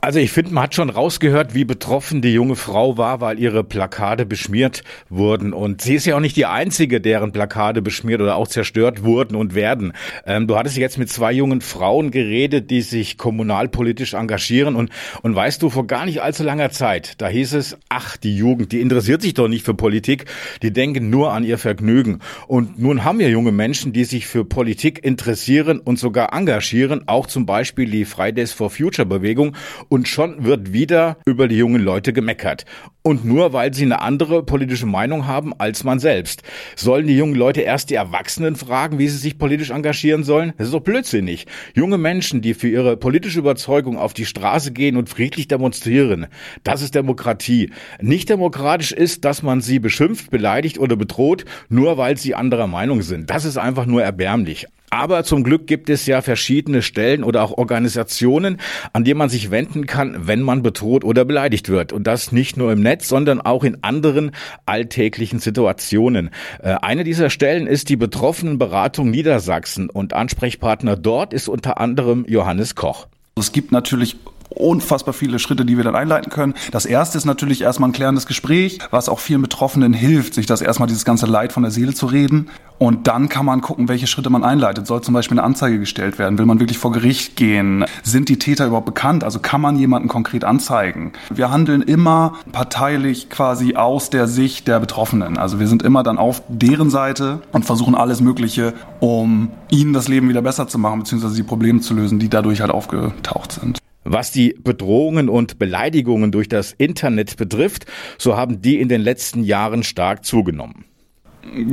Also 0.00 0.20
ich 0.20 0.30
finde, 0.30 0.52
man 0.52 0.64
hat 0.64 0.74
schon 0.74 0.90
rausgehört, 0.90 1.54
wie 1.54 1.64
betroffen 1.64 2.22
die 2.22 2.32
junge 2.32 2.54
Frau 2.54 2.96
war, 2.96 3.20
weil 3.20 3.40
ihre 3.40 3.64
Plakate 3.64 4.24
beschmiert 4.24 4.84
wurden. 5.08 5.52
Und 5.52 5.80
sie 5.80 5.94
ist 5.94 6.06
ja 6.06 6.16
auch 6.16 6.20
nicht 6.20 6.36
die 6.36 6.46
Einzige, 6.46 7.00
deren 7.00 7.32
Plakate 7.32 7.82
beschmiert 7.82 8.20
oder 8.20 8.36
auch 8.36 8.46
zerstört 8.46 9.02
wurden 9.02 9.34
und 9.34 9.54
werden. 9.54 9.94
Ähm, 10.24 10.46
du 10.46 10.56
hattest 10.56 10.76
jetzt 10.76 10.98
mit 10.98 11.10
zwei 11.10 11.32
jungen 11.32 11.60
Frauen 11.60 12.10
geredet, 12.10 12.70
die 12.70 12.82
sich 12.82 13.18
kommunalpolitisch 13.18 14.14
engagieren. 14.14 14.76
Und, 14.76 14.90
und 15.22 15.34
weißt 15.34 15.62
du, 15.62 15.70
vor 15.70 15.86
gar 15.86 16.04
nicht 16.04 16.22
allzu 16.22 16.44
langer 16.44 16.70
Zeit, 16.70 17.20
da 17.20 17.28
hieß 17.28 17.54
es, 17.54 17.76
ach, 17.88 18.16
die 18.16 18.36
Jugend, 18.36 18.72
die 18.72 18.82
interessiert 18.82 19.22
sich 19.22 19.34
doch 19.34 19.48
nicht 19.48 19.64
für 19.64 19.74
Politik, 19.74 20.26
die 20.62 20.72
denken 20.72 21.10
nur 21.10 21.32
an 21.32 21.42
ihr 21.42 21.58
Vergnügen. 21.58 22.20
Und 22.46 22.78
nun 22.78 23.02
haben 23.02 23.18
wir 23.18 23.30
junge 23.30 23.52
Menschen, 23.52 23.92
die 23.92 24.04
sich 24.04 24.26
für 24.26 24.44
Politik 24.44 25.02
interessieren 25.04 25.80
und 25.80 25.98
sogar 25.98 26.32
engagieren, 26.32 27.08
auch 27.08 27.26
zum 27.26 27.46
Beispiel 27.46 27.90
die 27.90 28.04
Fridays 28.04 28.52
for 28.52 28.70
Future 28.70 29.06
Bewegung 29.06 29.56
und 29.88 30.08
schon 30.08 30.44
wird 30.44 30.72
wieder 30.72 31.18
über 31.26 31.48
die 31.48 31.56
jungen 31.56 31.82
Leute 31.82 32.12
gemeckert. 32.12 32.64
Und 33.02 33.24
nur 33.24 33.52
weil 33.52 33.72
sie 33.72 33.84
eine 33.84 34.00
andere 34.00 34.42
politische 34.42 34.86
Meinung 34.86 35.26
haben 35.26 35.52
als 35.58 35.84
man 35.84 36.00
selbst. 36.00 36.42
Sollen 36.74 37.06
die 37.06 37.16
jungen 37.16 37.36
Leute 37.36 37.60
erst 37.60 37.90
die 37.90 37.94
Erwachsenen 37.94 38.56
fragen, 38.56 38.98
wie 38.98 39.08
sie 39.08 39.18
sich 39.18 39.38
politisch 39.38 39.70
engagieren 39.70 40.24
sollen? 40.24 40.52
Das 40.58 40.66
ist 40.66 40.74
doch 40.74 40.80
blödsinnig. 40.80 41.46
Junge 41.74 41.98
Menschen, 41.98 42.42
die 42.42 42.54
für 42.54 42.68
ihre 42.68 42.96
politische 42.96 43.38
Überzeugung 43.38 43.96
auf 43.96 44.12
die 44.12 44.26
Straße 44.26 44.72
gehen 44.72 44.96
und 44.96 45.08
friedlich 45.08 45.46
demonstrieren, 45.46 46.26
das 46.64 46.82
ist 46.82 46.94
Demokratie. 46.94 47.70
Nicht 48.00 48.28
demokratisch 48.28 48.90
ist, 48.92 49.24
dass 49.24 49.42
man 49.42 49.60
sie 49.60 49.78
beschimpft, 49.78 50.30
beleidigt 50.30 50.78
oder 50.78 50.96
bedroht, 50.96 51.44
nur 51.68 51.98
weil 51.98 52.16
sie 52.16 52.34
anderer 52.34 52.66
Meinung 52.66 53.02
sind. 53.02 53.30
Das 53.30 53.44
ist 53.44 53.56
einfach 53.56 53.86
nur 53.86 54.02
erbärmlich. 54.02 54.66
Aber 54.96 55.24
zum 55.24 55.44
Glück 55.44 55.66
gibt 55.66 55.90
es 55.90 56.06
ja 56.06 56.22
verschiedene 56.22 56.80
Stellen 56.80 57.22
oder 57.22 57.42
auch 57.42 57.52
Organisationen, 57.52 58.56
an 58.94 59.04
die 59.04 59.12
man 59.12 59.28
sich 59.28 59.50
wenden 59.50 59.84
kann, 59.84 60.26
wenn 60.26 60.40
man 60.40 60.62
bedroht 60.62 61.04
oder 61.04 61.26
beleidigt 61.26 61.68
wird. 61.68 61.92
Und 61.92 62.06
das 62.06 62.32
nicht 62.32 62.56
nur 62.56 62.72
im 62.72 62.80
Netz, 62.80 63.06
sondern 63.06 63.42
auch 63.42 63.62
in 63.62 63.84
anderen 63.84 64.30
alltäglichen 64.64 65.38
Situationen. 65.38 66.30
Äh, 66.62 66.76
eine 66.80 67.04
dieser 67.04 67.28
Stellen 67.28 67.66
ist 67.66 67.90
die 67.90 67.96
Betroffenenberatung 67.96 69.10
Niedersachsen 69.10 69.90
und 69.90 70.14
Ansprechpartner 70.14 70.96
dort 70.96 71.34
ist 71.34 71.48
unter 71.48 71.78
anderem 71.78 72.24
Johannes 72.26 72.74
Koch. 72.74 73.06
Es 73.38 73.52
gibt 73.52 73.72
natürlich 73.72 74.16
unfassbar 74.56 75.14
viele 75.14 75.38
Schritte, 75.38 75.64
die 75.64 75.76
wir 75.76 75.84
dann 75.84 75.96
einleiten 75.96 76.30
können. 76.30 76.54
Das 76.72 76.86
erste 76.86 77.18
ist 77.18 77.24
natürlich 77.24 77.62
erstmal 77.62 77.90
ein 77.90 77.92
klärendes 77.92 78.26
Gespräch, 78.26 78.78
was 78.90 79.08
auch 79.08 79.20
vielen 79.20 79.42
Betroffenen 79.42 79.92
hilft, 79.92 80.34
sich 80.34 80.46
das 80.46 80.60
erstmal 80.60 80.88
dieses 80.88 81.04
ganze 81.04 81.26
Leid 81.26 81.52
von 81.52 81.62
der 81.62 81.72
Seele 81.72 81.94
zu 81.94 82.06
reden. 82.06 82.48
Und 82.78 83.06
dann 83.06 83.28
kann 83.28 83.46
man 83.46 83.62
gucken, 83.62 83.88
welche 83.88 84.06
Schritte 84.06 84.28
man 84.28 84.44
einleitet. 84.44 84.86
Soll 84.86 85.00
zum 85.00 85.14
Beispiel 85.14 85.38
eine 85.38 85.46
Anzeige 85.46 85.78
gestellt 85.78 86.18
werden? 86.18 86.38
Will 86.38 86.44
man 86.44 86.60
wirklich 86.60 86.78
vor 86.78 86.92
Gericht 86.92 87.36
gehen? 87.36 87.86
Sind 88.02 88.28
die 88.28 88.38
Täter 88.38 88.66
überhaupt 88.66 88.86
bekannt? 88.86 89.24
Also 89.24 89.38
kann 89.38 89.60
man 89.60 89.76
jemanden 89.76 90.08
konkret 90.08 90.44
anzeigen? 90.44 91.12
Wir 91.30 91.50
handeln 91.50 91.80
immer 91.80 92.34
parteilich 92.52 93.30
quasi 93.30 93.76
aus 93.76 94.10
der 94.10 94.28
Sicht 94.28 94.68
der 94.68 94.78
Betroffenen. 94.80 95.38
Also 95.38 95.58
wir 95.58 95.68
sind 95.68 95.82
immer 95.82 96.02
dann 96.02 96.18
auf 96.18 96.42
deren 96.48 96.90
Seite 96.90 97.40
und 97.52 97.64
versuchen 97.64 97.94
alles 97.94 98.20
Mögliche, 98.20 98.74
um 99.00 99.50
ihnen 99.70 99.94
das 99.94 100.08
Leben 100.08 100.28
wieder 100.28 100.42
besser 100.42 100.68
zu 100.68 100.78
machen, 100.78 100.98
beziehungsweise 100.98 101.34
die 101.34 101.42
Probleme 101.42 101.80
zu 101.80 101.94
lösen, 101.94 102.18
die 102.18 102.28
dadurch 102.28 102.60
halt 102.60 102.70
aufgetaucht 102.70 103.52
sind. 103.52 103.78
Was 104.08 104.30
die 104.30 104.54
Bedrohungen 104.62 105.28
und 105.28 105.58
Beleidigungen 105.58 106.30
durch 106.30 106.48
das 106.48 106.72
Internet 106.72 107.36
betrifft, 107.36 107.86
so 108.18 108.36
haben 108.36 108.62
die 108.62 108.80
in 108.80 108.88
den 108.88 109.00
letzten 109.00 109.42
Jahren 109.42 109.82
stark 109.82 110.24
zugenommen. 110.24 110.84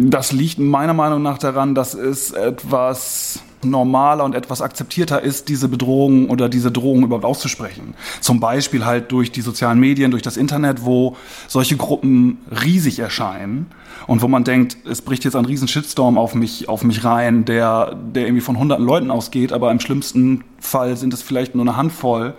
Das 0.10 0.32
liegt 0.32 0.58
meiner 0.58 0.96
Meinung 0.96 1.22
nach 1.22 1.38
daran, 1.38 1.76
dass 1.76 1.93
es 1.93 2.32
etwas 2.32 3.43
normaler 3.63 4.23
und 4.23 4.36
etwas 4.36 4.62
akzeptierter 4.62 5.21
ist, 5.21 5.49
diese 5.49 5.67
Bedrohung 5.67 6.30
oder 6.30 6.49
diese 6.49 6.71
Drohung 6.71 7.04
überhaupt 7.04 7.26
auszusprechen. 7.26 7.93
Zum 8.21 8.39
Beispiel 8.39 8.86
halt 8.86 9.12
durch 9.12 9.32
die 9.32 9.41
sozialen 9.41 9.80
Medien, 9.80 10.12
durch 10.12 10.23
das 10.23 10.38
Internet, 10.38 10.86
wo 10.86 11.15
solche 11.47 11.78
Gruppen 11.78 12.39
riesig 12.63 12.99
erscheinen 12.99 13.67
und 14.08 14.21
wo 14.21 14.28
man 14.28 14.43
denkt, 14.43 14.78
es 14.86 15.02
bricht 15.02 15.23
jetzt 15.23 15.36
ein 15.36 15.45
riesen 15.45 15.67
Shitstorm 15.67 16.17
auf 16.17 16.36
mich, 16.36 16.69
auf 16.69 16.84
mich 16.84 17.04
rein, 17.04 17.45
der, 17.45 17.95
der 17.95 18.26
irgendwie 18.26 18.41
von 18.41 18.58
hunderten 18.58 18.86
Leuten 18.86 19.12
ausgeht, 19.12 19.54
aber 19.54 19.71
im 19.71 19.80
schlimmsten 19.80 20.43
Fall 20.60 20.97
sind 20.97 21.13
es 21.13 21.21
vielleicht 21.21 21.56
nur 21.56 21.63
eine 21.63 21.78
Handvoll, 21.78 22.36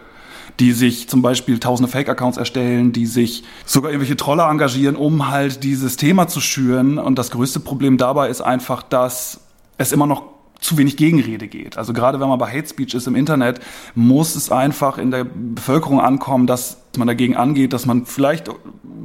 die 0.61 0.73
sich 0.73 1.09
zum 1.09 1.23
Beispiel 1.23 1.59
tausende 1.59 1.91
Fake-Accounts 1.91 2.37
erstellen, 2.39 2.93
die 2.93 3.07
sich 3.07 3.45
sogar 3.67 3.91
irgendwelche 3.91 4.17
Troller 4.17 4.49
engagieren, 4.49 4.97
um 4.97 5.29
halt 5.29 5.65
dieses 5.65 5.97
Thema 5.97 6.29
zu 6.29 6.41
schüren. 6.41 6.99
Und 6.99 7.19
das 7.19 7.31
größte 7.31 7.61
Problem 7.61 7.99
dabei 7.99 8.29
ist 8.29 8.41
einfach, 8.41 8.83
dass 8.83 9.41
es 9.79 9.93
immer 9.93 10.07
noch 10.07 10.34
zu 10.61 10.79
wenig 10.79 10.97
Gegenrede 10.97 11.47
geht. 11.47 11.77
Also 11.77 11.93
gerade 11.93 12.21
wenn 12.21 12.29
man 12.29 12.38
bei 12.38 12.51
Hate 12.51 12.69
Speech 12.69 12.95
ist 12.95 13.07
im 13.07 13.17
Internet, 13.17 13.61
muss 13.95 14.35
es 14.35 14.51
einfach 14.51 14.99
in 14.99 15.11
der 15.11 15.25
Bevölkerung 15.25 16.01
ankommen, 16.01 16.47
dass 16.47 16.79
man 16.97 17.07
dagegen 17.07 17.37
angeht, 17.37 17.73
dass 17.73 17.87
man 17.87 18.07
vielleicht 18.07 18.49
ein 18.49 18.55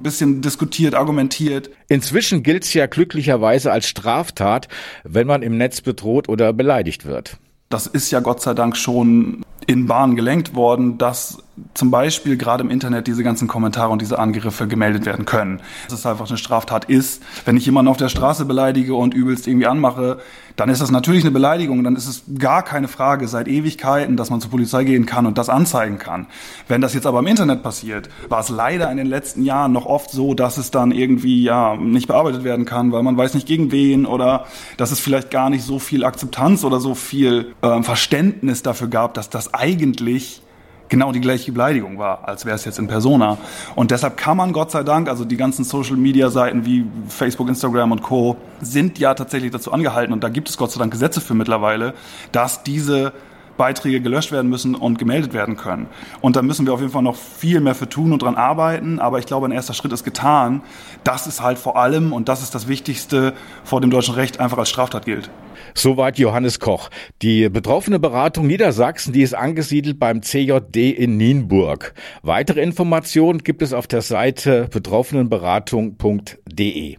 bisschen 0.02 0.42
diskutiert, 0.42 0.96
argumentiert. 0.96 1.70
Inzwischen 1.88 2.44
gilt 2.44 2.64
es 2.64 2.74
ja 2.74 2.86
glücklicherweise 2.86 3.72
als 3.72 3.88
Straftat, 3.88 4.68
wenn 5.04 5.28
man 5.28 5.42
im 5.42 5.58
Netz 5.58 5.82
bedroht 5.82 6.30
oder 6.30 6.54
beleidigt 6.54 7.06
wird. 7.06 7.38
Das 7.70 7.88
ist 7.88 8.10
ja 8.12 8.20
Gott 8.20 8.42
sei 8.42 8.54
Dank 8.54 8.78
schon 8.78 9.44
in 9.68 9.86
Bahn 9.86 10.16
gelenkt 10.16 10.56
worden, 10.56 10.98
dass 10.98 11.44
zum 11.74 11.92
Beispiel 11.92 12.38
gerade 12.38 12.64
im 12.64 12.70
Internet 12.70 13.08
diese 13.08 13.24
ganzen 13.24 13.48
Kommentare 13.48 13.90
und 13.90 14.02
diese 14.02 14.20
Angriffe 14.20 14.68
gemeldet 14.68 15.06
werden 15.06 15.26
können. 15.26 15.62
Dass 15.90 16.00
es 16.00 16.06
einfach 16.06 16.28
eine 16.28 16.38
Straftat 16.38 16.86
ist. 16.86 17.24
Wenn 17.46 17.58
ich 17.58 17.66
jemanden 17.66 17.90
auf 17.90 17.98
der 17.98 18.10
Straße 18.10 18.46
beleidige 18.46 18.96
und 18.96 19.14
übelst 19.14 19.48
irgendwie 19.48 19.68
anmache, 19.68 20.20
dann 20.56 20.70
ist 20.70 20.82
das 20.82 20.92
natürlich 20.92 21.24
eine 21.24 21.32
Beleidigung. 21.32 21.84
Dann 21.84 21.96
ist 21.96 22.08
es 22.08 22.24
gar 22.38 22.64
keine 22.64 22.88
Frage 22.88 23.28
seit 23.28 23.48
Ewigkeiten, 23.48 24.18
dass 24.18 24.30
man 24.30 24.42
zur 24.42 24.52
Polizei 24.52 24.84
gehen 24.84 25.06
kann 25.06 25.26
und 25.26 25.38
das 25.38 25.50
anzeigen 25.50 25.98
kann. 25.98 26.28
Wenn 26.68 26.82
das 26.82 26.94
jetzt 26.94 27.08
aber 27.08 27.20
im 27.20 27.28
Internet 27.28 27.64
passiert, 27.64 28.10
war 28.28 28.42
es 28.42 28.50
leider 28.50 28.92
in 28.92 28.98
den 28.98 29.08
letzten 29.08 29.44
Jahren 29.44 29.72
noch 29.72 29.86
oft 29.86 30.12
so, 30.12 30.34
dass 30.34 30.58
es 30.58 30.72
dann 30.72 30.92
irgendwie 30.92 31.44
ja 31.44 31.76
nicht 31.78 32.08
bearbeitet 32.08 32.44
werden 32.44 32.66
kann, 32.66 32.92
weil 32.92 33.04
man 33.04 33.18
weiß 33.18 33.34
nicht 33.34 33.48
gegen 33.48 33.72
wen 33.72 34.06
oder 34.06 34.46
dass 34.78 34.92
es 34.92 35.00
vielleicht 35.00 35.32
gar 35.32 35.50
nicht 35.50 35.64
so 35.64 35.80
viel 35.80 36.04
Akzeptanz 36.04 36.64
oder 36.64 36.80
so 36.80 36.96
viel 36.96 37.54
äh, 37.62 37.82
Verständnis 37.84 38.64
dafür 38.64 38.88
gab, 38.88 39.14
dass 39.14 39.30
das 39.30 39.54
eigentlich 39.54 40.42
genau 40.90 41.12
die 41.12 41.22
gleiche 41.22 41.52
Beleidigung 41.52 41.98
war, 41.98 42.28
als 42.28 42.46
wäre 42.46 42.56
es 42.56 42.66
jetzt 42.66 42.80
in 42.80 42.88
Persona. 42.88 43.38
Und 43.76 43.92
deshalb 43.92 44.18
kann 44.18 44.36
man 44.36 44.52
Gott 44.52 44.72
sei 44.72 44.84
Dank, 44.84 45.08
also 45.08 45.24
die 45.24 45.38
ganzen 45.38 45.64
Social-Media-Seiten 45.64 46.66
wie 46.66 46.86
Facebook, 47.08 47.48
Instagram 47.48 47.92
und 47.92 48.02
Co. 48.02 48.36
sind 48.60 49.00
ja 49.00 49.14
tatsächlich 49.14 49.52
dazu 49.52 49.72
angehalten 49.72 50.14
und 50.14 50.24
da 50.24 50.30
gibt 50.30 50.50
es 50.50 50.58
Gott 50.58 50.72
sei 50.72 50.80
Dank 50.80 50.92
Gesetze 50.92 51.22
für 51.22 51.36
mittlerweile, 51.36 51.94
dass 52.32 52.64
diese 52.64 53.14
Beiträge 53.60 54.00
gelöscht 54.00 54.32
werden 54.32 54.50
müssen 54.50 54.74
und 54.74 54.98
gemeldet 54.98 55.34
werden 55.34 55.58
können. 55.58 55.88
Und 56.22 56.38
da 56.38 56.42
müssen 56.42 56.66
wir 56.66 56.74
auf 56.74 56.80
jeden 56.80 56.94
Fall 56.94 57.04
noch 57.04 57.18
viel 57.18 57.60
mehr 57.60 57.76
für 57.76 57.90
tun 57.90 58.14
und 58.14 58.22
dran 58.22 58.36
arbeiten. 58.36 59.00
Aber 59.00 59.20
ich 59.20 59.26
glaube, 59.26 59.48
ein 59.48 59.52
erster 59.52 59.74
Schritt 59.74 59.92
ist 59.92 60.06
getan. 60.06 60.62
Das 61.04 61.28
ist 61.28 61.44
halt 61.44 61.60
vor 61.60 61.76
allem, 61.76 62.14
und 62.14 62.30
das 62.30 62.42
ist 62.42 62.56
das 62.56 62.70
Wichtigste, 62.70 63.34
vor 63.66 63.82
dem 63.82 63.92
deutschen 63.92 64.16
Recht 64.16 64.40
einfach 64.40 64.58
als 64.58 64.70
Straftat 64.70 65.04
gilt. 65.04 65.30
Soweit 65.80 66.20
Johannes 66.20 66.60
Koch. 66.60 66.90
Die 67.22 67.48
betroffene 67.48 68.00
Beratung 68.00 68.48
Niedersachsen, 68.48 69.14
die 69.14 69.22
ist 69.22 69.34
angesiedelt 69.34 69.98
beim 69.98 70.22
CJD 70.22 70.92
in 70.92 71.16
Nienburg. 71.16 71.94
Weitere 72.22 72.62
Informationen 72.62 73.40
gibt 73.40 73.62
es 73.62 73.72
auf 73.72 73.88
der 73.88 74.02
Seite 74.02 74.68
betroffenenberatung.de. 74.70 76.98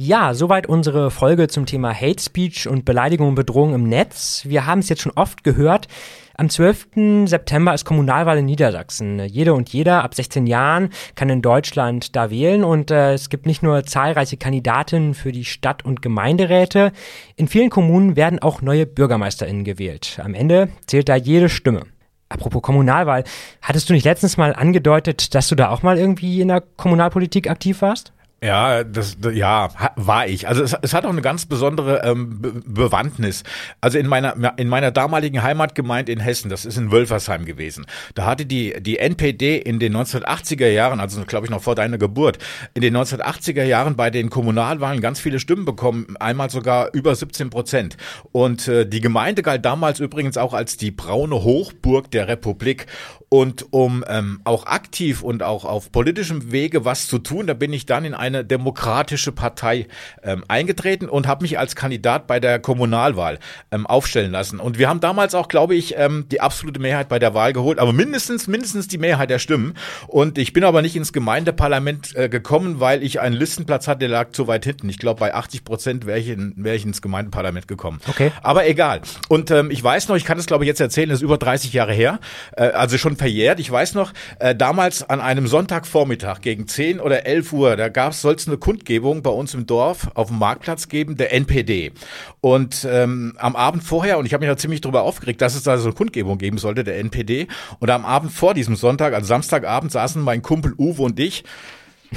Ja, 0.00 0.32
soweit 0.32 0.68
unsere 0.68 1.10
Folge 1.10 1.48
zum 1.48 1.66
Thema 1.66 1.92
Hate 1.92 2.22
Speech 2.22 2.68
und 2.68 2.84
Beleidigung 2.84 3.30
und 3.30 3.34
Bedrohung 3.34 3.74
im 3.74 3.88
Netz. 3.88 4.44
Wir 4.46 4.64
haben 4.64 4.78
es 4.78 4.88
jetzt 4.88 5.02
schon 5.02 5.10
oft 5.16 5.42
gehört. 5.42 5.88
Am 6.36 6.48
12. 6.48 7.24
September 7.24 7.74
ist 7.74 7.84
Kommunalwahl 7.84 8.38
in 8.38 8.44
Niedersachsen. 8.44 9.18
Jede 9.24 9.54
und 9.54 9.70
jeder 9.70 10.04
ab 10.04 10.14
16 10.14 10.46
Jahren 10.46 10.90
kann 11.16 11.30
in 11.30 11.42
Deutschland 11.42 12.14
da 12.14 12.30
wählen 12.30 12.62
und 12.62 12.92
äh, 12.92 13.14
es 13.14 13.28
gibt 13.28 13.44
nicht 13.44 13.64
nur 13.64 13.82
zahlreiche 13.86 14.36
Kandidatinnen 14.36 15.14
für 15.14 15.32
die 15.32 15.44
Stadt- 15.44 15.84
und 15.84 16.00
Gemeinderäte. 16.00 16.92
In 17.34 17.48
vielen 17.48 17.68
Kommunen 17.68 18.14
werden 18.14 18.38
auch 18.38 18.62
neue 18.62 18.86
BürgermeisterInnen 18.86 19.64
gewählt. 19.64 20.20
Am 20.22 20.34
Ende 20.34 20.68
zählt 20.86 21.08
da 21.08 21.16
jede 21.16 21.48
Stimme. 21.48 21.86
Apropos 22.28 22.62
Kommunalwahl, 22.62 23.24
hattest 23.62 23.90
du 23.90 23.94
nicht 23.94 24.04
letztens 24.04 24.36
mal 24.36 24.54
angedeutet, 24.54 25.34
dass 25.34 25.48
du 25.48 25.56
da 25.56 25.70
auch 25.70 25.82
mal 25.82 25.98
irgendwie 25.98 26.40
in 26.40 26.46
der 26.46 26.60
Kommunalpolitik 26.60 27.50
aktiv 27.50 27.82
warst? 27.82 28.12
Ja, 28.40 28.84
das, 28.84 29.16
ja, 29.32 29.68
war 29.96 30.28
ich. 30.28 30.46
Also 30.46 30.62
es, 30.62 30.72
es 30.80 30.94
hat 30.94 31.04
auch 31.04 31.10
eine 31.10 31.22
ganz 31.22 31.46
besondere 31.46 32.02
ähm, 32.04 32.40
Be 32.40 32.52
Bewandtnis. 32.64 33.42
Also 33.80 33.98
in 33.98 34.06
meiner 34.06 34.56
in 34.56 34.68
meiner 34.68 34.92
damaligen 34.92 35.42
Heimatgemeinde 35.42 36.12
in 36.12 36.20
Hessen, 36.20 36.48
das 36.48 36.64
ist 36.64 36.76
in 36.76 36.92
Wölfersheim 36.92 37.46
gewesen. 37.46 37.86
Da 38.14 38.26
hatte 38.26 38.46
die 38.46 38.80
die 38.80 38.98
NPD 38.98 39.58
in 39.58 39.80
den 39.80 39.96
1980er 39.96 40.68
Jahren, 40.68 41.00
also 41.00 41.24
glaube 41.24 41.46
ich 41.46 41.50
noch 41.50 41.62
vor 41.62 41.74
deiner 41.74 41.98
Geburt, 41.98 42.38
in 42.74 42.82
den 42.82 42.96
1980er 42.96 43.64
Jahren 43.64 43.96
bei 43.96 44.08
den 44.10 44.30
Kommunalwahlen 44.30 45.00
ganz 45.00 45.18
viele 45.18 45.40
Stimmen 45.40 45.64
bekommen, 45.64 46.16
einmal 46.20 46.48
sogar 46.48 46.90
über 46.94 47.16
17 47.16 47.50
Prozent. 47.50 47.96
Und 48.30 48.68
äh, 48.68 48.86
die 48.86 49.00
Gemeinde 49.00 49.42
galt 49.42 49.64
damals 49.64 49.98
übrigens 49.98 50.36
auch 50.36 50.54
als 50.54 50.76
die 50.76 50.92
braune 50.92 51.42
Hochburg 51.42 52.12
der 52.12 52.28
Republik. 52.28 52.86
Und 53.30 53.66
um 53.72 54.04
ähm, 54.08 54.40
auch 54.44 54.66
aktiv 54.66 55.22
und 55.22 55.42
auch 55.42 55.66
auf 55.66 55.92
politischem 55.92 56.50
Wege 56.50 56.84
was 56.86 57.06
zu 57.08 57.18
tun, 57.18 57.46
da 57.46 57.52
bin 57.52 57.72
ich 57.74 57.84
dann 57.84 58.06
in 58.06 58.14
eine 58.14 58.42
demokratische 58.42 59.32
Partei 59.32 59.86
ähm, 60.22 60.44
eingetreten 60.48 61.08
und 61.08 61.26
habe 61.26 61.42
mich 61.42 61.58
als 61.58 61.76
Kandidat 61.76 62.26
bei 62.26 62.40
der 62.40 62.58
Kommunalwahl 62.58 63.38
ähm, 63.70 63.86
aufstellen 63.86 64.32
lassen. 64.32 64.60
Und 64.60 64.78
wir 64.78 64.88
haben 64.88 65.00
damals 65.00 65.34
auch, 65.34 65.48
glaube 65.48 65.74
ich, 65.74 65.94
ähm, 65.98 66.24
die 66.30 66.40
absolute 66.40 66.80
Mehrheit 66.80 67.10
bei 67.10 67.18
der 67.18 67.34
Wahl 67.34 67.52
geholt, 67.52 67.78
aber 67.78 67.92
mindestens, 67.92 68.46
mindestens 68.46 68.88
die 68.88 68.98
Mehrheit 68.98 69.28
der 69.28 69.38
Stimmen. 69.38 69.74
Und 70.06 70.38
ich 70.38 70.54
bin 70.54 70.64
aber 70.64 70.80
nicht 70.80 70.96
ins 70.96 71.12
Gemeindeparlament 71.12 72.16
äh, 72.16 72.30
gekommen, 72.30 72.80
weil 72.80 73.02
ich 73.02 73.20
einen 73.20 73.36
Listenplatz 73.36 73.88
hatte, 73.88 74.00
der 74.00 74.08
lag 74.08 74.30
zu 74.32 74.46
weit 74.46 74.64
hinten. 74.64 74.88
Ich 74.88 74.98
glaube, 74.98 75.20
bei 75.20 75.34
80 75.34 75.64
Prozent 75.64 76.06
wäre 76.06 76.18
ich, 76.18 76.28
in, 76.28 76.54
wär 76.56 76.74
ich 76.74 76.86
ins 76.86 77.02
Gemeindeparlament 77.02 77.68
gekommen. 77.68 78.00
Okay. 78.08 78.32
Aber 78.42 78.66
egal. 78.66 79.02
Und 79.28 79.50
ähm, 79.50 79.70
ich 79.70 79.84
weiß 79.84 80.08
noch, 80.08 80.16
ich 80.16 80.24
kann 80.24 80.38
es, 80.38 80.46
glaube 80.46 80.64
ich, 80.64 80.68
jetzt 80.68 80.80
erzählen, 80.80 81.10
das 81.10 81.18
ist 81.18 81.22
über 81.22 81.36
30 81.36 81.74
Jahre 81.74 81.92
her, 81.92 82.20
äh, 82.56 82.68
also 82.68 82.96
schon 82.96 83.17
verjährt. 83.18 83.60
Ich 83.60 83.70
weiß 83.70 83.94
noch, 83.94 84.12
äh, 84.38 84.54
damals 84.54 85.08
an 85.08 85.20
einem 85.20 85.46
Sonntagvormittag 85.46 86.40
gegen 86.40 86.66
10 86.66 87.00
oder 87.00 87.26
11 87.26 87.52
Uhr, 87.52 87.76
da 87.76 87.88
gab 87.88 88.14
soll 88.14 88.34
es 88.34 88.46
eine 88.46 88.58
Kundgebung 88.58 89.22
bei 89.22 89.30
uns 89.30 89.54
im 89.54 89.66
Dorf 89.66 90.08
auf 90.14 90.28
dem 90.28 90.38
Marktplatz 90.38 90.88
geben, 90.88 91.16
der 91.16 91.32
NPD. 91.32 91.92
Und 92.40 92.86
ähm, 92.90 93.34
am 93.38 93.56
Abend 93.56 93.82
vorher, 93.84 94.18
und 94.18 94.26
ich 94.26 94.34
habe 94.34 94.44
mich 94.44 94.52
da 94.52 94.56
ziemlich 94.56 94.80
drüber 94.80 95.02
aufgeregt, 95.02 95.40
dass 95.40 95.54
es 95.54 95.62
da 95.62 95.76
so 95.78 95.88
eine 95.88 95.94
Kundgebung 95.94 96.38
geben 96.38 96.58
sollte, 96.58 96.84
der 96.84 96.98
NPD. 96.98 97.48
Und 97.78 97.90
am 97.90 98.04
Abend 98.04 98.32
vor 98.32 98.54
diesem 98.54 98.76
Sonntag, 98.76 99.14
also 99.14 99.26
Samstagabend, 99.26 99.92
saßen 99.92 100.22
mein 100.22 100.42
Kumpel 100.42 100.74
Uwe 100.78 101.02
und 101.02 101.20
ich 101.20 101.44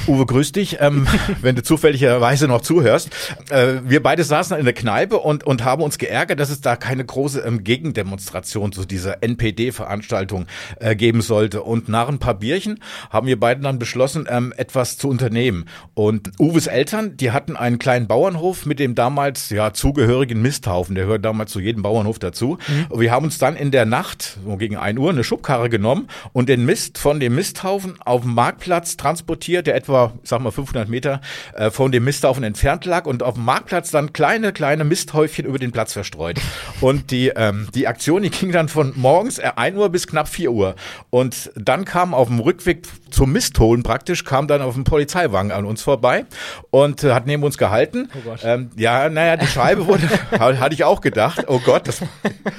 Uwe, 0.08 0.26
grüß 0.26 0.54
dich, 0.54 0.78
ähm, 0.80 1.06
wenn 1.42 1.56
du 1.56 1.64
zufälligerweise 1.64 2.48
noch 2.48 2.62
zuhörst. 2.62 3.10
Äh, 3.50 3.82
wir 3.84 4.02
beide 4.02 4.24
saßen 4.24 4.58
in 4.58 4.64
der 4.64 4.74
Kneipe 4.74 5.18
und, 5.18 5.44
und 5.44 5.66
haben 5.66 5.84
uns 5.84 5.98
geärgert, 5.98 6.40
dass 6.40 6.50
es 6.50 6.62
da 6.62 6.76
keine 6.76 7.04
große 7.04 7.42
ähm, 7.42 7.64
Gegendemonstration 7.64 8.72
zu 8.72 8.86
dieser 8.86 9.22
NPD-Veranstaltung 9.22 10.48
äh, 10.80 10.96
geben 10.96 11.22
sollte. 11.22 11.64
Und 11.64 11.90
nach 11.90 12.08
ein 12.08 12.20
paar 12.20 12.36
Bierchen 12.36 12.80
haben 13.10 13.28
wir 13.28 13.40
beide 13.40 13.62
dann 13.62 13.80
beschlossen, 13.80 14.28
ähm, 14.30 14.54
etwas 14.56 14.98
zu 14.98 15.10
unternehmen. 15.10 15.66
Und 15.94 16.32
Uwes 16.40 16.68
Eltern, 16.68 17.18
die 17.18 17.32
hatten 17.32 17.58
einen 17.58 17.78
kleinen 17.78 18.08
Bauernhof 18.08 18.66
mit 18.66 18.80
dem 18.80 18.96
damals 18.96 19.50
ja 19.50 19.74
zugehörigen 19.74 20.42
Misthaufen. 20.42 20.96
Der 20.96 21.06
hört 21.06 21.26
damals 21.26 21.52
zu 21.52 21.60
jedem 21.60 21.84
Bauernhof 21.84 22.18
dazu. 22.18 22.58
Mhm. 22.68 22.86
Und 22.90 23.00
wir 23.02 23.12
haben 23.12 23.26
uns 23.26 23.40
dann 23.40 23.58
in 23.58 23.72
der 23.72 23.86
Nacht, 23.86 24.38
so 24.46 24.56
gegen 24.56 24.78
ein 24.78 24.98
Uhr, 24.98 25.10
eine 25.10 25.26
Schubkarre 25.26 25.70
genommen 25.70 26.08
und 26.32 26.48
den 26.48 26.66
Mist 26.66 26.98
von 26.98 27.20
dem 27.20 27.36
Misthaufen 27.36 28.02
auf 28.02 28.22
dem 28.22 28.34
Marktplatz 28.34 28.96
transportiert, 28.96 29.68
der 29.68 29.81
etwa, 29.82 30.14
sag 30.24 30.42
mal, 30.42 30.52
500 30.52 30.90
Meter 30.90 31.22
äh, 31.54 31.72
von 31.72 31.92
dem 31.92 32.04
Misthaufen 32.04 32.44
entfernt 32.44 32.86
lag 32.86 33.06
und 33.06 33.24
auf 33.24 33.36
dem 33.36 33.46
Marktplatz 33.46 33.92
dann 33.92 34.14
kleine, 34.14 34.54
kleine 34.54 34.84
Misthäufchen 34.84 35.46
über 35.46 35.60
den 35.60 35.72
Platz 35.72 35.94
verstreut. 35.94 36.40
Und 36.80 37.12
die, 37.12 37.30
ähm, 37.30 37.68
die 37.74 37.88
Aktion, 37.88 38.24
die 38.24 38.30
ging 38.30 38.52
dann 38.52 38.70
von 38.70 38.94
morgens 38.96 39.40
äh, 39.40 39.52
1 39.56 39.78
Uhr 39.78 39.90
bis 39.90 40.08
knapp 40.08 40.28
4 40.28 40.52
Uhr. 40.52 40.76
Und 41.10 41.52
dann 41.56 41.86
kam 41.86 42.14
auf 42.14 42.28
dem 42.28 42.40
Rückweg 42.40 42.88
zum 43.10 43.32
Mistholen 43.32 43.84
praktisch, 43.84 44.24
kam 44.24 44.48
dann 44.48 44.62
auf 44.62 44.76
dem 44.76 44.84
Polizeiwagen 44.84 45.52
an 45.52 45.66
uns 45.66 45.82
vorbei 45.82 46.26
und 46.70 47.04
äh, 47.04 47.14
hat 47.14 47.28
neben 47.28 47.44
uns 47.44 47.58
gehalten. 47.58 48.10
Oh 48.16 48.22
Gott. 48.24 48.40
Ähm, 48.44 48.70
ja, 48.78 49.10
naja, 49.10 49.38
die 49.38 49.48
Scheibe 49.48 49.88
wurde, 49.88 50.08
hatte 50.40 50.74
ich 50.74 50.84
auch 50.84 51.02
gedacht, 51.02 51.46
oh 51.48 51.60
Gott, 51.60 51.88
das 51.88 52.02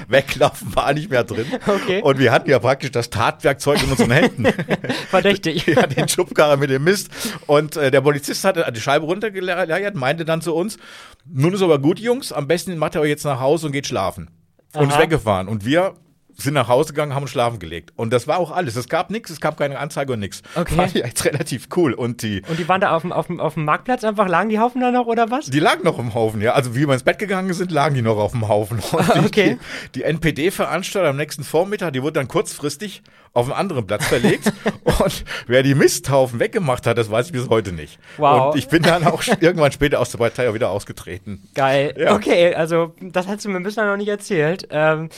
Weglaufen 0.09 0.75
war 0.75 0.93
nicht 0.93 1.11
mehr 1.11 1.25
drin. 1.25 1.47
Okay. 1.67 2.03
Und 2.03 2.19
wir 2.19 2.33
hatten 2.33 2.51
ja 2.51 2.59
praktisch 2.59 2.91
das 2.91 3.11
Tatwerkzeug 3.11 3.83
in 3.83 3.91
unseren 3.91 4.11
Händen. 4.11 4.47
Verdächtig. 5.11 5.67
Ja, 5.73 5.87
den 5.87 6.09
Schubkarre 6.09 6.59
mit 6.59 6.71
dem 6.71 6.85
Mist. 6.85 7.09
Und 7.47 7.77
äh, 7.77 7.91
der 7.91 8.01
Polizist 8.01 8.45
hatte 8.45 8.71
die 8.75 8.81
Scheibe 8.81 9.07
runtergeleiert, 9.07 9.95
meinte 9.95 10.25
dann 10.25 10.41
zu 10.41 10.55
uns, 10.55 10.79
nun 11.27 11.55
ist 11.55 11.63
aber 11.63 11.79
gut, 11.79 11.99
Jungs, 11.99 12.33
am 12.33 12.49
besten 12.49 12.77
macht 12.79 12.95
ihr 12.95 13.01
euch 13.01 13.11
jetzt 13.11 13.25
nach 13.25 13.41
Hause 13.41 13.67
und 13.67 13.73
geht 13.73 13.87
schlafen. 13.87 14.31
Und 14.75 14.91
ist 14.91 14.99
weggefahren. 14.99 15.49
Und 15.49 15.65
wir 15.65 15.95
sind 16.37 16.55
nach 16.55 16.69
Hause 16.69 16.93
gegangen, 16.93 17.15
haben 17.15 17.23
uns 17.23 17.31
schlafen 17.31 17.59
gelegt. 17.59 17.93
Und 17.97 18.13
das 18.13 18.27
war 18.27 18.39
auch 18.39 18.51
alles. 18.51 18.77
Es 18.77 18.89
gab 18.89 19.11
nichts, 19.11 19.31
es 19.31 19.41
gab 19.41 19.57
keine 19.57 19.79
Anzeige 19.79 20.13
und 20.15 20.21
nichts. 20.21 20.43
Okay. 20.55 20.77
War 20.77 20.89
jetzt 20.89 21.25
relativ 21.25 21.69
cool. 21.77 21.93
Und 21.93 22.23
die, 22.23 22.43
und 22.49 22.59
die 22.59 22.69
waren 22.69 22.81
da 22.81 22.95
auf 22.95 23.03
dem, 23.03 23.13
auf, 23.13 23.27
dem, 23.27 23.41
auf 23.41 23.55
dem 23.55 23.65
Marktplatz 23.65 24.05
einfach, 24.05 24.29
lagen 24.29 24.49
die 24.49 24.59
Haufen 24.59 24.81
da 24.81 24.91
noch 24.91 25.07
oder 25.07 25.31
was? 25.31 25.47
Die 25.47 25.61
lagen 25.61 25.85
noch 25.85 25.99
im 25.99 26.15
Haufen, 26.15 26.41
ja. 26.41 26.53
Also 26.53 26.75
wie 26.75 26.87
wir 26.87 26.95
ins 26.95 27.03
Bett 27.03 27.19
gegangen 27.19 27.53
sind, 27.53 27.71
lagen 27.71 27.95
die 27.95 28.03
noch 28.03 28.17
auf 28.17 28.33
dem 28.33 28.49
Haufen. 28.49 28.81
Und 28.93 29.27
okay. 29.27 29.59
Die, 29.95 30.01
die 30.01 30.03
NPD-Veranstaltung 30.05 31.11
am 31.11 31.17
nächsten 31.17 31.45
Vormittag, 31.45 31.93
die 31.93 32.03
wurde 32.03 32.15
dann 32.15 32.29
kurzfristig 32.29 33.03
auf 33.35 33.47
einen 33.47 33.55
anderen 33.55 33.87
Platz 33.87 34.07
verlegt. 34.07 34.53
und 34.85 35.25
wer 35.47 35.63
die 35.63 35.75
Misthaufen 35.75 36.41
weggemacht 36.41 36.87
hat, 36.87 36.99
das 36.99 37.11
weiß 37.11 37.27
ich 37.27 37.33
bis 37.33 37.49
heute 37.49 37.73
nicht. 37.73 37.99
Wow. 38.17 38.53
Und 38.53 38.59
ich 38.59 38.69
bin 38.69 38.83
dann 38.83 39.07
auch 39.07 39.23
irgendwann 39.41 39.73
später 39.73 40.01
aus 40.01 40.11
der 40.11 40.19
Partei 40.19 40.49
auch 40.49 40.55
wieder 40.55 40.71
ausgetreten. 40.71 41.49
Geil. 41.55 41.95
Ja. 41.99 42.15
Okay, 42.15 42.55
also 42.55 42.95
das 43.01 43.27
hast 43.27 43.45
du 43.45 43.49
mir 43.49 43.61
bislang 43.61 43.87
noch 43.87 43.97
nicht 43.97 44.09
erzählt. 44.09 44.69
Ähm, 44.71 45.09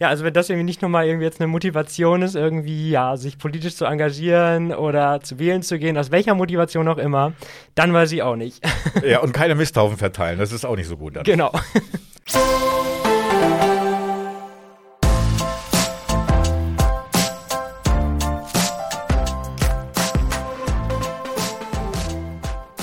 ja, 0.00 0.08
also 0.08 0.24
wenn 0.24 0.32
das 0.32 0.48
irgendwie 0.48 0.64
nicht 0.64 0.80
nochmal 0.80 1.06
irgendwie 1.06 1.26
jetzt 1.26 1.40
eine 1.40 1.46
Motivation 1.46 2.22
ist, 2.22 2.34
irgendwie, 2.34 2.90
ja, 2.90 3.18
sich 3.18 3.36
politisch 3.36 3.76
zu 3.76 3.84
engagieren 3.84 4.72
oder 4.72 5.20
zu 5.20 5.38
wählen 5.38 5.62
zu 5.62 5.78
gehen, 5.78 5.98
aus 5.98 6.10
welcher 6.10 6.34
Motivation 6.34 6.88
auch 6.88 6.96
immer, 6.96 7.34
dann 7.74 7.92
weiß 7.92 8.10
ich 8.12 8.22
auch 8.22 8.36
nicht. 8.36 8.64
Ja, 9.06 9.20
und 9.20 9.32
keine 9.34 9.54
Misthaufen 9.54 9.98
verteilen, 9.98 10.38
das 10.38 10.52
ist 10.52 10.64
auch 10.64 10.76
nicht 10.76 10.88
so 10.88 10.96
gut. 10.96 11.16
Dann. 11.16 11.24
Genau. 11.24 11.52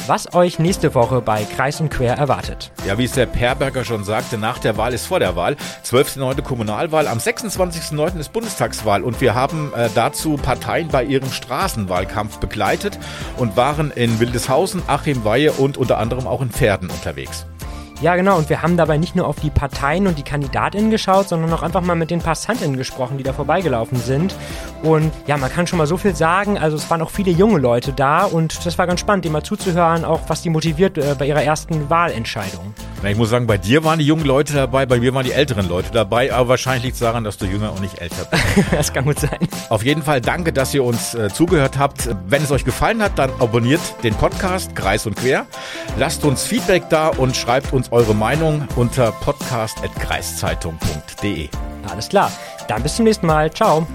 Was 0.07 0.33
euch 0.33 0.59
nächste 0.59 0.95
Woche 0.95 1.21
bei 1.21 1.43
Kreis 1.43 1.81
und 1.81 1.89
Quer 1.89 2.17
erwartet. 2.17 2.71
Ja, 2.85 2.97
wie 2.97 3.05
es 3.05 3.13
der 3.13 3.25
Perberger 3.25 3.83
schon 3.83 4.03
sagte, 4.03 4.37
nach 4.37 4.57
der 4.59 4.77
Wahl 4.77 4.93
ist 4.93 5.05
vor 5.05 5.19
der 5.19 5.35
Wahl. 5.35 5.55
12.9. 5.83 6.41
Kommunalwahl, 6.41 7.07
am 7.07 7.17
26.9. 7.17 8.19
ist 8.19 8.33
Bundestagswahl 8.33 9.03
und 9.03 9.19
wir 9.21 9.35
haben 9.35 9.73
äh, 9.75 9.89
dazu 9.93 10.37
Parteien 10.37 10.87
bei 10.89 11.03
ihrem 11.03 11.31
Straßenwahlkampf 11.31 12.37
begleitet 12.37 12.97
und 13.37 13.57
waren 13.57 13.91
in 13.91 14.19
Wildeshausen, 14.19 14.81
Achim 14.87 15.23
Weihe 15.23 15.51
und 15.51 15.77
unter 15.77 15.97
anderem 15.97 16.27
auch 16.27 16.41
in 16.41 16.49
Pferden 16.49 16.89
unterwegs. 16.89 17.45
Ja, 18.01 18.15
genau. 18.15 18.37
Und 18.37 18.49
wir 18.49 18.61
haben 18.61 18.77
dabei 18.77 18.97
nicht 18.97 19.15
nur 19.15 19.27
auf 19.27 19.37
die 19.37 19.49
Parteien 19.49 20.05
und 20.05 20.17
die 20.17 20.23
KandidatInnen 20.23 20.91
geschaut, 20.91 21.29
sondern 21.29 21.51
auch 21.51 21.63
einfach 21.63 21.81
mal 21.81 21.95
mit 21.95 22.11
den 22.11 22.19
PassantInnen 22.19 22.77
gesprochen, 22.77 23.17
die 23.17 23.23
da 23.23 23.33
vorbeigelaufen 23.33 23.97
sind. 23.97 24.35
Und 24.83 25.11
ja, 25.25 25.37
man 25.37 25.51
kann 25.51 25.65
schon 25.65 25.77
mal 25.77 25.87
so 25.87 25.97
viel 25.97 26.15
sagen. 26.15 26.59
Also 26.59 26.77
es 26.77 26.89
waren 26.91 27.01
auch 27.01 27.09
viele 27.09 27.31
junge 27.31 27.57
Leute 27.57 27.93
da 27.93 28.25
und 28.25 28.65
das 28.65 28.77
war 28.77 28.85
ganz 28.85 28.99
spannend, 28.99 29.25
dem 29.25 29.31
mal 29.31 29.43
zuzuhören, 29.43 30.05
auch 30.05 30.21
was 30.27 30.43
die 30.43 30.49
motiviert 30.49 30.97
äh, 30.97 31.15
bei 31.17 31.25
ihrer 31.25 31.43
ersten 31.43 31.89
Wahlentscheidung. 31.89 32.73
Na, 33.03 33.11
ich 33.11 33.17
muss 33.17 33.29
sagen, 33.29 33.45
bei 33.45 33.57
dir 33.57 33.83
waren 33.83 33.99
die 33.99 34.05
jungen 34.05 34.25
Leute 34.25 34.53
dabei, 34.53 34.87
bei 34.87 34.99
mir 34.99 35.13
waren 35.13 35.23
die 35.23 35.31
älteren 35.31 35.69
Leute 35.69 35.91
dabei, 35.91 36.33
aber 36.33 36.49
wahrscheinlich 36.49 36.83
liegt 36.83 36.95
es 36.95 37.01
daran, 37.01 37.23
dass 37.23 37.37
du 37.37 37.45
jünger 37.45 37.71
und 37.71 37.81
nicht 37.81 37.99
älter 37.99 38.25
bist. 38.25 38.43
das 38.71 38.91
kann 38.91 39.05
gut 39.05 39.19
sein. 39.19 39.37
Auf 39.69 39.83
jeden 39.83 40.01
Fall 40.01 40.19
danke, 40.19 40.51
dass 40.51 40.73
ihr 40.73 40.83
uns 40.83 41.13
äh, 41.13 41.29
zugehört 41.29 41.77
habt. 41.77 42.09
Wenn 42.27 42.41
es 42.43 42.49
euch 42.51 42.65
gefallen 42.65 43.03
hat, 43.03 43.19
dann 43.19 43.29
abonniert 43.39 43.81
den 44.03 44.15
Podcast 44.15 44.75
Kreis 44.75 45.05
und 45.05 45.15
Quer. 45.15 45.45
Lasst 45.97 46.25
uns 46.25 46.41
Feedback 46.43 46.89
da 46.89 47.09
und 47.09 47.37
schreibt 47.37 47.71
uns 47.71 47.91
eure 47.91 48.15
Meinung 48.15 48.67
unter 48.75 49.11
podcast.kreiszeitung.de. 49.11 51.49
Alles 51.89 52.09
klar. 52.09 52.31
Dann 52.67 52.81
bis 52.83 52.95
zum 52.95 53.05
nächsten 53.05 53.27
Mal. 53.27 53.53
Ciao. 53.53 53.85